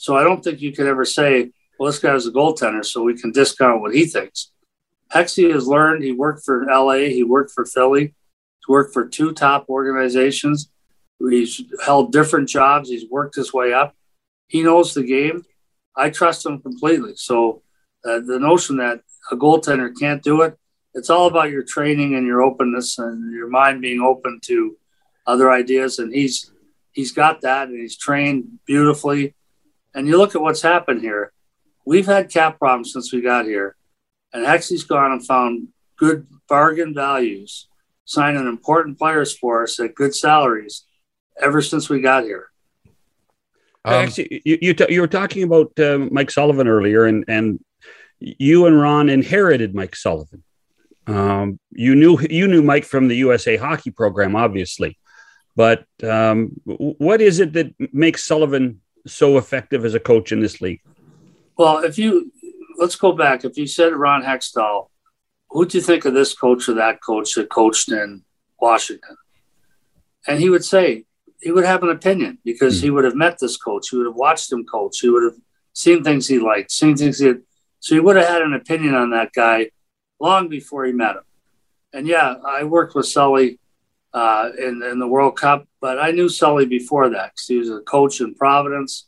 So 0.00 0.16
I 0.16 0.24
don't 0.24 0.42
think 0.42 0.62
you 0.62 0.72
could 0.72 0.86
ever 0.86 1.04
say, 1.04 1.50
well, 1.78 1.90
this 1.90 1.98
guy's 1.98 2.26
a 2.26 2.30
goaltender, 2.30 2.82
so 2.82 3.02
we 3.02 3.20
can 3.20 3.32
discount 3.32 3.82
what 3.82 3.94
he 3.94 4.06
thinks. 4.06 4.50
Hexy 5.12 5.52
has 5.52 5.66
learned. 5.66 6.02
He 6.02 6.12
worked 6.12 6.42
for 6.42 6.64
LA. 6.64 7.10
He 7.10 7.22
worked 7.22 7.50
for 7.50 7.66
Philly 7.66 8.14
he's 8.60 8.68
worked 8.68 8.94
for 8.94 9.06
two 9.06 9.32
top 9.32 9.66
organizations. 9.68 10.70
He's 11.18 11.60
held 11.84 12.12
different 12.12 12.48
jobs. 12.48 12.88
He's 12.88 13.10
worked 13.10 13.34
his 13.34 13.52
way 13.52 13.74
up. 13.74 13.94
He 14.46 14.62
knows 14.62 14.94
the 14.94 15.04
game. 15.04 15.44
I 15.94 16.08
trust 16.08 16.46
him 16.46 16.62
completely. 16.62 17.12
So 17.16 17.60
uh, 18.02 18.20
the 18.20 18.38
notion 18.38 18.78
that 18.78 19.02
a 19.30 19.36
goaltender 19.36 19.92
can't 19.98 20.22
do 20.22 20.40
it, 20.40 20.56
it's 20.94 21.10
all 21.10 21.26
about 21.26 21.50
your 21.50 21.62
training 21.62 22.14
and 22.14 22.26
your 22.26 22.40
openness 22.40 22.98
and 22.98 23.34
your 23.34 23.48
mind 23.48 23.82
being 23.82 24.00
open 24.00 24.40
to 24.44 24.78
other 25.26 25.52
ideas. 25.52 25.98
And 25.98 26.10
he's 26.10 26.50
he's 26.92 27.12
got 27.12 27.42
that, 27.42 27.68
and 27.68 27.78
he's 27.78 27.98
trained 27.98 28.60
beautifully. 28.66 29.34
And 29.94 30.06
you 30.06 30.16
look 30.16 30.34
at 30.34 30.40
what's 30.40 30.62
happened 30.62 31.00
here. 31.00 31.32
We've 31.84 32.06
had 32.06 32.30
cap 32.30 32.58
problems 32.58 32.92
since 32.92 33.12
we 33.12 33.20
got 33.20 33.46
here, 33.46 33.74
and 34.32 34.44
Hexy's 34.44 34.84
gone 34.84 35.12
and 35.12 35.26
found 35.26 35.68
good 35.96 36.26
bargain 36.48 36.94
values 36.94 37.68
signing 38.04 38.46
important 38.46 38.98
players 38.98 39.36
for 39.36 39.62
us 39.62 39.78
at 39.78 39.94
good 39.94 40.14
salaries 40.14 40.84
ever 41.40 41.62
since 41.62 41.88
we 41.88 42.00
got 42.00 42.24
here. 42.24 42.48
Um, 43.84 43.94
Actually, 43.94 44.42
you 44.44 44.58
you, 44.60 44.74
t- 44.74 44.92
you, 44.92 45.00
were 45.00 45.06
talking 45.06 45.42
about 45.42 45.78
uh, 45.78 45.98
Mike 46.10 46.30
Sullivan 46.30 46.68
earlier, 46.68 47.06
and 47.06 47.24
and 47.28 47.60
you 48.18 48.66
and 48.66 48.78
Ron 48.80 49.08
inherited 49.08 49.74
Mike 49.74 49.96
Sullivan. 49.96 50.42
Um, 51.06 51.58
you 51.70 51.94
knew 51.94 52.18
you 52.28 52.46
knew 52.46 52.62
Mike 52.62 52.84
from 52.84 53.08
the 53.08 53.16
USA 53.16 53.56
Hockey 53.56 53.90
program, 53.90 54.36
obviously, 54.36 54.98
but 55.56 55.84
um, 56.02 56.60
what 56.64 57.20
is 57.22 57.40
it 57.40 57.54
that 57.54 57.74
makes 57.92 58.24
Sullivan 58.24 58.80
so 59.06 59.38
effective 59.38 59.84
as 59.84 59.94
a 59.94 60.00
coach 60.00 60.32
in 60.32 60.40
this 60.40 60.60
league? 60.60 60.80
Well, 61.56 61.78
if 61.78 61.98
you 61.98 62.32
let's 62.78 62.96
go 62.96 63.12
back, 63.12 63.44
if 63.44 63.56
you 63.58 63.66
said 63.66 63.92
Ron 63.92 64.22
Hextall 64.22 64.90
who'd 65.50 65.74
you 65.74 65.80
think 65.80 66.04
of 66.04 66.14
this 66.14 66.34
coach 66.34 66.68
or 66.68 66.74
that 66.74 67.02
coach 67.02 67.34
that 67.34 67.50
coached 67.50 67.90
in 67.90 68.24
Washington? 68.60 69.16
And 70.26 70.38
he 70.38 70.48
would 70.48 70.64
say, 70.64 71.04
he 71.40 71.50
would 71.50 71.64
have 71.64 71.82
an 71.82 71.90
opinion 71.90 72.38
because 72.44 72.78
mm. 72.78 72.82
he 72.82 72.90
would 72.90 73.04
have 73.04 73.14
met 73.14 73.38
this 73.38 73.56
coach. 73.56 73.88
He 73.88 73.96
would 73.96 74.06
have 74.06 74.14
watched 74.14 74.52
him 74.52 74.64
coach. 74.64 75.00
He 75.00 75.08
would 75.08 75.24
have 75.24 75.40
seen 75.72 76.04
things 76.04 76.28
he 76.28 76.38
liked, 76.38 76.70
seen 76.70 76.96
things 76.96 77.18
he 77.18 77.28
had. 77.28 77.42
So 77.80 77.94
he 77.94 78.00
would 78.00 78.16
have 78.16 78.28
had 78.28 78.42
an 78.42 78.52
opinion 78.52 78.94
on 78.94 79.10
that 79.10 79.32
guy 79.32 79.70
long 80.20 80.48
before 80.48 80.84
he 80.84 80.92
met 80.92 81.16
him. 81.16 81.22
And 81.92 82.06
yeah, 82.06 82.34
I 82.46 82.64
worked 82.64 82.94
with 82.94 83.06
Sully 83.06 83.58
uh, 84.12 84.50
in, 84.58 84.82
in 84.82 84.98
the 84.98 85.06
World 85.06 85.36
Cup, 85.36 85.66
but 85.80 85.98
I 85.98 86.10
knew 86.10 86.28
Sully 86.28 86.66
before 86.66 87.10
that 87.10 87.32
because 87.32 87.46
he 87.46 87.56
was 87.58 87.70
a 87.70 87.80
coach 87.80 88.20
in 88.20 88.34
Providence. 88.34 89.06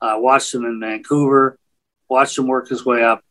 I 0.00 0.16
watched 0.16 0.52
him 0.52 0.64
in 0.64 0.80
Vancouver, 0.80 1.58
watched 2.08 2.38
him 2.38 2.48
work 2.48 2.68
his 2.68 2.84
way 2.84 3.04
up, 3.04 3.22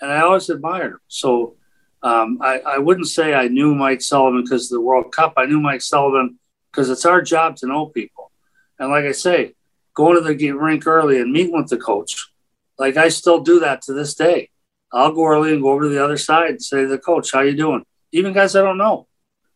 and 0.00 0.10
I 0.10 0.20
always 0.20 0.48
admired 0.50 0.92
him. 0.92 1.00
So 1.08 1.56
um, 2.02 2.38
I, 2.40 2.60
I 2.60 2.78
wouldn't 2.78 3.08
say 3.08 3.34
I 3.34 3.48
knew 3.48 3.74
Mike 3.74 4.02
Sullivan 4.02 4.42
because 4.42 4.70
of 4.70 4.76
the 4.76 4.80
World 4.80 5.12
Cup. 5.12 5.34
I 5.36 5.46
knew 5.46 5.60
Mike 5.60 5.82
Sullivan 5.82 6.38
because 6.70 6.90
it's 6.90 7.06
our 7.06 7.22
job 7.22 7.56
to 7.56 7.66
know 7.66 7.86
people. 7.86 8.30
And 8.78 8.90
like 8.90 9.04
I 9.04 9.12
say, 9.12 9.54
going 9.94 10.14
to 10.14 10.20
the 10.20 10.50
rink 10.52 10.86
early 10.86 11.20
and 11.20 11.32
meeting 11.32 11.56
with 11.56 11.68
the 11.68 11.76
coach, 11.76 12.30
like 12.78 12.96
I 12.96 13.08
still 13.08 13.40
do 13.40 13.60
that 13.60 13.82
to 13.82 13.92
this 13.92 14.14
day. 14.14 14.50
I'll 14.92 15.12
go 15.12 15.26
early 15.26 15.52
and 15.52 15.62
go 15.62 15.70
over 15.70 15.84
to 15.84 15.88
the 15.88 16.04
other 16.04 16.16
side 16.18 16.50
and 16.50 16.62
say 16.62 16.82
to 16.82 16.88
the 16.88 16.98
coach, 16.98 17.32
"How 17.32 17.40
you 17.40 17.56
doing?" 17.56 17.84
Even 18.12 18.32
guys 18.32 18.56
I 18.56 18.62
don't 18.62 18.78
know. 18.78 19.06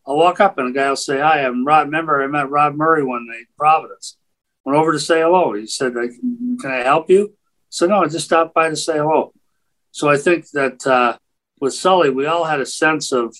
I'll 0.06 0.16
walk 0.16 0.40
up 0.40 0.58
and 0.58 0.68
a 0.68 0.72
guy 0.72 0.88
will 0.88 0.96
say, 0.96 1.18
"Hi, 1.18 1.44
I'm 1.44 1.64
Rod." 1.64 1.86
Remember, 1.86 2.22
I 2.22 2.26
met 2.26 2.50
Rod 2.50 2.76
Murray 2.76 3.02
one 3.02 3.26
night 3.26 3.40
in 3.40 3.46
Providence. 3.58 4.16
Went 4.64 4.78
over 4.78 4.92
to 4.92 5.00
say 5.00 5.20
hello. 5.20 5.52
He 5.54 5.66
said, 5.66 5.94
"Can 5.94 6.70
I 6.70 6.78
help 6.78 7.10
you?" 7.10 7.34
So 7.70 7.86
no, 7.86 8.02
I 8.02 8.08
just 8.08 8.26
stopped 8.26 8.54
by 8.54 8.70
to 8.70 8.76
say 8.76 8.96
hello. 8.98 9.32
So 9.90 10.08
I 10.08 10.16
think 10.16 10.50
that 10.50 10.86
uh, 10.86 11.16
with 11.60 11.74
Sully, 11.74 12.10
we 12.10 12.26
all 12.26 12.44
had 12.44 12.60
a 12.60 12.66
sense 12.66 13.12
of 13.12 13.36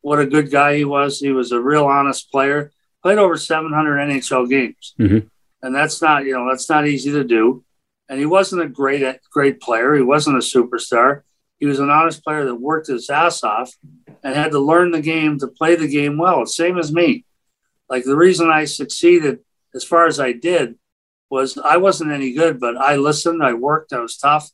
what 0.00 0.18
a 0.18 0.26
good 0.26 0.50
guy 0.50 0.76
he 0.76 0.84
was. 0.84 1.18
He 1.18 1.32
was 1.32 1.52
a 1.52 1.60
real 1.60 1.86
honest 1.86 2.30
player. 2.30 2.72
Played 3.02 3.18
over 3.18 3.36
700 3.36 4.08
NHL 4.08 4.48
games, 4.48 4.94
mm-hmm. 4.98 5.26
and 5.62 5.74
that's 5.74 6.00
not 6.00 6.24
you 6.24 6.32
know 6.32 6.48
that's 6.48 6.68
not 6.70 6.86
easy 6.86 7.12
to 7.12 7.24
do. 7.24 7.62
And 8.08 8.18
he 8.18 8.26
wasn't 8.26 8.62
a 8.62 8.68
great 8.68 9.04
great 9.30 9.60
player. 9.60 9.94
He 9.94 10.02
wasn't 10.02 10.36
a 10.36 10.40
superstar. 10.40 11.22
He 11.58 11.66
was 11.66 11.78
an 11.78 11.90
honest 11.90 12.24
player 12.24 12.44
that 12.44 12.54
worked 12.54 12.88
his 12.88 13.08
ass 13.10 13.42
off 13.42 13.72
and 14.26 14.34
had 14.34 14.50
to 14.50 14.58
learn 14.58 14.90
the 14.90 15.00
game 15.00 15.38
to 15.38 15.46
play 15.46 15.76
the 15.76 15.86
game 15.86 16.18
well. 16.18 16.44
Same 16.46 16.78
as 16.78 16.92
me. 16.92 17.24
Like 17.88 18.02
the 18.02 18.16
reason 18.16 18.50
I 18.50 18.64
succeeded 18.64 19.38
as 19.72 19.84
far 19.84 20.08
as 20.08 20.18
I 20.18 20.32
did 20.32 20.74
was 21.30 21.56
I 21.56 21.76
wasn't 21.76 22.10
any 22.10 22.32
good, 22.32 22.58
but 22.58 22.76
I 22.76 22.96
listened, 22.96 23.40
I 23.40 23.52
worked, 23.52 23.92
I 23.92 24.00
was 24.00 24.16
tough. 24.16 24.50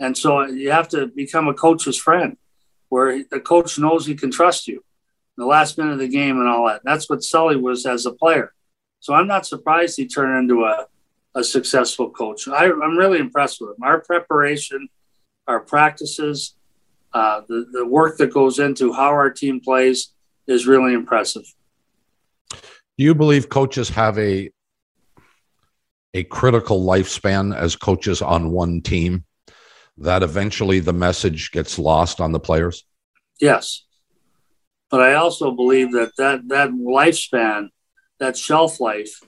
And 0.00 0.18
so 0.18 0.44
you 0.46 0.72
have 0.72 0.88
to 0.88 1.06
become 1.06 1.46
a 1.46 1.54
coach's 1.54 1.96
friend 1.96 2.36
where 2.88 3.22
the 3.30 3.38
coach 3.38 3.78
knows 3.78 4.06
he 4.06 4.16
can 4.16 4.32
trust 4.32 4.66
you 4.66 4.82
the 5.36 5.46
last 5.46 5.78
minute 5.78 5.92
of 5.92 5.98
the 6.00 6.08
game 6.08 6.40
and 6.40 6.48
all 6.48 6.66
that. 6.66 6.80
That's 6.82 7.08
what 7.08 7.22
Sully 7.22 7.54
was 7.54 7.86
as 7.86 8.06
a 8.06 8.12
player. 8.12 8.52
So 8.98 9.14
I'm 9.14 9.28
not 9.28 9.46
surprised 9.46 9.96
he 9.96 10.08
turned 10.08 10.36
into 10.36 10.64
a, 10.64 10.86
a 11.36 11.44
successful 11.44 12.10
coach. 12.10 12.48
I, 12.48 12.64
am 12.64 12.98
really 12.98 13.20
impressed 13.20 13.60
with 13.60 13.70
him. 13.70 13.84
Our 13.84 14.00
preparation, 14.00 14.88
our 15.46 15.60
practices, 15.60 16.56
uh, 17.14 17.42
the, 17.48 17.66
the 17.72 17.86
work 17.86 18.18
that 18.18 18.32
goes 18.32 18.58
into 18.58 18.92
how 18.92 19.08
our 19.08 19.30
team 19.30 19.60
plays 19.60 20.12
is 20.46 20.66
really 20.66 20.94
impressive. 20.94 21.44
Do 22.50 23.04
you 23.04 23.14
believe 23.14 23.48
coaches 23.48 23.88
have 23.90 24.18
a 24.18 24.50
a 26.14 26.24
critical 26.24 26.84
lifespan 26.84 27.56
as 27.56 27.74
coaches 27.74 28.20
on 28.20 28.50
one 28.50 28.82
team? 28.82 29.24
that 29.98 30.22
eventually 30.22 30.80
the 30.80 30.92
message 30.92 31.50
gets 31.50 31.78
lost 31.78 32.20
on 32.20 32.32
the 32.32 32.40
players? 32.40 32.84
Yes. 33.40 33.84
But 34.90 35.00
I 35.00 35.14
also 35.14 35.52
believe 35.52 35.92
that 35.92 36.12
that, 36.18 36.48
that 36.48 36.70
lifespan, 36.70 37.68
that 38.18 38.36
shelf 38.36 38.80
life, 38.80 39.20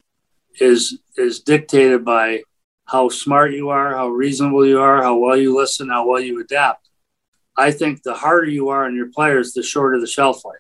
is 0.61 1.01
is 1.17 1.41
dictated 1.41 2.05
by 2.05 2.45
how 2.85 3.09
smart 3.09 3.53
you 3.53 3.71
are, 3.71 3.97
how 3.97 4.09
reasonable 4.09 4.65
you 4.65 4.81
are, 4.81 5.03
how 5.03 5.17
well 5.17 5.37
you 5.37 5.57
listen, 5.57 5.89
how 5.89 6.07
well 6.07 6.21
you 6.21 6.41
adapt. 6.41 6.84
I 7.57 7.71
think 7.71 8.03
the 8.03 8.15
harder 8.15 8.49
you 8.49 8.69
are 8.69 8.85
on 8.85 8.97
your 8.97 9.11
players, 9.11 9.53
the 9.53 9.63
shorter 9.63 10.01
the 10.01 10.07
shelf 10.07 10.45
life. 10.45 10.57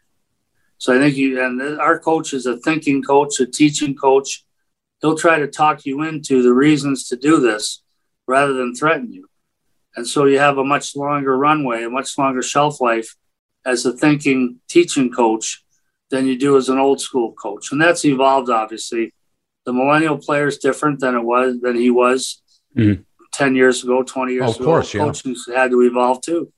So 0.78 0.95
I 0.95 0.99
think 0.99 1.16
you 1.16 1.42
and 1.42 1.80
our 1.80 1.99
coach 1.99 2.32
is 2.32 2.47
a 2.47 2.59
thinking 2.59 3.03
coach, 3.03 3.40
a 3.40 3.47
teaching 3.47 3.95
coach. 3.95 4.45
He'll 5.01 5.16
try 5.16 5.38
to 5.38 5.47
talk 5.47 5.86
you 5.86 6.03
into 6.03 6.42
the 6.42 6.53
reasons 6.53 7.09
to 7.09 7.16
do 7.16 7.40
this 7.40 7.82
rather 8.26 8.53
than 8.53 8.74
threaten 8.74 9.12
you. 9.12 9.28
And 9.97 10.07
so 10.07 10.24
you 10.24 10.38
have 10.38 10.59
a 10.59 10.64
much 10.64 10.97
longer 10.97 11.36
runway, 11.36 11.84
a 11.84 11.90
much 11.90 12.16
longer 12.18 12.42
shelf 12.42 12.80
life 12.80 13.14
as 13.64 13.86
a 13.86 13.92
thinking 13.92 14.61
teaching 14.68 15.11
coach 15.12 15.64
than 16.11 16.26
you 16.26 16.38
do 16.38 16.57
as 16.57 16.68
an 16.68 16.78
old 16.78 17.01
school 17.01 17.32
coach. 17.32 17.72
And 17.72 17.80
that's 17.80 18.05
evolved 18.05 18.51
obviously. 18.51 19.12
The 19.64 19.72
millennial 19.72 20.18
player 20.18 20.47
is 20.47 20.59
different 20.59 21.01
than 21.01 21.14
it 21.14 21.24
was 21.24 21.61
than 21.61 21.76
he 21.76 21.90
was 21.90 22.42
mm-hmm. 22.76 23.03
10 23.32 23.57
years 23.57 23.82
ago, 23.82 24.03
20 24.03 24.32
years 24.32 24.45
oh, 24.45 24.51
of 24.51 24.57
ago. 24.57 24.64
Course, 24.64 24.95
yeah. 24.95 25.01
Coaches 25.01 25.49
had 25.55 25.70
to 25.70 25.80
evolve 25.82 26.20
too. 26.20 26.53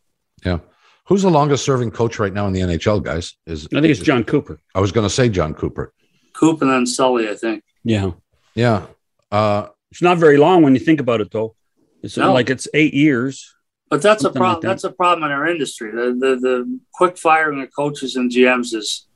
Yeah. 0.47 0.59
Who's 1.07 1.23
the 1.23 1.31
longest 1.31 1.65
serving 1.65 1.91
coach 1.91 2.19
right 2.19 2.33
now 2.33 2.47
in 2.47 2.53
the 2.53 2.61
NHL, 2.61 3.03
guys? 3.03 3.35
Is 3.47 3.67
I 3.67 3.81
think 3.81 3.87
it's 3.87 4.01
Jon 4.01 4.25
Cooper. 4.25 4.61
I 4.75 4.81
was 4.81 4.93
going 4.93 5.07
to 5.07 5.13
say 5.13 5.29
Jon 5.29 5.55
Cooper. 5.55 5.93
Coop 6.33 6.63
and 6.63 6.71
then 6.71 6.87
Sully, 6.87 7.29
I 7.29 7.35
think. 7.35 7.65
Yeah. 7.85 8.13
Yeah. 8.55 8.87
Uh, 9.31 9.69
it's 9.91 10.03
not 10.03 10.19
very 10.19 10.37
long 10.37 10.63
when 10.63 10.75
you 10.75 10.81
think 10.81 11.01
about 11.01 11.21
it, 11.21 11.31
though. 11.31 11.55
It's 12.03 12.17
no. 12.17 12.33
like 12.33 12.51
it's 12.51 12.69
eight 12.75 12.95
years. 12.95 13.55
But 13.91 14.03
that's 14.03 14.25
a 14.25 14.31
problem. 14.31 14.55
Like 14.55 14.61
that. 14.63 14.69
That's 14.69 14.85
a 14.85 14.93
problem 14.93 15.25
in 15.25 15.33
our 15.33 15.47
industry. 15.47 15.91
The, 15.93 16.13
the 16.13 16.37
the 16.37 16.81
quick 16.93 17.17
firing 17.19 17.63
of 17.63 17.69
coaches 17.75 18.17
and 18.17 18.31
GMs 18.31 18.75
is 18.75 19.07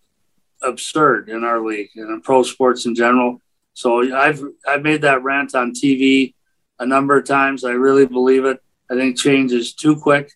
absurd 0.62 1.28
in 1.28 1.42
our 1.44 1.60
league 1.64 1.90
and 1.96 2.10
in 2.10 2.20
pro 2.20 2.42
sports 2.42 2.86
in 2.86 2.94
general. 2.94 3.40
So 3.74 4.14
I've 4.16 4.42
I've 4.66 4.82
made 4.82 5.02
that 5.02 5.22
rant 5.24 5.54
on 5.54 5.72
TV 5.72 6.34
a 6.78 6.86
number 6.86 7.18
of 7.18 7.24
times. 7.24 7.64
I 7.64 7.72
really 7.72 8.06
believe 8.06 8.44
it. 8.44 8.62
I 8.90 8.94
think 8.94 9.18
change 9.18 9.52
is 9.52 9.74
too 9.74 9.96
quick. 9.96 10.30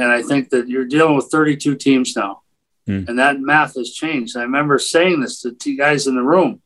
And 0.00 0.10
I 0.10 0.22
think 0.22 0.48
that 0.48 0.66
you're 0.66 0.86
dealing 0.86 1.14
with 1.14 1.26
32 1.26 1.76
teams 1.76 2.16
now. 2.16 2.40
Mm. 2.88 3.06
And 3.06 3.18
that 3.18 3.38
math 3.38 3.74
has 3.74 3.92
changed. 3.92 4.34
I 4.34 4.42
remember 4.42 4.78
saying 4.78 5.20
this 5.20 5.42
to 5.42 5.70
you 5.70 5.76
guys 5.76 6.06
in 6.06 6.14
the 6.14 6.22
room 6.22 6.62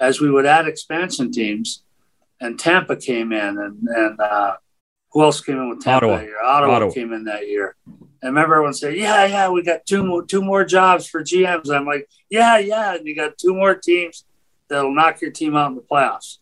as 0.00 0.22
we 0.22 0.30
would 0.30 0.46
add 0.46 0.66
expansion 0.66 1.30
teams, 1.30 1.84
and 2.40 2.58
Tampa 2.58 2.96
came 2.96 3.30
in, 3.32 3.58
and, 3.58 3.86
and 3.88 4.18
uh, 4.18 4.56
who 5.12 5.22
else 5.22 5.42
came 5.42 5.58
in 5.58 5.68
with 5.68 5.82
Tampa 5.82 6.06
Ottawa. 6.06 6.16
that 6.16 6.24
year? 6.24 6.42
Ottawa, 6.42 6.74
Ottawa, 6.76 6.92
came 6.92 7.12
in 7.12 7.24
that 7.24 7.46
year. 7.46 7.76
I 8.22 8.26
remember 8.26 8.54
everyone 8.54 8.72
saying, 8.72 8.98
"Yeah, 8.98 9.26
yeah, 9.26 9.50
we 9.50 9.62
got 9.62 9.84
two 9.84 10.02
more, 10.02 10.24
two 10.24 10.40
more 10.40 10.64
jobs 10.64 11.06
for 11.06 11.22
GMs." 11.22 11.70
I'm 11.70 11.84
like, 11.84 12.08
"Yeah, 12.30 12.56
yeah," 12.56 12.94
and 12.94 13.06
you 13.06 13.14
got 13.14 13.36
two 13.36 13.54
more 13.54 13.74
teams 13.74 14.24
that'll 14.68 14.94
knock 14.94 15.20
your 15.20 15.30
team 15.30 15.56
out 15.56 15.70
in 15.70 15.76
the 15.76 15.82
playoffs. 15.82 16.38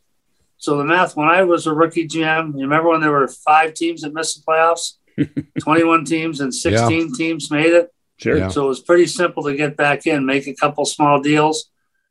So 0.59 0.77
the 0.77 0.85
math, 0.85 1.17
when 1.17 1.29
I 1.29 1.43
was 1.43 1.67
a 1.67 1.75
rookie 1.75 2.07
GM, 2.07 2.55
you 2.55 2.63
remember 2.63 2.91
when 2.91 3.01
there 3.01 3.11
were 3.11 3.29
five 3.29 3.75
teams 3.75 4.03
that 4.03 4.15
missed 4.15 4.37
the 4.37 4.45
playoffs? 4.45 4.93
21 5.61 6.05
teams 6.05 6.41
and 6.41 6.55
16 6.55 6.91
yeah. 6.91 7.09
teams 7.17 7.51
made 7.51 7.73
it. 7.73 7.91
Sure. 8.19 8.39
Yeah. 8.39 8.49
So 8.49 8.65
it 8.65 8.69
was 8.69 8.81
pretty 8.81 9.07
simple 9.07 9.45
to 9.45 9.57
get 9.57 9.77
back 9.77 10.07
in, 10.07 10.27
make 10.27 10.47
a 10.47 10.55
couple 10.55 10.85
small 10.85 11.21
deals. 11.21 11.71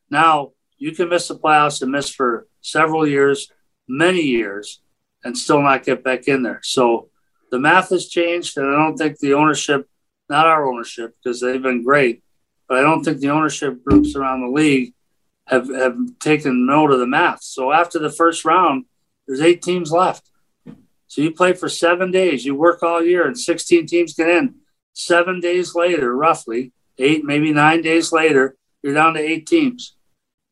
Now 0.10 0.52
you 0.78 0.92
can 0.94 1.10
miss 1.10 1.28
the 1.28 1.38
playoffs 1.38 1.82
and 1.82 1.92
miss 1.92 2.10
for 2.10 2.48
several 2.62 3.08
years, 3.08 3.52
many 3.88 4.22
years, 4.22 4.82
and 5.24 5.38
still 5.38 5.62
not 5.62 5.84
get 5.84 6.04
back 6.04 6.28
in 6.28 6.44
there. 6.44 6.60
So 6.64 7.10
the 7.52 7.60
math 7.60 7.90
has 7.90 8.08
changed, 8.08 8.58
and 8.58 8.68
I 8.68 8.78
don't 8.78 8.98
think 8.98 9.20
the 9.20 9.34
ownership, 9.34 9.88
not 10.30 10.48
our 10.48 10.68
ownership, 10.68 11.16
because 11.24 11.42
they've 11.42 11.62
been 11.62 11.84
great, 11.84 12.24
but 12.68 12.78
I 12.78 12.82
don't 12.82 13.04
think 13.04 13.20
the 13.20 13.30
ownership 13.30 13.84
groups 13.84 14.16
around 14.16 14.42
the 14.42 14.50
league 14.50 14.94
have, 15.48 15.68
have 15.70 15.98
taken 16.20 16.66
note 16.66 16.92
of 16.92 17.00
the 17.00 17.08
math. 17.08 17.44
So 17.44 17.72
after 17.72 18.00
the 18.00 18.12
first 18.12 18.46
round, 18.46 18.86
there's 19.28 19.42
eight 19.42 19.62
teams 19.62 19.92
left. 19.92 20.30
So 21.16 21.22
you 21.22 21.32
play 21.32 21.54
for 21.54 21.70
seven 21.70 22.12
days, 22.12 22.44
you 22.44 22.56
work 22.56 22.84
all 22.84 23.02
year, 23.02 23.26
and 23.26 23.40
16 23.40 23.88
teams 23.88 24.16
get 24.16 24.28
in. 24.28 24.56
Seven 24.92 25.40
days 25.40 25.74
later, 25.74 26.14
roughly, 26.14 26.74
eight, 26.98 27.24
maybe 27.24 27.54
nine 27.54 27.82
days 27.82 28.12
later, 28.12 28.58
you're 28.84 28.96
down 28.96 29.14
to 29.14 29.22
eight 29.22 29.48
teams. 29.48 29.96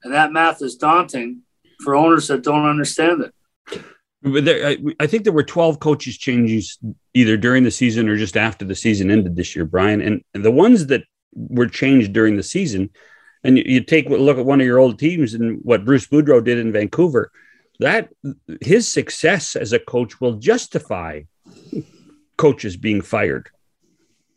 And 0.06 0.14
that 0.14 0.32
math 0.32 0.62
is 0.62 0.78
daunting 0.78 1.42
for 1.84 1.96
owners 1.96 2.30
that 2.30 2.44
don't 2.44 2.66
understand 2.66 3.24
it. 3.24 3.84
But 4.22 4.46
there, 4.46 4.66
I, 4.66 4.78
I, 5.02 5.06
think 5.06 5.26
there 5.26 5.34
were 5.34 5.44
12 5.44 5.82
coaches 5.82 6.18
changes 6.18 6.80
either 7.14 7.36
during 7.36 7.66
the 7.66 7.70
season 7.70 8.08
or 8.08 8.16
just 8.16 8.38
after 8.38 8.64
the 8.64 8.74
season 8.74 9.12
ended 9.12 9.36
this 9.36 9.58
year, 9.58 9.66
Brian. 9.66 10.00
And 10.00 10.24
the 10.32 10.50
ones 10.50 10.88
that 10.88 11.04
were 11.34 11.68
changed 11.68 12.14
during 12.14 12.38
the 12.38 12.42
season, 12.42 12.90
and 13.44 13.58
you, 13.58 13.66
you 13.68 13.84
take 13.84 14.10
a 14.10 14.14
look 14.14 14.38
at 14.38 14.46
one 14.46 14.62
of 14.62 14.66
your 14.66 14.80
old 14.80 14.98
teams 14.98 15.34
and 15.34 15.60
what 15.62 15.84
Bruce 15.84 16.08
Boudreau 16.08 16.42
did 16.42 16.58
in 16.58 16.72
Vancouver, 16.72 17.34
that 17.84 18.10
his 18.62 18.88
success 18.88 19.58
as 19.58 19.74
a 19.74 19.80
coach 19.80 20.22
will 20.22 20.36
justify 20.36 21.24
coaches 22.38 22.78
being 22.78 23.02
fired 23.02 23.50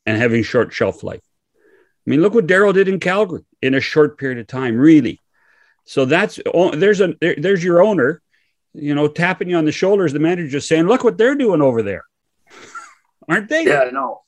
and 0.05 0.19
having 0.21 0.43
short 0.43 0.73
shelf 0.73 1.05
life. 1.05 1.23
I 1.55 2.11
mean, 2.11 2.23
look 2.23 2.35
what 2.35 2.49
Darryl 2.49 2.75
did 2.75 2.89
in 2.89 2.99
Calgary 2.99 3.45
in 3.63 3.75
a 3.75 3.81
short 3.81 4.19
period 4.19 4.39
of 4.39 4.49
time, 4.49 4.77
really. 4.77 5.21
So 5.85 6.05
that's 6.07 6.41
oh, 6.53 6.75
there's 6.75 7.01
a 7.01 7.15
there, 7.21 7.37
there's 7.39 7.63
your 7.63 7.83
owner, 7.83 8.21
you 8.75 8.97
know, 8.97 9.07
tapping 9.07 9.49
you 9.51 9.57
on 9.57 9.65
the 9.65 9.71
shoulders. 9.71 10.13
The 10.13 10.19
manager 10.19 10.49
just 10.49 10.67
saying, 10.67 10.89
"Look 10.89 11.05
what 11.05 11.17
they're 11.17 11.37
doing 11.37 11.63
over 11.63 11.85
there," 11.85 12.05
aren't 13.29 13.49
they? 13.49 13.65
Yeah, 13.65 13.83
I 13.83 13.91
know. 13.91 14.23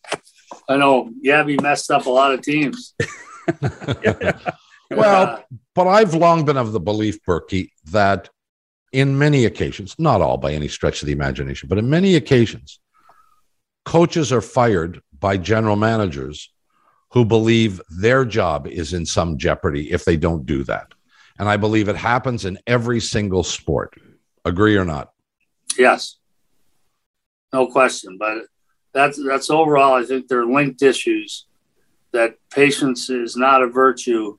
I 0.69 0.77
know. 0.77 1.11
Gabby 1.25 1.57
messed 1.57 1.91
up 1.91 2.07
a 2.07 2.11
lot 2.11 2.33
of 2.33 2.43
teams. 2.43 2.95
well, 4.93 5.45
but 5.75 5.89
I've 5.89 6.14
long 6.14 6.45
been 6.45 6.57
of 6.57 6.71
the 6.71 6.81
belief, 6.81 7.25
Burkie, 7.25 7.73
that 7.91 8.31
in 8.93 9.18
many 9.18 9.45
occasions, 9.45 9.95
not 9.99 10.20
all 10.20 10.36
by 10.36 10.53
any 10.53 10.68
stretch 10.68 11.03
of 11.03 11.07
the 11.07 11.12
imagination, 11.12 11.68
but 11.68 11.78
in 11.78 11.91
many 11.91 12.14
occasions, 12.16 12.80
coaches 13.84 14.32
are 14.32 14.41
fired 14.41 15.01
by 15.18 15.36
general 15.36 15.76
managers 15.76 16.53
who 17.11 17.24
believe 17.24 17.80
their 18.01 18.24
job 18.24 18.66
is 18.66 18.93
in 18.93 19.05
some 19.07 19.39
jeopardy 19.39 19.91
if 19.91 20.05
they 20.05 20.16
don't 20.16 20.47
do 20.47 20.62
that. 20.64 20.93
And 21.39 21.49
I 21.49 21.57
believe 21.57 21.89
it 21.89 21.97
happens 21.97 22.45
in 22.45 22.59
every 22.66 23.01
single 23.01 23.43
sport. 23.43 23.95
Agree 24.45 24.76
or 24.76 24.84
not? 24.84 25.12
Yes. 25.78 26.16
No 27.53 27.66
question. 27.68 28.18
But 28.18 28.45
that's 28.93 29.22
that's 29.24 29.51
overall, 29.51 29.95
I 29.95 30.05
think 30.05 30.28
they're 30.28 30.47
linked 30.47 30.82
issues 30.82 31.47
that 32.12 32.34
patience 32.51 33.11
is 33.11 33.36
not 33.36 33.62
a 33.62 33.68
virtue 33.68 34.39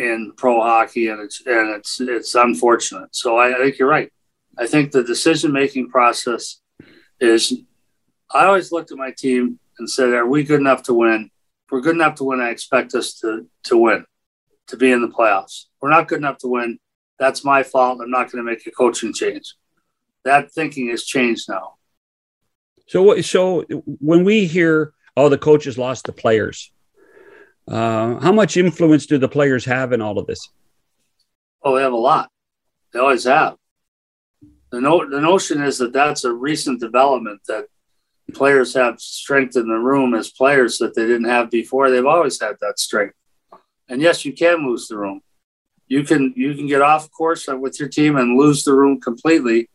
in 0.00 0.32
pro 0.36 0.60
hockey, 0.60 1.08
and 1.08 1.20
it's 1.20 1.42
and 1.46 1.70
it's 1.76 2.00
it's 2.00 2.34
unfortunate. 2.34 3.14
So 3.14 3.36
I, 3.36 3.54
I 3.54 3.58
think 3.58 3.78
you're 3.78 3.88
right. 3.88 4.10
I 4.58 4.66
think 4.66 4.90
the 4.90 5.04
decision 5.04 5.52
making 5.52 5.90
process 5.90 6.60
is. 7.20 7.52
I 8.32 8.46
always 8.46 8.70
looked 8.70 8.92
at 8.92 8.98
my 8.98 9.10
team 9.10 9.58
and 9.78 9.90
said, 9.90 10.12
"Are 10.14 10.26
we 10.26 10.44
good 10.44 10.60
enough 10.60 10.84
to 10.84 10.94
win? 10.94 11.30
If 11.66 11.72
we're 11.72 11.80
good 11.80 11.96
enough 11.96 12.14
to 12.16 12.24
win. 12.24 12.40
I 12.40 12.50
expect 12.50 12.94
us 12.94 13.14
to 13.20 13.46
to 13.64 13.76
win, 13.76 14.04
to 14.68 14.76
be 14.76 14.90
in 14.90 15.02
the 15.02 15.08
playoffs. 15.08 15.66
We're 15.80 15.90
not 15.90 16.08
good 16.08 16.18
enough 16.18 16.38
to 16.38 16.48
win. 16.48 16.78
That's 17.18 17.44
my 17.44 17.62
fault. 17.62 18.00
I'm 18.00 18.10
not 18.10 18.30
going 18.30 18.44
to 18.44 18.50
make 18.50 18.66
a 18.66 18.70
coaching 18.70 19.12
change. 19.12 19.54
That 20.24 20.52
thinking 20.52 20.88
has 20.88 21.04
changed 21.04 21.48
now. 21.48 21.74
So, 22.86 23.20
so 23.20 23.62
when 23.84 24.24
we 24.24 24.46
hear, 24.46 24.94
"Oh, 25.16 25.28
the 25.28 25.38
coaches 25.38 25.76
lost 25.76 26.06
the 26.06 26.12
players," 26.12 26.72
Uh, 27.68 28.18
how 28.18 28.32
much 28.32 28.56
influence 28.56 29.06
do 29.06 29.18
the 29.18 29.28
players 29.28 29.64
have 29.64 29.92
in 29.92 30.00
all 30.00 30.18
of 30.18 30.26
this? 30.26 30.40
Oh, 31.62 31.76
they 31.76 31.82
have 31.82 31.92
a 31.92 31.96
lot. 31.96 32.30
They 32.92 32.98
always 32.98 33.24
have. 33.24 33.56
The, 34.70 34.80
no- 34.80 35.08
the 35.08 35.20
notion 35.20 35.62
is 35.62 35.78
that 35.78 35.92
that's 35.92 36.24
a 36.24 36.32
recent 36.32 36.80
development 36.80 37.40
that 37.48 37.66
players 38.32 38.74
have 38.74 39.00
strength 39.00 39.56
in 39.56 39.68
the 39.68 39.74
room 39.74 40.14
as 40.14 40.30
players 40.30 40.78
that 40.78 40.94
they 40.94 41.02
didn't 41.06 41.28
have 41.28 41.50
before. 41.50 41.90
They've 41.90 42.06
always 42.06 42.40
had 42.40 42.56
that 42.60 42.78
strength. 42.78 43.14
And 43.88 44.00
yes, 44.00 44.24
you 44.24 44.32
can 44.32 44.66
lose 44.66 44.86
the 44.86 44.96
room. 44.96 45.20
You 45.88 46.04
can 46.04 46.32
you 46.36 46.54
can 46.54 46.68
get 46.68 46.82
off 46.82 47.10
course 47.10 47.48
with 47.48 47.80
your 47.80 47.88
team 47.88 48.16
and 48.16 48.38
lose 48.38 48.62
the 48.62 48.72
room 48.72 49.00
completely, 49.00 49.68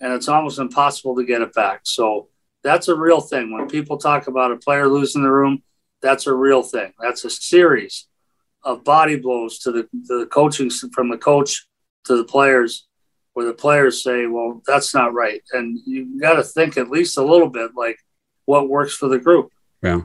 and 0.00 0.12
it's 0.12 0.28
almost 0.28 0.58
impossible 0.58 1.16
to 1.16 1.24
get 1.24 1.40
it 1.40 1.54
back. 1.54 1.80
So 1.84 2.28
that's 2.62 2.88
a 2.88 2.94
real 2.94 3.22
thing. 3.22 3.50
When 3.50 3.68
people 3.68 3.96
talk 3.96 4.26
about 4.26 4.52
a 4.52 4.56
player 4.56 4.86
losing 4.86 5.22
the 5.22 5.30
room, 5.30 5.62
that's 6.02 6.26
a 6.26 6.34
real 6.34 6.62
thing. 6.62 6.92
That's 7.00 7.24
a 7.24 7.30
series 7.30 8.06
of 8.64 8.84
body 8.84 9.16
blows 9.16 9.58
to 9.60 9.72
the, 9.72 9.82
to 10.06 10.20
the 10.20 10.26
coaching 10.26 10.70
from 10.70 11.08
the 11.08 11.18
coach 11.18 11.66
to 12.04 12.16
the 12.16 12.24
players, 12.24 12.86
where 13.32 13.46
the 13.46 13.54
players 13.54 14.02
say, 14.02 14.26
"Well, 14.26 14.62
that's 14.66 14.94
not 14.94 15.14
right," 15.14 15.42
and 15.52 15.78
you 15.86 16.20
got 16.20 16.34
to 16.34 16.42
think 16.42 16.76
at 16.76 16.90
least 16.90 17.16
a 17.16 17.24
little 17.24 17.48
bit 17.48 17.70
like 17.76 17.98
what 18.44 18.68
works 18.68 18.94
for 18.94 19.08
the 19.08 19.18
group. 19.18 19.50
Yeah, 19.82 20.02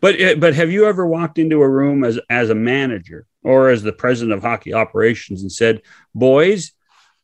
but 0.00 0.20
eh, 0.20 0.34
but 0.34 0.54
have 0.54 0.70
you 0.70 0.86
ever 0.86 1.06
walked 1.06 1.38
into 1.38 1.62
a 1.62 1.68
room 1.68 2.04
as 2.04 2.18
as 2.28 2.50
a 2.50 2.54
manager 2.54 3.26
or 3.42 3.68
as 3.68 3.82
the 3.82 3.92
president 3.92 4.34
of 4.34 4.42
hockey 4.42 4.74
operations 4.74 5.42
and 5.42 5.52
said, 5.52 5.82
"Boys, 6.14 6.72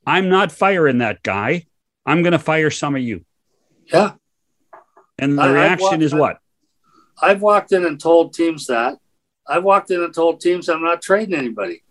I'm 0.07 0.29
not 0.29 0.53
firing 0.53 0.99
that 0.99 1.23
guy. 1.23 1.67
I'm 2.07 2.23
going 2.23 2.33
to 2.33 2.39
fire 2.39 2.71
some 2.71 2.95
of 2.95 3.03
you." 3.03 3.25
Yeah. 3.87 4.13
And 5.19 5.39
the 5.39 5.43
I, 5.43 5.53
reaction 5.53 6.03
is 6.03 6.15
what? 6.15 6.39
I've 7.21 7.43
walked 7.43 7.73
in 7.73 7.85
and 7.85 8.01
told 8.01 8.35
teams 8.35 8.67
that. 8.67 8.99
I've 9.47 9.65
walked 9.65 9.91
in 9.91 10.03
and 10.03 10.15
told 10.15 10.41
teams 10.41 10.69
I'm 10.69 10.83
not 10.83 11.03
trading 11.03 11.35
anybody. 11.35 11.83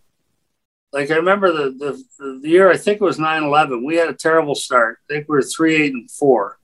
like 0.94 1.12
I 1.12 1.16
remember 1.16 1.52
the, 1.52 2.04
the, 2.18 2.40
the 2.40 2.50
year 2.50 2.72
I 2.72 2.78
think 2.78 3.02
it 3.02 3.04
was 3.04 3.18
9-11, 3.18 3.86
we 3.86 3.96
had 3.96 4.10
a 4.10 4.14
terrible 4.14 4.56
start. 4.56 5.00
I 5.10 5.14
think 5.14 5.28
we 5.28 5.36
were 5.36 5.42
three, 5.42 5.76
eight, 5.76 5.94
and 5.94 6.10
four. 6.10 6.60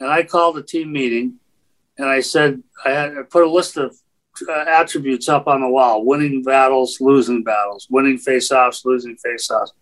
And 0.00 0.10
I 0.10 0.22
called 0.22 0.58
a 0.58 0.62
team 0.62 0.92
meeting 0.92 1.38
and 1.98 2.08
I 2.08 2.20
said 2.20 2.62
I 2.84 2.90
had 2.90 3.16
I 3.16 3.22
put 3.22 3.44
a 3.44 3.50
list 3.50 3.76
of 3.76 3.96
uh, 4.48 4.64
attributes 4.66 5.28
up 5.28 5.46
on 5.46 5.60
the 5.60 5.68
wall: 5.68 6.04
winning 6.04 6.42
battles, 6.42 7.00
losing 7.00 7.44
battles, 7.44 7.86
winning 7.90 8.18
face-offs, 8.18 8.84
losing 8.84 9.16
face-offs, 9.16 9.72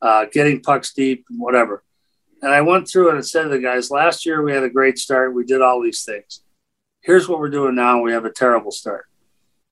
uh, 0.00 0.26
getting 0.32 0.60
pucks 0.60 0.92
deep, 0.92 1.24
whatever. 1.30 1.82
And 2.42 2.52
I 2.52 2.62
went 2.62 2.88
through 2.88 3.10
and 3.10 3.18
I 3.18 3.22
said 3.22 3.44
to 3.44 3.48
the 3.50 3.58
guys, 3.58 3.90
last 3.90 4.24
year 4.24 4.42
we 4.42 4.52
had 4.52 4.64
a 4.64 4.70
great 4.70 4.98
start. 4.98 5.34
We 5.34 5.44
did 5.44 5.60
all 5.60 5.82
these 5.82 6.04
things. 6.04 6.42
Here's 7.00 7.28
what 7.28 7.38
we're 7.38 7.50
doing 7.50 7.74
now. 7.74 8.02
We 8.02 8.12
have 8.12 8.24
a 8.24 8.32
terrible 8.32 8.70
start. 8.70 9.06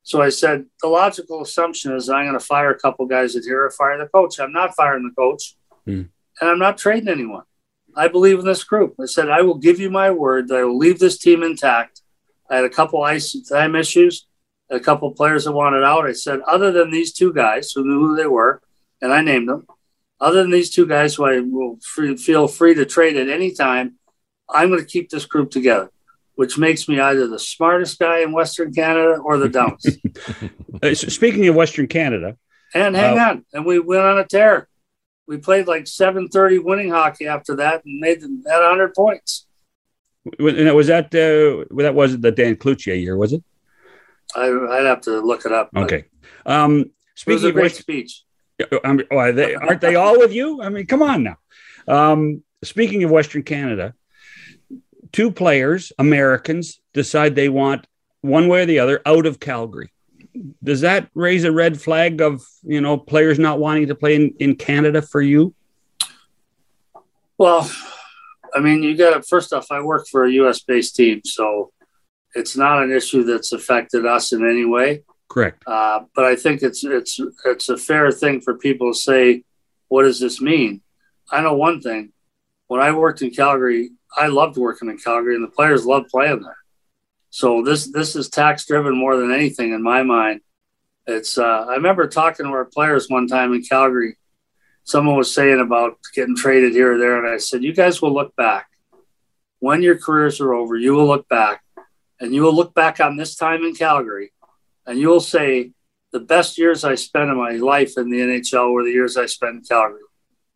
So 0.02 0.22
I 0.22 0.30
said, 0.30 0.64
the 0.80 0.88
logical 0.88 1.42
assumption 1.42 1.94
is 1.94 2.08
I'm 2.08 2.24
going 2.24 2.32
to 2.38 2.40
fire 2.44 2.70
a 2.70 2.78
couple 2.78 3.04
guys 3.06 3.36
at 3.36 3.44
here 3.44 3.66
or 3.66 3.70
fire 3.70 3.98
the 3.98 4.06
coach. 4.06 4.40
I'm 4.40 4.52
not 4.52 4.74
firing 4.74 5.04
the 5.04 5.14
coach 5.14 5.54
mm. 5.86 6.08
and 6.40 6.50
I'm 6.50 6.58
not 6.58 6.78
trading 6.78 7.10
anyone. 7.10 7.42
I 7.94 8.08
believe 8.08 8.38
in 8.38 8.46
this 8.46 8.64
group. 8.64 8.94
I 9.00 9.04
said, 9.04 9.28
I 9.28 9.42
will 9.42 9.58
give 9.58 9.78
you 9.78 9.90
my 9.90 10.10
word 10.10 10.48
that 10.48 10.58
I 10.58 10.64
will 10.64 10.78
leave 10.78 10.98
this 10.98 11.18
team 11.18 11.42
intact. 11.42 12.00
I 12.48 12.56
had 12.56 12.64
a 12.64 12.70
couple 12.70 13.02
ice 13.02 13.36
time 13.42 13.74
issues, 13.74 14.26
a 14.70 14.80
couple 14.80 15.10
players 15.10 15.44
that 15.44 15.52
wanted 15.52 15.84
out. 15.84 16.06
I 16.06 16.12
said, 16.12 16.40
other 16.46 16.72
than 16.72 16.90
these 16.90 17.12
two 17.12 17.34
guys 17.34 17.72
who 17.72 17.84
knew 17.84 18.00
who 18.00 18.16
they 18.16 18.26
were, 18.26 18.62
and 19.02 19.12
I 19.12 19.20
named 19.20 19.50
them, 19.50 19.66
other 20.20 20.40
than 20.42 20.50
these 20.50 20.70
two 20.70 20.86
guys 20.86 21.16
who 21.16 21.24
I 21.26 21.40
will 21.40 21.78
free, 21.82 22.16
feel 22.16 22.48
free 22.48 22.74
to 22.74 22.86
trade 22.86 23.16
at 23.16 23.28
any 23.28 23.52
time, 23.52 23.96
I'm 24.48 24.70
going 24.70 24.80
to 24.80 24.86
keep 24.86 25.10
this 25.10 25.26
group 25.26 25.50
together 25.50 25.90
which 26.38 26.56
makes 26.56 26.88
me 26.88 27.00
either 27.00 27.26
the 27.26 27.38
smartest 27.38 27.98
guy 27.98 28.20
in 28.20 28.30
Western 28.30 28.72
Canada 28.72 29.18
or 29.24 29.38
the 29.38 29.48
dumbest. 29.48 29.98
Uh, 30.80 30.94
speaking 30.94 31.48
of 31.48 31.56
Western 31.56 31.88
Canada, 31.88 32.36
and 32.72 32.94
hang 32.94 33.18
uh, 33.18 33.22
on, 33.22 33.44
and 33.52 33.66
we 33.66 33.80
went 33.80 34.04
on 34.04 34.16
a 34.16 34.24
tear. 34.24 34.68
We 35.26 35.38
played 35.38 35.66
like 35.66 35.88
seven 35.88 36.28
thirty 36.28 36.60
winning 36.60 36.90
hockey 36.90 37.26
after 37.26 37.56
that, 37.56 37.84
and 37.84 37.98
made 37.98 38.20
them 38.20 38.44
at 38.48 38.62
hundred 38.62 38.94
points. 38.94 39.48
And 40.38 40.76
Was 40.76 40.86
that 40.86 41.06
uh, 41.06 41.64
that 41.82 41.96
wasn't 41.96 42.22
the 42.22 42.30
Dan 42.30 42.54
Cloutier 42.54 42.94
year, 42.94 43.16
was 43.16 43.32
it? 43.32 43.42
I, 44.36 44.50
would 44.50 44.86
have 44.86 45.00
to 45.00 45.18
look 45.18 45.44
it 45.44 45.50
up. 45.50 45.70
Okay. 45.74 46.04
Um, 46.46 46.92
speaking 47.16 47.48
of 47.48 47.54
great 47.54 47.74
speech. 47.74 48.22
Um, 48.84 49.00
oh, 49.10 49.16
are 49.16 49.32
they, 49.32 49.56
aren't 49.56 49.80
they 49.80 49.96
all 49.96 50.16
with 50.16 50.32
you? 50.32 50.62
I 50.62 50.68
mean, 50.68 50.86
come 50.86 51.02
on 51.02 51.24
now. 51.24 51.38
Um, 51.88 52.44
speaking 52.62 53.02
of 53.02 53.10
Western 53.10 53.42
Canada, 53.42 53.94
two 55.12 55.30
players, 55.30 55.92
Americans, 55.98 56.80
decide 56.92 57.34
they 57.34 57.48
want 57.48 57.86
one 58.20 58.48
way 58.48 58.62
or 58.62 58.66
the 58.66 58.78
other 58.78 59.00
out 59.06 59.26
of 59.26 59.40
Calgary. 59.40 59.92
Does 60.62 60.82
that 60.82 61.08
raise 61.14 61.44
a 61.44 61.52
red 61.52 61.80
flag 61.80 62.20
of 62.20 62.42
you 62.62 62.80
know 62.80 62.96
players 62.96 63.38
not 63.38 63.58
wanting 63.58 63.88
to 63.88 63.94
play 63.94 64.14
in, 64.14 64.34
in 64.38 64.56
Canada 64.56 65.02
for 65.02 65.20
you? 65.20 65.54
Well, 67.38 67.70
I 68.54 68.60
mean, 68.60 68.82
you 68.82 68.96
got 68.96 69.14
to 69.14 69.22
first 69.22 69.52
off, 69.52 69.70
I 69.70 69.80
work 69.80 70.06
for 70.08 70.24
a 70.24 70.32
U.S. 70.32 70.60
based 70.60 70.96
team, 70.96 71.22
so 71.24 71.72
it's 72.34 72.56
not 72.56 72.82
an 72.82 72.92
issue 72.92 73.24
that's 73.24 73.52
affected 73.52 74.06
us 74.06 74.32
in 74.32 74.48
any 74.48 74.64
way. 74.64 75.02
Correct. 75.28 75.62
Uh, 75.66 76.00
but 76.14 76.24
I 76.24 76.36
think 76.36 76.62
it's 76.62 76.84
it's 76.84 77.20
it's 77.44 77.68
a 77.68 77.76
fair 77.76 78.10
thing 78.10 78.40
for 78.40 78.54
people 78.54 78.92
to 78.92 78.98
say, 78.98 79.44
what 79.88 80.02
does 80.02 80.20
this 80.20 80.40
mean? 80.40 80.82
I 81.30 81.42
know 81.42 81.54
one 81.54 81.80
thing. 81.80 82.12
When 82.66 82.80
I 82.80 82.92
worked 82.92 83.22
in 83.22 83.30
Calgary, 83.30 83.90
I 84.16 84.26
loved 84.28 84.56
working 84.56 84.88
in 84.88 84.98
Calgary, 84.98 85.34
and 85.34 85.44
the 85.44 85.50
players 85.50 85.84
loved 85.84 86.08
playing 86.08 86.42
there. 86.42 86.56
So 87.30 87.62
this 87.62 87.90
this 87.92 88.16
is 88.16 88.28
tax 88.28 88.66
driven 88.66 88.96
more 88.96 89.16
than 89.16 89.32
anything 89.32 89.72
in 89.72 89.82
my 89.82 90.02
mind. 90.02 90.40
It's 91.06 91.38
uh, 91.38 91.66
I 91.68 91.74
remember 91.74 92.06
talking 92.06 92.46
to 92.46 92.52
our 92.52 92.64
players 92.64 93.08
one 93.08 93.26
time 93.26 93.52
in 93.52 93.62
Calgary. 93.62 94.16
Someone 94.84 95.16
was 95.16 95.34
saying 95.34 95.60
about 95.60 95.98
getting 96.14 96.36
traded 96.36 96.72
here 96.72 96.94
or 96.94 96.98
there, 96.98 97.22
and 97.22 97.32
I 97.32 97.38
said, 97.38 97.62
"You 97.62 97.74
guys 97.74 98.00
will 98.00 98.14
look 98.14 98.34
back 98.36 98.68
when 99.58 99.82
your 99.82 99.98
careers 99.98 100.40
are 100.40 100.54
over. 100.54 100.76
You 100.76 100.94
will 100.94 101.06
look 101.06 101.28
back, 101.28 101.62
and 102.20 102.34
you 102.34 102.42
will 102.42 102.54
look 102.54 102.74
back 102.74 103.00
on 103.00 103.16
this 103.16 103.36
time 103.36 103.62
in 103.64 103.74
Calgary, 103.74 104.32
and 104.86 104.98
you 104.98 105.08
will 105.08 105.20
say." 105.20 105.72
The 106.10 106.20
best 106.20 106.56
years 106.56 106.84
I 106.84 106.94
spent 106.94 107.28
in 107.28 107.36
my 107.36 107.56
life 107.56 107.98
in 107.98 108.08
the 108.08 108.20
NHL 108.20 108.72
were 108.72 108.82
the 108.82 108.90
years 108.90 109.18
I 109.18 109.26
spent 109.26 109.56
in 109.56 109.60
Calgary, 109.62 110.00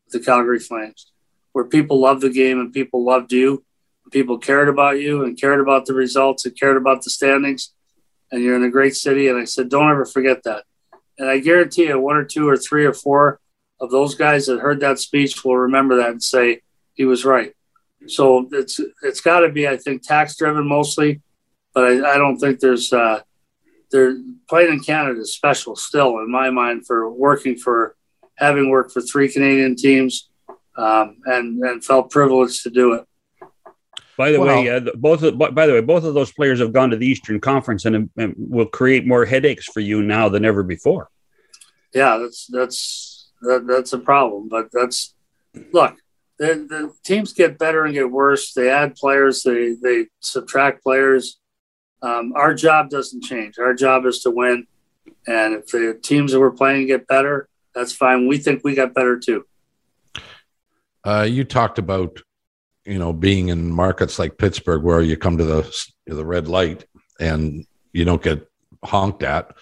with 0.06 0.14
the 0.14 0.24
Calgary 0.24 0.58
Flames 0.58 1.11
where 1.52 1.64
people 1.64 2.00
loved 2.00 2.22
the 2.22 2.30
game 2.30 2.60
and 2.60 2.72
people 2.72 3.04
loved 3.04 3.32
you. 3.32 3.64
People 4.10 4.38
cared 4.38 4.68
about 4.68 5.00
you 5.00 5.24
and 5.24 5.40
cared 5.40 5.60
about 5.60 5.86
the 5.86 5.94
results 5.94 6.44
and 6.44 6.58
cared 6.58 6.76
about 6.76 7.02
the 7.02 7.10
standings. 7.10 7.72
And 8.30 8.42
you're 8.42 8.56
in 8.56 8.64
a 8.64 8.70
great 8.70 8.96
city. 8.96 9.28
And 9.28 9.38
I 9.38 9.44
said, 9.44 9.68
don't 9.68 9.90
ever 9.90 10.04
forget 10.04 10.42
that. 10.44 10.64
And 11.18 11.28
I 11.28 11.38
guarantee 11.38 11.86
you, 11.86 11.98
one 11.98 12.16
or 12.16 12.24
two 12.24 12.48
or 12.48 12.56
three 12.56 12.84
or 12.84 12.92
four 12.92 13.40
of 13.80 13.90
those 13.90 14.14
guys 14.14 14.46
that 14.46 14.60
heard 14.60 14.80
that 14.80 14.98
speech 14.98 15.44
will 15.44 15.56
remember 15.56 15.96
that 15.96 16.10
and 16.10 16.22
say 16.22 16.60
he 16.94 17.04
was 17.04 17.24
right. 17.24 17.54
So 18.06 18.48
it's 18.52 18.80
it's 19.02 19.20
got 19.20 19.40
to 19.40 19.48
be, 19.48 19.68
I 19.68 19.76
think, 19.76 20.02
tax 20.02 20.36
driven 20.36 20.66
mostly, 20.66 21.20
but 21.74 21.84
I, 21.84 22.14
I 22.14 22.18
don't 22.18 22.38
think 22.38 22.60
there's 22.60 22.92
uh, 22.92 23.20
they're 23.90 24.16
playing 24.48 24.72
in 24.72 24.80
Canada 24.80 25.20
is 25.20 25.34
special 25.34 25.76
still 25.76 26.18
in 26.18 26.30
my 26.30 26.50
mind 26.50 26.86
for 26.86 27.10
working 27.10 27.56
for 27.56 27.94
having 28.36 28.70
worked 28.70 28.92
for 28.92 29.00
three 29.00 29.28
Canadian 29.28 29.76
teams 29.76 30.30
um, 30.76 31.18
and 31.26 31.62
and 31.62 31.84
felt 31.84 32.10
privileged 32.10 32.62
to 32.62 32.70
do 32.70 32.94
it. 32.94 33.06
By 34.16 34.30
the 34.30 34.40
well, 34.40 34.62
way, 34.62 34.68
uh, 34.68 34.80
both 34.94 35.22
of, 35.22 35.38
by 35.38 35.66
the 35.66 35.72
way, 35.72 35.80
both 35.80 36.04
of 36.04 36.14
those 36.14 36.32
players 36.32 36.60
have 36.60 36.72
gone 36.72 36.90
to 36.90 36.96
the 36.96 37.06
Eastern 37.06 37.40
Conference 37.40 37.86
and, 37.86 38.10
and, 38.16 38.34
will 38.36 38.66
create 38.66 39.06
more 39.06 39.24
headaches 39.24 39.66
for 39.66 39.80
you 39.80 40.02
now 40.02 40.28
than 40.28 40.44
ever 40.44 40.62
before. 40.62 41.08
Yeah, 41.94 42.18
that's 42.18 42.46
that's 42.46 43.30
that, 43.40 43.66
that's 43.66 43.92
a 43.94 43.98
problem. 43.98 44.48
But 44.48 44.68
that's 44.70 45.14
look, 45.72 45.96
the, 46.38 46.66
the 46.68 46.92
teams 47.04 47.32
get 47.32 47.58
better 47.58 47.84
and 47.84 47.94
get 47.94 48.10
worse. 48.10 48.52
They 48.52 48.70
add 48.70 48.96
players, 48.96 49.42
they 49.42 49.74
they 49.82 50.06
subtract 50.20 50.82
players. 50.82 51.38
Um, 52.02 52.32
our 52.34 52.52
job 52.52 52.90
doesn't 52.90 53.22
change. 53.22 53.58
Our 53.58 53.74
job 53.74 54.04
is 54.06 54.20
to 54.22 54.30
win, 54.30 54.66
and 55.26 55.54
if 55.54 55.68
the 55.68 55.98
teams 56.02 56.32
that 56.32 56.40
we're 56.40 56.50
playing 56.50 56.88
get 56.88 57.06
better, 57.06 57.48
that's 57.74 57.92
fine. 57.92 58.26
We 58.26 58.38
think 58.38 58.62
we 58.62 58.74
got 58.74 58.94
better 58.94 59.18
too. 59.18 59.46
Uh, 61.04 61.26
you 61.28 61.44
talked 61.44 61.78
about, 61.78 62.20
you 62.84 62.98
know, 62.98 63.12
being 63.12 63.48
in 63.48 63.70
markets 63.70 64.18
like 64.18 64.38
Pittsburgh 64.38 64.82
where 64.82 65.02
you 65.02 65.16
come 65.16 65.38
to 65.38 65.44
the 65.44 65.86
the 66.06 66.24
red 66.24 66.48
light 66.48 66.84
and 67.20 67.64
you 67.92 68.04
don't 68.04 68.22
get 68.22 68.46
honked 68.84 69.22
at. 69.22 69.54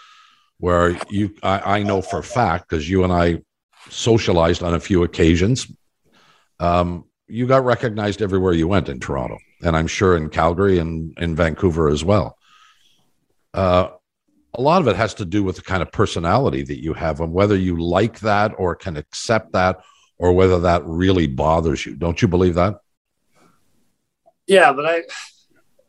Where 0.59 0.99
you, 1.09 1.35
I, 1.43 1.79
I 1.79 1.83
know 1.83 2.03
for 2.03 2.19
a 2.19 2.23
fact 2.23 2.69
because 2.69 2.89
you 2.89 3.03
and 3.03 3.13
I 3.13 3.41
socialized 3.89 4.63
on 4.63 4.75
a 4.75 4.81
few 4.81 5.05
occasions. 5.05 5.67
Um, 6.59 7.07
you 7.29 7.47
got 7.47 7.65
recognized 7.65 8.21
everywhere 8.21 8.53
you 8.53 8.69
went 8.69 8.91
in 8.91 9.01
Toronto, 9.01 9.39
and 9.63 9.75
I'm 9.75 9.87
sure 9.87 10.17
in 10.17 10.29
Calgary 10.29 10.79
and 10.79 11.17
in 11.19 11.35
Vancouver 11.35 11.89
as 11.89 12.05
well. 12.05 12.37
Uh, 13.55 13.89
a 14.53 14.61
lot 14.61 14.83
of 14.83 14.89
it 14.89 14.97
has 14.97 15.15
to 15.15 15.25
do 15.25 15.43
with 15.43 15.57
the 15.57 15.63
kind 15.63 15.83
of 15.83 15.93
personality 15.93 16.63
that 16.63 16.83
you 16.83 16.93
have 16.93 17.21
and 17.21 17.33
whether 17.33 17.57
you 17.57 17.81
like 17.81 18.21
that 18.21 18.53
or 18.59 18.75
can 18.75 18.97
accept 18.97 19.53
that 19.53 19.81
or 20.21 20.35
whether 20.35 20.61
that 20.61 20.85
really 20.85 21.27
bothers 21.27 21.87
you. 21.87 21.97
Don't 21.97 22.21
you 22.21 22.29
believe 22.29 22.55
that? 22.55 22.81
Yeah, 24.47 24.73
but 24.75 24.85
I, 24.85 25.03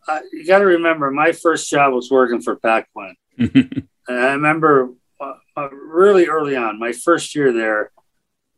I 0.08 0.22
you 0.32 0.48
got 0.48 0.60
to 0.60 0.66
remember, 0.66 1.12
my 1.12 1.34
first 1.34 1.70
job 1.70 1.94
was 1.94 2.10
working 2.10 2.42
for 2.42 2.56
Pat 2.56 2.88
Quinn, 2.94 3.16
and 3.38 3.88
I 4.08 4.32
remember 4.32 4.94
uh, 5.20 5.34
uh, 5.58 5.70
really 5.70 6.28
early 6.28 6.56
on, 6.56 6.80
my 6.80 6.94
first 6.94 7.36
year 7.36 7.52
there, 7.52 7.92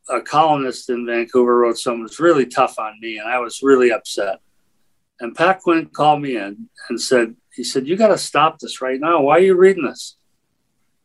a 0.10 0.22
columnist 0.22 0.90
in 0.92 1.08
Vancouver 1.08 1.58
wrote 1.58 1.80
something 1.80 2.04
was 2.04 2.20
really 2.20 2.46
tough 2.46 2.78
on 2.78 3.00
me, 3.02 3.18
and 3.18 3.28
I 3.28 3.40
was 3.40 3.62
really 3.64 3.92
upset. 3.92 4.40
And 5.20 5.34
Pat 5.34 5.62
Quinn 5.62 5.88
called 5.88 6.22
me 6.22 6.38
in 6.38 6.70
and 6.90 7.02
said, 7.02 7.36
he 7.56 7.64
said, 7.64 7.88
you 7.88 7.96
got 7.96 8.10
to 8.10 8.18
stop 8.18 8.60
this 8.60 8.82
right 8.82 9.00
now. 9.00 9.22
Why 9.22 9.38
are 9.38 9.42
you 9.42 9.56
reading 9.56 9.86
this? 9.86 10.18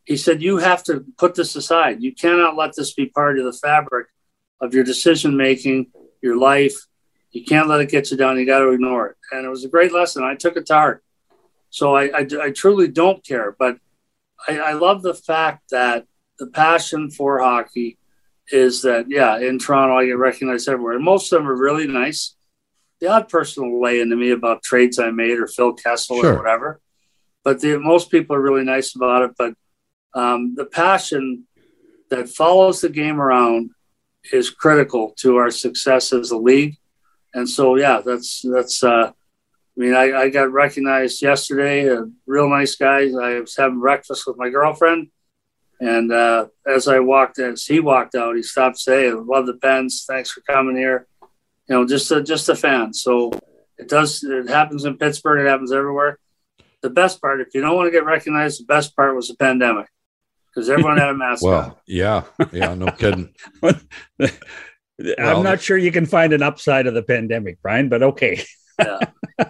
He 0.04 0.16
said, 0.16 0.42
you 0.42 0.56
have 0.56 0.82
to 0.84 1.04
put 1.18 1.34
this 1.34 1.54
aside. 1.54 2.02
You 2.02 2.14
cannot 2.14 2.56
let 2.56 2.74
this 2.74 2.94
be 2.94 3.06
part 3.06 3.38
of 3.38 3.44
the 3.44 3.52
fabric 3.52 4.08
of 4.60 4.74
your 4.74 4.84
decision 4.84 5.36
making, 5.36 5.92
your 6.22 6.36
life. 6.36 6.74
You 7.30 7.44
can't 7.44 7.68
let 7.68 7.80
it 7.80 7.90
get 7.90 8.10
you 8.10 8.16
down. 8.16 8.38
You 8.38 8.46
got 8.46 8.60
to 8.60 8.70
ignore 8.70 9.08
it. 9.08 9.16
And 9.32 9.44
it 9.44 9.48
was 9.48 9.64
a 9.64 9.68
great 9.68 9.92
lesson. 9.92 10.24
I 10.24 10.34
took 10.34 10.56
it 10.56 10.66
to 10.66 10.74
heart. 10.74 11.04
So 11.70 11.94
I, 11.94 12.04
I, 12.06 12.26
I 12.40 12.50
truly 12.50 12.88
don't 12.88 13.24
care. 13.24 13.54
But 13.58 13.78
I, 14.46 14.58
I 14.58 14.72
love 14.72 15.02
the 15.02 15.14
fact 15.14 15.70
that 15.70 16.06
the 16.38 16.46
passion 16.46 17.10
for 17.10 17.40
hockey 17.40 17.98
is 18.50 18.82
that, 18.82 19.10
yeah, 19.10 19.38
in 19.38 19.58
Toronto, 19.58 19.96
I 19.96 20.06
get 20.06 20.16
recognized 20.16 20.68
everywhere. 20.68 20.94
And 20.94 21.04
most 21.04 21.32
of 21.32 21.38
them 21.38 21.48
are 21.48 21.56
really 21.56 21.86
nice. 21.86 22.34
The 23.00 23.08
odd 23.08 23.28
person 23.28 23.70
will 23.70 23.82
lay 23.82 24.00
into 24.00 24.16
me 24.16 24.30
about 24.30 24.62
trades 24.62 24.98
I 24.98 25.10
made 25.10 25.38
or 25.38 25.46
Phil 25.46 25.74
Kessel 25.74 26.20
sure. 26.20 26.32
or 26.32 26.36
whatever. 26.36 26.80
But 27.44 27.60
the, 27.60 27.78
most 27.78 28.10
people 28.10 28.34
are 28.34 28.40
really 28.40 28.64
nice 28.64 28.96
about 28.96 29.22
it. 29.22 29.32
But 29.36 29.54
um, 30.14 30.54
the 30.54 30.64
passion 30.64 31.44
that 32.10 32.28
follows 32.28 32.80
the 32.80 32.88
game 32.88 33.20
around 33.20 33.70
is 34.32 34.50
critical 34.50 35.14
to 35.18 35.36
our 35.36 35.50
success 35.50 36.12
as 36.12 36.30
a 36.30 36.36
league. 36.36 36.76
And 37.34 37.48
so, 37.48 37.76
yeah, 37.76 38.00
that's 38.04 38.42
that's. 38.42 38.82
Uh, 38.82 39.12
I 39.12 39.80
mean, 39.80 39.94
I, 39.94 40.12
I 40.12 40.28
got 40.28 40.50
recognized 40.50 41.22
yesterday. 41.22 41.86
A 41.88 42.04
real 42.26 42.48
nice 42.48 42.74
guy. 42.74 43.10
I 43.10 43.40
was 43.40 43.56
having 43.56 43.78
breakfast 43.78 44.26
with 44.26 44.36
my 44.36 44.48
girlfriend, 44.48 45.10
And 45.80 46.12
uh, 46.12 46.48
as 46.66 46.88
I 46.88 46.98
walked, 46.98 47.38
as 47.38 47.64
he 47.64 47.78
walked 47.78 48.14
out, 48.14 48.36
he 48.36 48.42
stopped 48.42 48.78
saying, 48.78 49.26
"Love 49.26 49.46
the 49.46 49.54
Pens. 49.54 50.04
Thanks 50.06 50.30
for 50.30 50.40
coming 50.40 50.76
here." 50.76 51.06
You 51.68 51.76
know, 51.76 51.86
just 51.86 52.10
a, 52.10 52.22
just 52.22 52.48
a 52.48 52.56
fan. 52.56 52.92
So 52.92 53.30
it 53.76 53.88
does. 53.88 54.24
It 54.24 54.48
happens 54.48 54.84
in 54.84 54.98
Pittsburgh. 54.98 55.46
It 55.46 55.48
happens 55.48 55.72
everywhere. 55.72 56.18
The 56.80 56.90
best 56.90 57.20
part, 57.20 57.40
if 57.40 57.54
you 57.54 57.60
don't 57.60 57.76
want 57.76 57.86
to 57.86 57.92
get 57.92 58.04
recognized, 58.04 58.60
the 58.60 58.64
best 58.64 58.96
part 58.96 59.14
was 59.14 59.28
the 59.28 59.36
pandemic 59.36 59.88
because 60.54 60.68
everyone 60.70 60.96
had 60.98 61.08
a 61.10 61.14
mask. 61.16 61.42
Well, 61.42 61.60
on. 61.60 61.74
yeah, 61.86 62.24
yeah, 62.52 62.74
no 62.74 62.86
kidding. 62.90 63.34
I'm 63.62 64.30
Well- 65.18 65.42
not 65.42 65.60
sure 65.60 65.76
you 65.78 65.92
can 65.92 66.06
find 66.06 66.32
an 66.32 66.42
upside 66.42 66.86
of 66.86 66.94
the 66.94 67.02
pandemic, 67.02 67.58
Brian, 67.62 67.88
but 67.88 68.02
okay. 68.02 68.42
Yeah. 68.78 68.98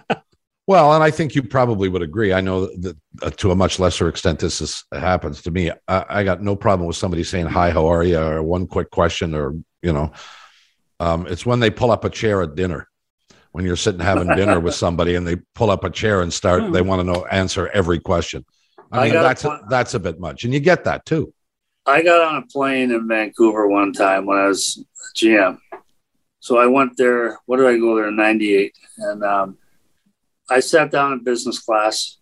Well, 0.67 0.93
and 0.93 1.03
I 1.03 1.09
think 1.09 1.33
you 1.33 1.41
probably 1.41 1.89
would 1.89 2.03
agree. 2.03 2.31
I 2.31 2.41
know 2.41 2.67
that 2.67 2.95
uh, 3.23 3.31
to 3.37 3.49
a 3.49 3.55
much 3.55 3.79
lesser 3.79 4.07
extent, 4.07 4.37
this 4.37 4.61
is, 4.61 4.83
happens 4.91 5.41
to 5.41 5.49
me. 5.49 5.71
I, 5.87 6.05
I 6.07 6.23
got 6.23 6.43
no 6.43 6.55
problem 6.55 6.85
with 6.85 6.95
somebody 6.95 7.23
saying, 7.23 7.47
Hi, 7.47 7.71
how 7.71 7.87
are 7.87 8.03
you? 8.03 8.19
Or 8.19 8.43
one 8.43 8.67
quick 8.67 8.91
question, 8.91 9.33
or, 9.33 9.55
you 9.81 9.91
know, 9.91 10.11
um, 10.99 11.25
it's 11.25 11.43
when 11.43 11.59
they 11.59 11.71
pull 11.71 11.89
up 11.89 12.05
a 12.05 12.09
chair 12.11 12.43
at 12.43 12.53
dinner. 12.53 12.87
When 13.51 13.65
you're 13.65 13.75
sitting 13.75 13.99
having 13.99 14.27
dinner 14.35 14.59
with 14.59 14.75
somebody 14.75 15.15
and 15.15 15.25
they 15.25 15.37
pull 15.55 15.71
up 15.71 15.83
a 15.83 15.89
chair 15.89 16.21
and 16.21 16.31
start, 16.31 16.71
they 16.71 16.83
want 16.83 16.99
to 16.99 17.03
know, 17.03 17.25
answer 17.25 17.67
every 17.69 17.99
question. 17.99 18.45
I 18.91 18.99
I 18.99 19.03
mean, 19.05 19.15
a 19.15 19.21
that's, 19.21 19.45
a, 19.45 19.61
that's 19.69 19.93
a 19.93 19.99
bit 19.99 20.19
much. 20.19 20.43
And 20.43 20.53
you 20.53 20.59
get 20.59 20.83
that 20.85 21.05
too. 21.05 21.33
I 21.85 22.03
got 22.03 22.21
on 22.21 22.43
a 22.43 22.45
plane 22.45 22.91
in 22.91 23.07
Vancouver 23.07 23.67
one 23.67 23.93
time 23.93 24.25
when 24.25 24.37
I 24.37 24.47
was 24.47 24.83
GM. 25.15 25.59
So 26.39 26.57
I 26.57 26.67
went 26.67 26.97
there. 26.97 27.39
What 27.45 27.57
did 27.57 27.67
I 27.67 27.77
go 27.77 27.95
there 27.95 28.07
in 28.07 28.15
'98? 28.15 28.75
And 28.97 29.23
um, 29.23 29.57
I 30.49 30.59
sat 30.59 30.91
down 30.91 31.13
in 31.13 31.23
business 31.23 31.59
class. 31.59 32.17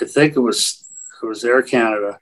I 0.00 0.04
think 0.04 0.36
it 0.36 0.40
was 0.40 0.84
it 1.22 1.26
was 1.26 1.44
Air 1.44 1.62
Canada, 1.62 2.18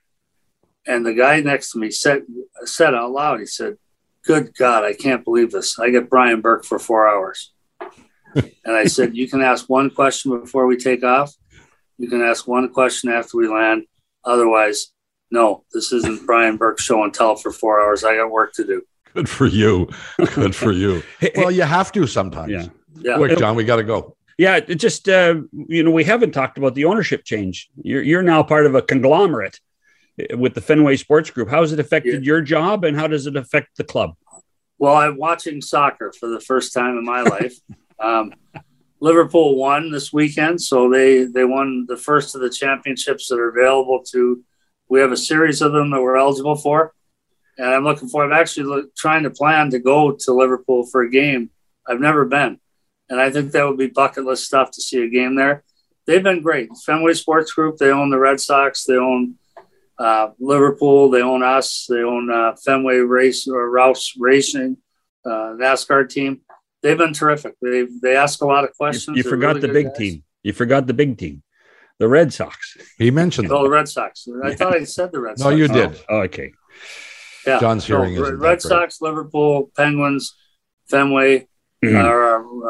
and 0.87 1.05
the 1.05 1.15
guy 1.15 1.41
next 1.41 1.73
to 1.73 1.79
me 1.79 1.91
said 1.91 2.23
said 2.65 2.95
out 2.95 3.13
loud. 3.13 3.41
He 3.41 3.47
said, 3.47 3.77
"Good 4.25 4.55
God, 4.57 4.85
I 4.85 4.93
can't 4.93 5.25
believe 5.25 5.51
this. 5.51 5.79
I 5.79 5.91
get 5.91 6.11
Brian 6.11 6.41
Burke 6.41 6.65
for 6.65 6.79
four 6.79 7.09
hours." 7.09 7.53
and 8.35 8.53
I 8.67 8.85
said, 8.85 9.17
"You 9.17 9.29
can 9.29 9.41
ask 9.41 9.69
one 9.69 9.91
question 9.91 10.39
before 10.39 10.67
we 10.67 10.77
take 10.77 11.03
off. 11.03 11.35
You 12.01 12.09
can 12.09 12.23
ask 12.23 12.49
one 12.49 12.73
question 12.73 13.11
after 13.11 13.37
we 13.37 13.47
land. 13.47 13.85
Otherwise, 14.25 14.93
no, 15.31 15.65
this 15.71 15.93
isn't 15.93 16.25
Brian 16.25 16.57
Burke's 16.57 16.83
show 16.83 17.05
and 17.05 17.13
tell 17.13 17.37
for 17.37 17.53
four 17.53 17.79
hours. 17.83 18.05
I 18.05 18.17
got 18.17 18.31
work 18.31 18.55
to 18.55 18.67
do. 18.67 18.83
Good 19.13 19.29
for 19.29 19.47
you. 19.47 19.91
Good 20.35 20.57
for 20.57 20.73
you. 20.73 21.03
Well, 21.37 21.51
you 21.51 21.63
have 21.63 21.93
to 21.93 22.07
sometimes. 22.07 22.51
Yeah. 22.51 22.67
Yeah. 22.95 23.17
Quick, 23.17 23.39
John, 23.39 23.55
we 23.55 23.65
got 23.65 23.77
to 23.77 23.83
go. 23.83 24.17
Yeah, 24.39 24.57
it 24.57 24.77
just 24.77 25.11
uh, 25.11 25.43
you 25.69 25.83
know, 25.83 25.91
we 25.91 26.05
haven't 26.05 26.33
talked 26.33 26.57
about 26.57 26.75
the 26.75 26.87
ownership 26.87 27.25
change. 27.25 27.69
You're 27.83 28.03
you're 28.03 28.23
now 28.23 28.43
part 28.43 28.65
of 28.65 28.75
a 28.75 28.81
conglomerate 28.81 29.61
uh, 30.19 30.39
with 30.39 30.55
the 30.55 30.63
Fenway 30.63 30.97
Sports 30.97 31.31
Group. 31.31 31.51
How 31.51 31.61
has 31.61 31.73
it 31.73 31.81
affected 31.81 32.25
your 32.25 32.41
job, 32.41 32.85
and 32.85 32.97
how 32.97 33.07
does 33.07 33.27
it 33.27 33.37
affect 33.37 33.77
the 33.77 33.85
club? 33.85 34.15
Well, 34.79 34.97
I'm 34.97 35.19
watching 35.19 35.61
soccer 35.61 36.15
for 36.19 36.31
the 36.31 36.41
first 36.41 36.73
time 36.73 36.97
in 36.97 37.05
my 37.05 37.23
life. 37.23 37.55
Um, 38.03 38.33
Liverpool 39.01 39.57
won 39.57 39.91
this 39.91 40.13
weekend, 40.13 40.61
so 40.61 40.91
they 40.91 41.25
they 41.25 41.45
won 41.45 41.87
the 41.89 41.97
first 41.97 42.35
of 42.35 42.43
the 42.43 42.51
championships 42.51 43.29
that 43.29 43.39
are 43.39 43.49
available 43.49 44.03
to. 44.11 44.45
We 44.89 45.01
have 45.01 45.13
a 45.13 45.17
series 45.17 45.63
of 45.63 45.73
them 45.73 45.91
that 45.91 46.03
we're 46.03 46.17
eligible 46.17 46.57
for, 46.57 46.95
and 47.57 47.69
I'm 47.69 47.85
looking 47.85 48.09
for. 48.09 48.25
I'm 48.25 48.33
actually 48.33 48.65
look, 48.65 48.95
trying 48.95 49.23
to 49.23 49.31
plan 49.31 49.71
to 49.71 49.79
go 49.79 50.13
to 50.13 50.33
Liverpool 50.33 50.87
for 50.87 51.03
a 51.03 51.11
game. 51.11 51.51
I've 51.87 52.01
never 52.01 52.27
been, 52.27 52.61
and 53.09 53.21
I 53.21 53.31
think 53.31 53.53
that 53.53 53.67
would 53.67 53.79
be 53.79 53.87
bucket 53.87 54.25
list 54.25 54.45
stuff 54.45 54.71
to 54.73 54.83
see 54.83 55.03
a 55.03 55.09
game 55.09 55.35
there. 55.35 55.65
They've 56.07 56.23
been 56.23 56.43
great. 56.43 56.69
Fenway 56.85 57.15
Sports 57.15 57.53
Group. 57.53 57.79
They 57.79 57.91
own 57.91 58.11
the 58.11 58.19
Red 58.19 58.41
Sox. 58.41 58.85
They 58.85 58.97
own 58.97 59.37
uh, 59.99 60.31
Liverpool. 60.39 61.09
They 61.09 61.23
own 61.23 61.43
us. 61.43 61.87
They 61.89 62.03
own 62.03 62.31
uh, 62.31 62.57
Fenway 62.65 62.97
Race 62.97 63.49
or 63.49 63.71
Roush 63.71 64.17
Racing, 64.19 64.77
uh, 65.25 65.57
NASCAR 65.57 66.09
team. 66.09 66.43
They've 66.83 66.97
been 66.99 67.13
terrific. 67.13 67.55
They 67.61 67.87
they 68.03 68.17
ask 68.17 68.41
a 68.43 68.47
lot 68.47 68.65
of 68.65 68.75
questions. 68.77 69.17
you 69.17 69.23
They're 69.23 69.31
forgot 69.31 69.57
really 69.57 69.61
the 69.69 69.73
big 69.73 69.87
guys. 69.89 69.97
team. 69.99 70.25
You 70.43 70.53
forgot 70.53 70.87
the 70.87 70.95
big 70.95 71.19
team, 71.19 71.43
the 71.99 72.09
Red 72.09 72.33
Sox. 72.33 72.77
He 72.99 73.11
mentioned 73.11 73.49
Oh, 73.51 73.57
them. 73.57 73.65
the 73.65 73.71
Red 73.71 73.89
Sox. 73.89 74.27
I 74.45 74.55
thought 74.55 74.75
I 74.75 74.85
said 74.85 75.13
the 75.13 75.21
Red 75.21 75.39
Sox. 75.39 75.45
No, 75.51 75.57
you 75.57 75.69
did. 75.69 75.99
Oh, 76.09 76.21
okay. 76.23 76.53
Yeah. 77.47 77.61
John's 77.61 77.85
hearing 77.87 78.15
No, 78.15 78.23
isn't 78.23 78.39
that 78.39 78.45
Red 78.45 78.61
great. 78.61 78.63
Sox, 78.63 79.01
Liverpool, 79.01 79.71
Penguins, 79.77 80.35
Fenway, 80.89 81.49
Mhm. 81.85 82.05
uh, 82.05 82.09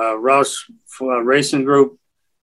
uh, 0.03 0.15
Roush 0.17 0.55
uh, 1.01 1.21
Racing 1.23 1.65
Group, 1.65 1.99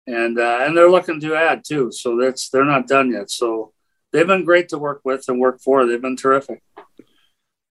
and 0.06 0.38
uh, 0.38 0.58
and 0.62 0.76
they're 0.76 0.90
looking 0.90 1.20
to 1.20 1.34
add 1.34 1.62
too. 1.66 1.90
So 1.92 2.16
that's 2.18 2.48
they're 2.50 2.64
not 2.64 2.86
done 2.86 3.10
yet. 3.12 3.30
So 3.30 3.72
they've 4.12 4.26
been 4.26 4.44
great 4.44 4.68
to 4.70 4.78
work 4.78 5.00
with 5.04 5.24
and 5.28 5.40
work 5.40 5.60
for. 5.62 5.86
They've 5.86 6.00
been 6.00 6.16
terrific. 6.16 6.62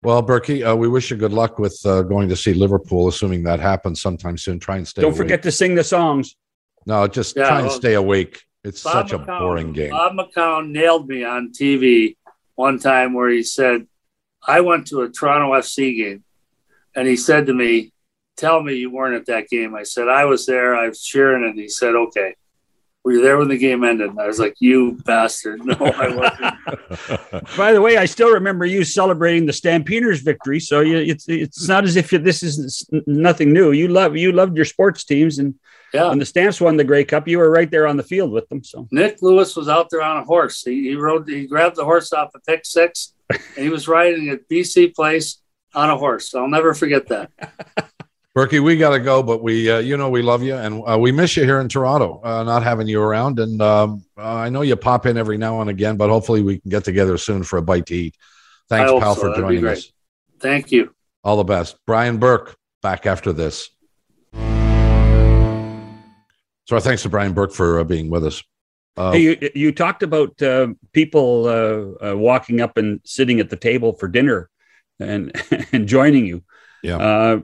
Well, 0.02 0.20
Burkie, 0.20 0.64
uh, 0.64 0.74
we 0.74 0.88
wish 0.88 1.10
you 1.10 1.16
good 1.16 1.32
luck 1.32 1.58
with 1.58 1.80
uh, 1.86 2.02
going 2.02 2.28
to 2.28 2.36
see 2.36 2.54
Liverpool, 2.54 3.06
assuming 3.08 3.44
that 3.44 3.60
happens 3.60 4.00
sometime 4.00 4.36
soon. 4.36 4.58
Try 4.58 4.76
and 4.78 4.88
stay. 4.88 5.02
Don't 5.02 5.12
awake. 5.12 5.18
forget 5.18 5.42
to 5.44 5.52
sing 5.52 5.74
the 5.76 5.84
songs. 5.84 6.36
No, 6.86 7.06
just 7.06 7.36
Yeah, 7.36 7.46
try 7.46 7.58
and 7.60 7.68
well, 7.68 7.76
stay 7.76 7.94
awake. 7.94 8.42
It's 8.64 8.82
Bob 8.82 8.92
such 9.08 9.12
a 9.12 9.18
McCown- 9.22 9.38
boring 9.38 9.72
game. 9.72 9.90
Bob 9.90 10.14
McCown 10.16 10.70
nailed 10.70 11.08
me 11.08 11.22
on 11.24 11.52
TV 11.52 12.16
one 12.56 12.78
time 12.80 13.12
where 13.14 13.28
he 13.30 13.44
said, 13.44 13.86
I 14.46 14.60
went 14.60 14.88
to 14.88 15.02
a 15.02 15.08
Toronto 15.08 15.52
FC 15.52 15.96
game 15.96 16.24
and 16.96 17.06
he 17.06 17.16
said 17.16 17.46
to 17.46 17.54
me, 17.54 17.92
Tell 18.36 18.62
me 18.62 18.74
you 18.74 18.90
weren't 18.90 19.14
at 19.14 19.26
that 19.26 19.48
game. 19.48 19.74
I 19.74 19.82
said, 19.82 20.08
I 20.08 20.24
was 20.24 20.46
there. 20.46 20.74
I 20.74 20.88
was 20.88 21.02
cheering. 21.04 21.44
And 21.44 21.56
he 21.56 21.68
said, 21.68 21.94
Okay. 21.94 22.34
Were 23.04 23.12
you 23.12 23.22
there 23.22 23.36
when 23.36 23.48
the 23.48 23.58
game 23.58 23.82
ended? 23.82 24.10
And 24.10 24.20
I 24.20 24.26
was 24.28 24.38
like, 24.38 24.54
You 24.60 24.92
bastard. 25.04 25.60
No, 25.64 25.74
I 25.74 26.14
wasn't. 26.14 27.56
By 27.56 27.72
the 27.72 27.80
way, 27.80 27.96
I 27.96 28.04
still 28.06 28.32
remember 28.32 28.64
you 28.64 28.84
celebrating 28.84 29.44
the 29.46 29.52
Stampeders 29.52 30.20
victory. 30.20 30.60
So 30.60 30.80
you, 30.80 30.98
it's 30.98 31.28
it's 31.28 31.68
not 31.68 31.84
as 31.84 31.96
if 31.96 32.12
you, 32.12 32.18
this 32.18 32.42
is 32.42 32.88
nothing 33.06 33.52
new. 33.52 33.72
You 33.72 33.88
love 33.88 34.16
you 34.16 34.30
loved 34.32 34.54
your 34.56 34.64
sports 34.66 35.02
teams, 35.04 35.38
and 35.38 35.54
Yeah. 35.92 36.08
when 36.10 36.18
the 36.20 36.24
Stamps 36.26 36.60
won 36.60 36.76
the 36.76 36.84
Grey 36.84 37.04
Cup, 37.04 37.26
you 37.26 37.38
were 37.38 37.50
right 37.50 37.70
there 37.70 37.86
on 37.88 37.96
the 37.96 38.02
field 38.04 38.30
with 38.30 38.48
them. 38.48 38.62
So 38.62 38.86
Nik 38.92 39.20
Lewis 39.20 39.56
was 39.56 39.68
out 39.68 39.88
there 39.90 40.02
on 40.02 40.18
a 40.18 40.24
horse. 40.24 40.62
He, 40.62 40.88
he 40.90 40.94
rode, 40.94 41.28
he 41.28 41.46
grabbed 41.46 41.76
the 41.76 41.84
horse 41.84 42.12
off 42.12 42.30
a 42.34 42.40
pick 42.40 42.64
six 42.64 43.14
and 43.30 43.40
he 43.64 43.68
was 43.68 43.88
riding 43.88 44.28
at 44.30 44.48
BC 44.48 44.94
Place 44.94 45.42
on 45.74 45.90
a 45.90 45.96
horse. 45.96 46.34
I'll 46.34 46.48
never 46.48 46.72
forget 46.74 47.08
that. 47.08 47.30
Burkie, 48.34 48.60
we 48.60 48.78
got 48.78 48.90
to 48.90 49.00
go, 49.00 49.22
but 49.22 49.42
we, 49.42 49.70
uh, 49.70 49.78
you 49.78 49.98
know, 49.98 50.08
we 50.08 50.22
love 50.22 50.42
you 50.42 50.56
and 50.56 50.82
uh, 50.88 50.96
we 50.98 51.12
miss 51.12 51.36
you 51.36 51.44
here 51.44 51.60
in 51.60 51.68
Toronto, 51.68 52.18
uh, 52.24 52.42
not 52.44 52.62
having 52.62 52.88
you 52.88 53.02
around. 53.02 53.38
And 53.38 53.60
um, 53.60 54.04
uh, 54.16 54.22
I 54.22 54.48
know 54.48 54.62
you 54.62 54.74
pop 54.74 55.04
in 55.04 55.18
every 55.18 55.36
now 55.36 55.60
and 55.60 55.68
again, 55.68 55.98
but 55.98 56.08
hopefully 56.08 56.40
we 56.40 56.58
can 56.58 56.70
get 56.70 56.82
together 56.82 57.18
soon 57.18 57.42
for 57.42 57.58
a 57.58 57.62
bite 57.62 57.86
to 57.86 57.94
eat. 57.94 58.16
Thanks, 58.70 58.90
pal, 58.90 59.14
so. 59.14 59.20
for 59.20 59.28
That'd 59.28 59.44
joining 59.44 59.66
us. 59.66 59.92
Thank 60.40 60.72
you. 60.72 60.94
All 61.22 61.36
the 61.36 61.44
best. 61.44 61.76
Brian 61.86 62.16
Burke, 62.16 62.56
back 62.80 63.04
after 63.04 63.34
this. 63.34 63.68
So 66.64 66.76
our 66.76 66.80
thanks 66.80 67.02
to 67.02 67.10
Brian 67.10 67.34
Burke 67.34 67.52
for 67.52 67.80
uh, 67.80 67.84
being 67.84 68.08
with 68.08 68.24
us. 68.24 68.42
Uh, 68.96 69.12
hey, 69.12 69.20
you, 69.20 69.50
you 69.54 69.72
talked 69.72 70.02
about 70.02 70.40
uh, 70.40 70.68
people 70.92 71.46
uh, 71.46 72.12
uh, 72.12 72.16
walking 72.16 72.62
up 72.62 72.78
and 72.78 73.00
sitting 73.04 73.40
at 73.40 73.50
the 73.50 73.56
table 73.56 73.92
for 73.92 74.08
dinner 74.08 74.48
and 74.98 75.32
and 75.72 75.86
joining 75.86 76.24
you. 76.24 76.42
Yeah. 76.82 77.40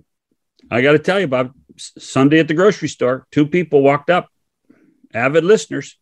I 0.71 0.83
got 0.83 0.93
to 0.93 0.99
tell 0.99 1.21
you, 1.21 1.27
Bob. 1.27 1.53
Sunday 1.77 2.41
at 2.41 2.49
the 2.49 2.55
grocery 2.55 2.89
store, 2.89 3.27
two 3.31 3.47
people 3.47 3.83
walked 3.83 4.11
up, 4.11 4.29
avid 5.15 5.45
listeners. 5.45 5.97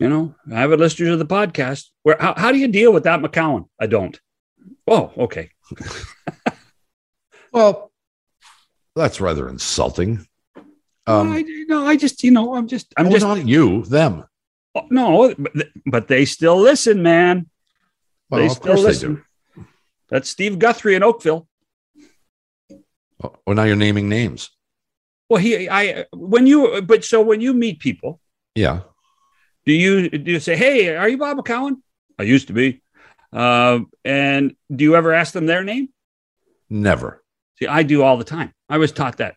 You 0.00 0.08
know, 0.08 0.34
avid 0.50 0.80
listeners 0.80 1.10
of 1.10 1.18
the 1.18 1.26
podcast. 1.26 1.90
Where 2.02 2.16
how, 2.18 2.34
how 2.36 2.50
do 2.50 2.58
you 2.58 2.68
deal 2.68 2.92
with 2.92 3.04
that, 3.04 3.20
McCown? 3.20 3.68
I 3.78 3.86
don't. 3.86 4.18
Oh, 4.86 5.12
okay. 5.18 5.50
well, 7.52 7.92
that's 8.96 9.20
rather 9.20 9.48
insulting. 9.48 10.26
Um, 11.06 11.32
I, 11.32 11.44
no, 11.68 11.86
I 11.86 11.96
just 11.96 12.24
you 12.24 12.30
know 12.30 12.54
I'm 12.54 12.66
just 12.66 12.92
I'm 12.96 13.08
oh, 13.08 13.10
just 13.10 13.22
not 13.22 13.46
you, 13.46 13.82
them. 13.82 14.24
Oh, 14.74 14.86
no, 14.90 15.34
but, 15.38 15.52
but 15.86 16.08
they 16.08 16.24
still 16.24 16.58
listen, 16.58 17.02
man. 17.02 17.48
Well, 18.30 18.40
they 18.40 18.46
of 18.46 18.52
still 18.52 18.74
course 18.74 18.80
they 18.80 18.86
listen. 18.86 19.24
do. 19.56 19.66
That's 20.08 20.28
Steve 20.28 20.58
Guthrie 20.58 20.94
in 20.94 21.02
Oakville. 21.02 21.46
Oh, 23.24 23.34
well, 23.46 23.56
now 23.56 23.64
you're 23.64 23.76
naming 23.76 24.08
names. 24.08 24.50
Well, 25.30 25.40
he, 25.40 25.68
I, 25.68 26.04
when 26.12 26.46
you, 26.46 26.82
but 26.82 27.04
so 27.04 27.22
when 27.22 27.40
you 27.40 27.54
meet 27.54 27.80
people, 27.80 28.20
Yeah. 28.54 28.80
do 29.64 29.72
you 29.72 30.10
do 30.10 30.32
you 30.32 30.40
say, 30.40 30.54
"Hey, 30.56 30.94
are 30.94 31.08
you 31.08 31.16
Bob 31.18 31.38
McCown?" 31.38 31.76
I 32.18 32.24
used 32.24 32.48
to 32.48 32.52
be. 32.52 32.82
Um, 33.32 33.90
and 34.04 34.54
do 34.74 34.84
you 34.84 34.94
ever 34.94 35.12
ask 35.12 35.32
them 35.32 35.46
their 35.46 35.64
name? 35.64 35.88
Never. 36.70 37.24
See, 37.58 37.66
I 37.66 37.82
do 37.82 38.02
all 38.02 38.16
the 38.16 38.24
time. 38.24 38.52
I 38.68 38.78
was 38.78 38.92
taught 38.92 39.16
that. 39.16 39.36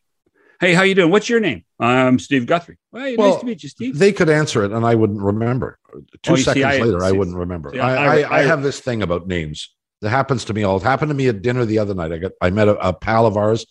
Hey, 0.59 0.73
how 0.73 0.83
you 0.83 0.93
doing? 0.95 1.11
What's 1.11 1.29
your 1.29 1.39
name? 1.39 1.63
I'm 1.79 2.19
Steve 2.19 2.45
Guthrie. 2.47 2.77
Hey, 2.93 3.15
Well, 3.15 3.31
nice 3.31 3.39
to 3.39 3.45
meet 3.45 3.63
you, 3.63 3.69
Steve. 3.69 3.97
They 3.97 4.11
could 4.11 4.29
answer 4.29 4.63
it 4.65 4.71
and 4.71 4.85
I 4.85 4.95
wouldn't 4.95 5.21
remember. 5.21 5.77
Two 6.23 6.31
Oh, 6.31 6.35
you 6.35 6.37
see, 6.37 6.43
seconds 6.43 6.65
I- 6.65 6.79
later, 6.79 7.03
I 7.03 7.11
wouldn't 7.11 7.37
remember. 7.37 7.71
see, 7.73 7.79
I, 7.79 8.21
I, 8.21 8.39
I- 8.39 8.43
have 8.43 8.63
this 8.63 8.79
thing 8.79 9.01
about 9.03 9.27
names. 9.27 9.73
That 10.01 10.09
happens 10.09 10.45
to 10.45 10.53
me 10.53 10.63
all. 10.63 10.77
It 10.77 10.83
happened 10.83 11.09
to 11.09 11.15
me 11.15 11.27
at 11.27 11.41
dinner 11.41 11.65
the 11.65 11.79
other 11.79 11.93
night. 11.95 12.11
I 12.11 12.17
got 12.19 12.31
I 12.41 12.49
met 12.51 12.67
a, 12.67 12.75
a 12.89 12.93
pal 12.93 13.25
of 13.25 13.35
ours 13.37 13.65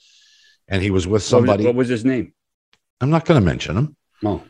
and 0.68 0.82
he 0.82 0.90
was 0.90 1.06
with 1.06 1.12
What 1.12 1.14
was- 1.14 1.24
somebody. 1.26 1.64
What 1.64 1.74
was 1.76 1.88
his 1.88 2.04
name? 2.04 2.32
I'm 3.00 3.10
not 3.10 3.24
going 3.26 3.38
to 3.40 3.44
mention 3.44 3.76
him. 3.76 3.96
Oh, 4.24 4.42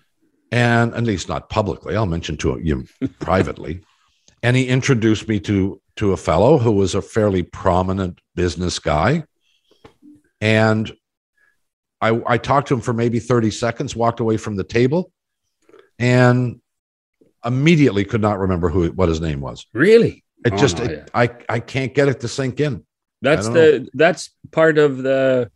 and 0.52 0.94
at 0.94 1.02
least 1.02 1.28
not 1.28 1.50
publicly. 1.50 1.96
I'll 1.96 2.06
mention 2.06 2.36
to 2.38 2.58
you 2.62 2.86
privately. 3.18 3.80
And 4.42 4.56
he 4.56 4.68
introduced 4.68 5.28
me 5.28 5.40
to 5.40 5.80
to 5.96 6.12
a 6.12 6.16
fellow 6.16 6.58
who 6.58 6.72
was 6.72 6.94
a 6.94 7.02
fairly 7.02 7.42
prominent 7.42 8.20
business 8.34 8.78
guy. 8.78 9.24
And 10.40 10.92
I, 12.00 12.20
I 12.26 12.38
talked 12.38 12.68
to 12.68 12.74
him 12.74 12.80
for 12.82 12.92
maybe 12.92 13.18
30 13.18 13.50
seconds, 13.50 13.96
walked 13.96 14.20
away 14.20 14.36
from 14.36 14.56
the 14.56 14.64
table, 14.64 15.10
and 15.98 16.60
immediately 17.44 18.04
could 18.04 18.20
not 18.20 18.38
remember 18.38 18.68
who 18.68 18.88
what 18.90 19.08
his 19.08 19.20
name 19.20 19.40
was. 19.40 19.66
Really? 19.72 20.22
It 20.46 20.52
Oh, 20.52 20.56
just 20.56 20.78
no, 20.78 20.84
it, 20.84 20.90
yeah. 20.90 21.04
I 21.12 21.30
I 21.48 21.60
can't 21.60 21.92
get 21.92 22.08
it 22.08 22.20
to 22.20 22.28
sink 22.28 22.60
in. 22.60 22.84
That's 23.22 23.48
the 23.48 23.88
that's 23.94 24.30
part 24.52 24.78
of 24.78 24.98
the 25.02 25.50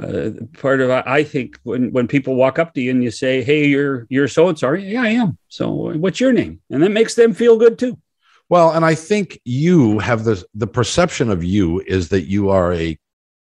uh, 0.00 0.30
part 0.58 0.80
of 0.80 0.90
I 0.90 1.24
think 1.24 1.58
when 1.62 1.92
when 1.92 2.06
people 2.06 2.34
walk 2.34 2.58
up 2.58 2.74
to 2.74 2.80
you 2.80 2.90
and 2.90 3.02
you 3.02 3.10
say, 3.10 3.42
"Hey, 3.42 3.66
you're 3.66 4.06
you're 4.08 4.28
so 4.28 4.48
and 4.48 4.58
so." 4.58 4.72
Yeah, 4.72 5.02
I 5.02 5.08
am. 5.08 5.38
So, 5.48 5.70
what's 5.96 6.20
your 6.20 6.32
name? 6.32 6.60
And 6.70 6.82
that 6.82 6.90
makes 6.90 7.14
them 7.14 7.32
feel 7.32 7.56
good 7.56 7.78
too. 7.78 7.98
Well, 8.48 8.72
and 8.72 8.84
I 8.84 8.94
think 8.94 9.40
you 9.44 9.98
have 9.98 10.24
the 10.24 10.44
the 10.54 10.66
perception 10.66 11.30
of 11.30 11.42
you 11.42 11.80
is 11.80 12.08
that 12.10 12.22
you 12.22 12.50
are 12.50 12.72
a 12.72 12.98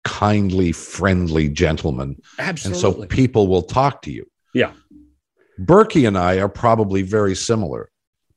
kindly, 0.05 0.73
friendly 0.73 1.49
gentleman, 1.49 2.21
absolutely. 2.39 2.89
and 2.89 2.97
so 2.97 3.07
people 3.07 3.49
will 3.49 3.63
talk 3.63 4.03
to 4.03 4.13
you. 4.13 4.27
Yeah. 4.55 4.73
Burkie 5.59 6.07
and 6.07 6.17
I 6.17 6.41
are 6.41 6.49
probably 6.49 7.03
very 7.03 7.35
similar. 7.35 7.91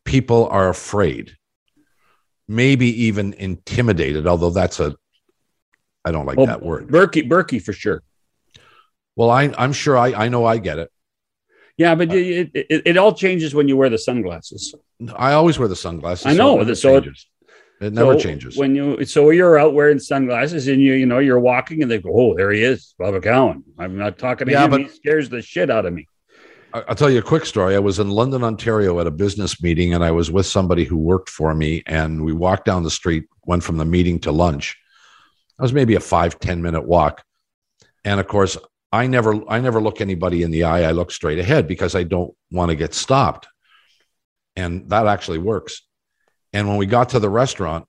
People 0.03 0.47
are 0.47 0.69
afraid, 0.69 1.37
maybe 2.47 3.03
even 3.05 3.33
intimidated, 3.33 4.27
although 4.27 4.49
that's 4.49 4.79
a 4.79 4.95
I 6.05 6.11
don't 6.11 6.25
like 6.25 6.37
Oh, 6.37 6.45
that 6.45 6.61
word. 6.61 6.89
Burkie, 6.89 7.21
Burkie 7.21 7.59
for 7.59 7.71
sure. 7.73 8.03
Well, 9.15 9.29
I, 9.29 9.53
I'm 9.57 9.71
sure 9.73 9.97
I, 9.97 10.13
I 10.25 10.27
know 10.29 10.43
I 10.45 10.57
get 10.57 10.79
it. 10.79 10.91
Yeah, 11.77 11.93
Uh, 11.93 11.95
but 11.95 12.11
it, 12.13 12.51
it, 12.53 12.81
it 12.85 12.97
all 12.97 13.13
changes 13.13 13.55
when 13.55 13.67
you 13.67 13.77
wear 13.77 13.89
the 13.89 13.97
sunglasses. 13.97 14.75
I 15.15 15.33
always 15.33 15.57
wear 15.57 15.67
the 15.67 15.75
sunglasses. 15.75 16.25
I 16.25 16.33
know, 16.33 16.55
it 16.55 16.59
never 16.65 16.75
so 16.75 16.97
it- 16.97 17.03
changes. 17.03 17.27
It 17.81 17.91
never 17.93 18.13
So 18.13 18.19
changes. 18.19 18.55
when 18.57 18.75
you. 18.75 19.03
So 19.03 19.31
you're 19.31 19.57
out 19.59 19.73
wearing 19.73 19.99
sunglasses 19.99 20.67
and 20.69 20.81
you 20.81 20.93
you 20.93 21.05
know 21.05 21.19
you're 21.19 21.39
walking 21.39 21.81
and 21.81 21.91
they 21.91 21.97
go, 21.97 22.11
"Oh, 22.13 22.33
there 22.33 22.49
he 22.51 22.63
is, 22.63 22.95
Bob 22.97 23.21
Cowan." 23.21 23.63
I'm 23.77 23.97
not 23.97 24.17
talking 24.17 24.47
to 24.47 24.53
Yeah, 24.53 24.65
him. 24.65 24.71
but- 24.71 24.81
he 24.81 24.87
scares 24.89 25.27
the 25.27 25.41
shit 25.41 25.69
out 25.69 25.85
of 25.85 25.93
me. 25.93 26.07
I'll 26.73 26.95
tell 26.95 27.09
you 27.09 27.19
a 27.19 27.23
quick 27.23 27.45
story. 27.45 27.75
I 27.75 27.79
was 27.79 27.99
in 27.99 28.09
London, 28.09 28.43
Ontario 28.43 28.99
at 28.99 29.05
a 29.05 29.11
business 29.11 29.61
meeting, 29.61 29.93
and 29.93 30.03
I 30.03 30.09
was 30.09 30.31
with 30.31 30.47
somebody 30.47 30.85
who 30.85 30.97
worked 30.97 31.29
for 31.29 31.53
me. 31.53 31.83
And 31.85 32.25
we 32.25 32.33
walked 32.33 32.65
down 32.65 32.81
the 32.81 32.89
street, 32.89 33.25
went 33.45 33.63
from 33.63 33.77
the 33.77 33.85
meeting 33.85 34.17
to 34.21 34.31
lunch. 34.31 34.75
It 35.59 35.61
was 35.61 35.71
maybe 35.71 35.93
a 35.93 35.99
five 35.99 36.39
ten 36.39 36.63
minute 36.63 36.87
walk. 36.87 37.23
And 38.03 38.19
of 38.19 38.27
course, 38.27 38.57
I 38.91 39.05
never 39.05 39.39
I 39.47 39.59
never 39.59 39.79
look 39.79 40.01
anybody 40.01 40.41
in 40.41 40.49
the 40.49 40.63
eye. 40.63 40.81
I 40.81 40.93
look 40.93 41.11
straight 41.11 41.37
ahead 41.37 41.67
because 41.67 41.93
I 41.93 42.03
don't 42.03 42.33
want 42.51 42.69
to 42.69 42.75
get 42.75 42.95
stopped. 42.95 43.47
And 44.55 44.89
that 44.89 45.05
actually 45.05 45.37
works. 45.37 45.83
And 46.53 46.67
when 46.67 46.77
we 46.77 46.87
got 46.87 47.09
to 47.09 47.19
the 47.19 47.29
restaurant, 47.29 47.85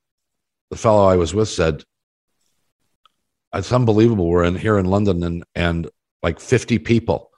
the 0.71 0.77
fellow 0.77 1.07
I 1.07 1.17
was 1.17 1.35
with 1.35 1.49
said, 1.49 1.85
It's 3.55 3.73
unbelievable. 3.73 4.29
We're 4.29 4.45
in 4.45 4.57
here 4.57 4.79
in 4.79 4.85
London 4.85 5.23
and 5.23 5.45
and 5.55 5.89
like 6.23 6.39
50 6.39 6.81
people 6.81 7.31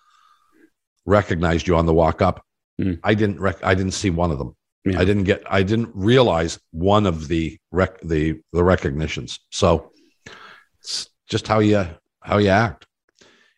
recognized 1.07 1.67
you 1.67 1.77
on 1.77 1.87
the 1.87 1.95
walk 1.95 2.21
up. 2.21 2.45
Hmm. 2.81 2.95
I 3.03 3.15
didn't 3.15 3.41
rec- 3.41 3.65
I 3.65 3.75
didn't 3.75 3.93
see 3.93 4.11
one 4.11 4.31
of 4.31 4.39
them. 4.39 4.55
Yeah. 4.85 5.01
I 5.01 5.05
didn't 5.05 5.25
get 5.25 5.43
I 5.51 5.63
didn't 5.63 5.91
realize 5.95 6.59
one 6.73 7.07
of 7.07 7.29
the 7.29 7.59
rec- 7.73 8.01
the 8.03 8.41
the 8.53 8.63
recognitions. 8.63 9.41
So 9.51 9.93
it's 10.81 11.09
just 11.29 11.49
how 11.49 11.61
you 11.61 11.87
how 12.21 12.39
you 12.39 12.51
act. 12.51 12.87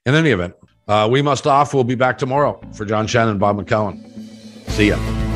In 0.06 0.14
any 0.14 0.30
event, 0.30 0.54
uh, 0.86 1.08
we 1.10 1.20
must 1.20 1.46
off. 1.46 1.74
We'll 1.74 1.84
be 1.84 1.94
back 1.96 2.16
tomorrow 2.16 2.60
for 2.72 2.86
John 2.86 3.06
Shannon, 3.06 3.38
Bob 3.38 3.58
McCown. 3.58 4.00
See 4.70 4.88
ya. 4.88 5.27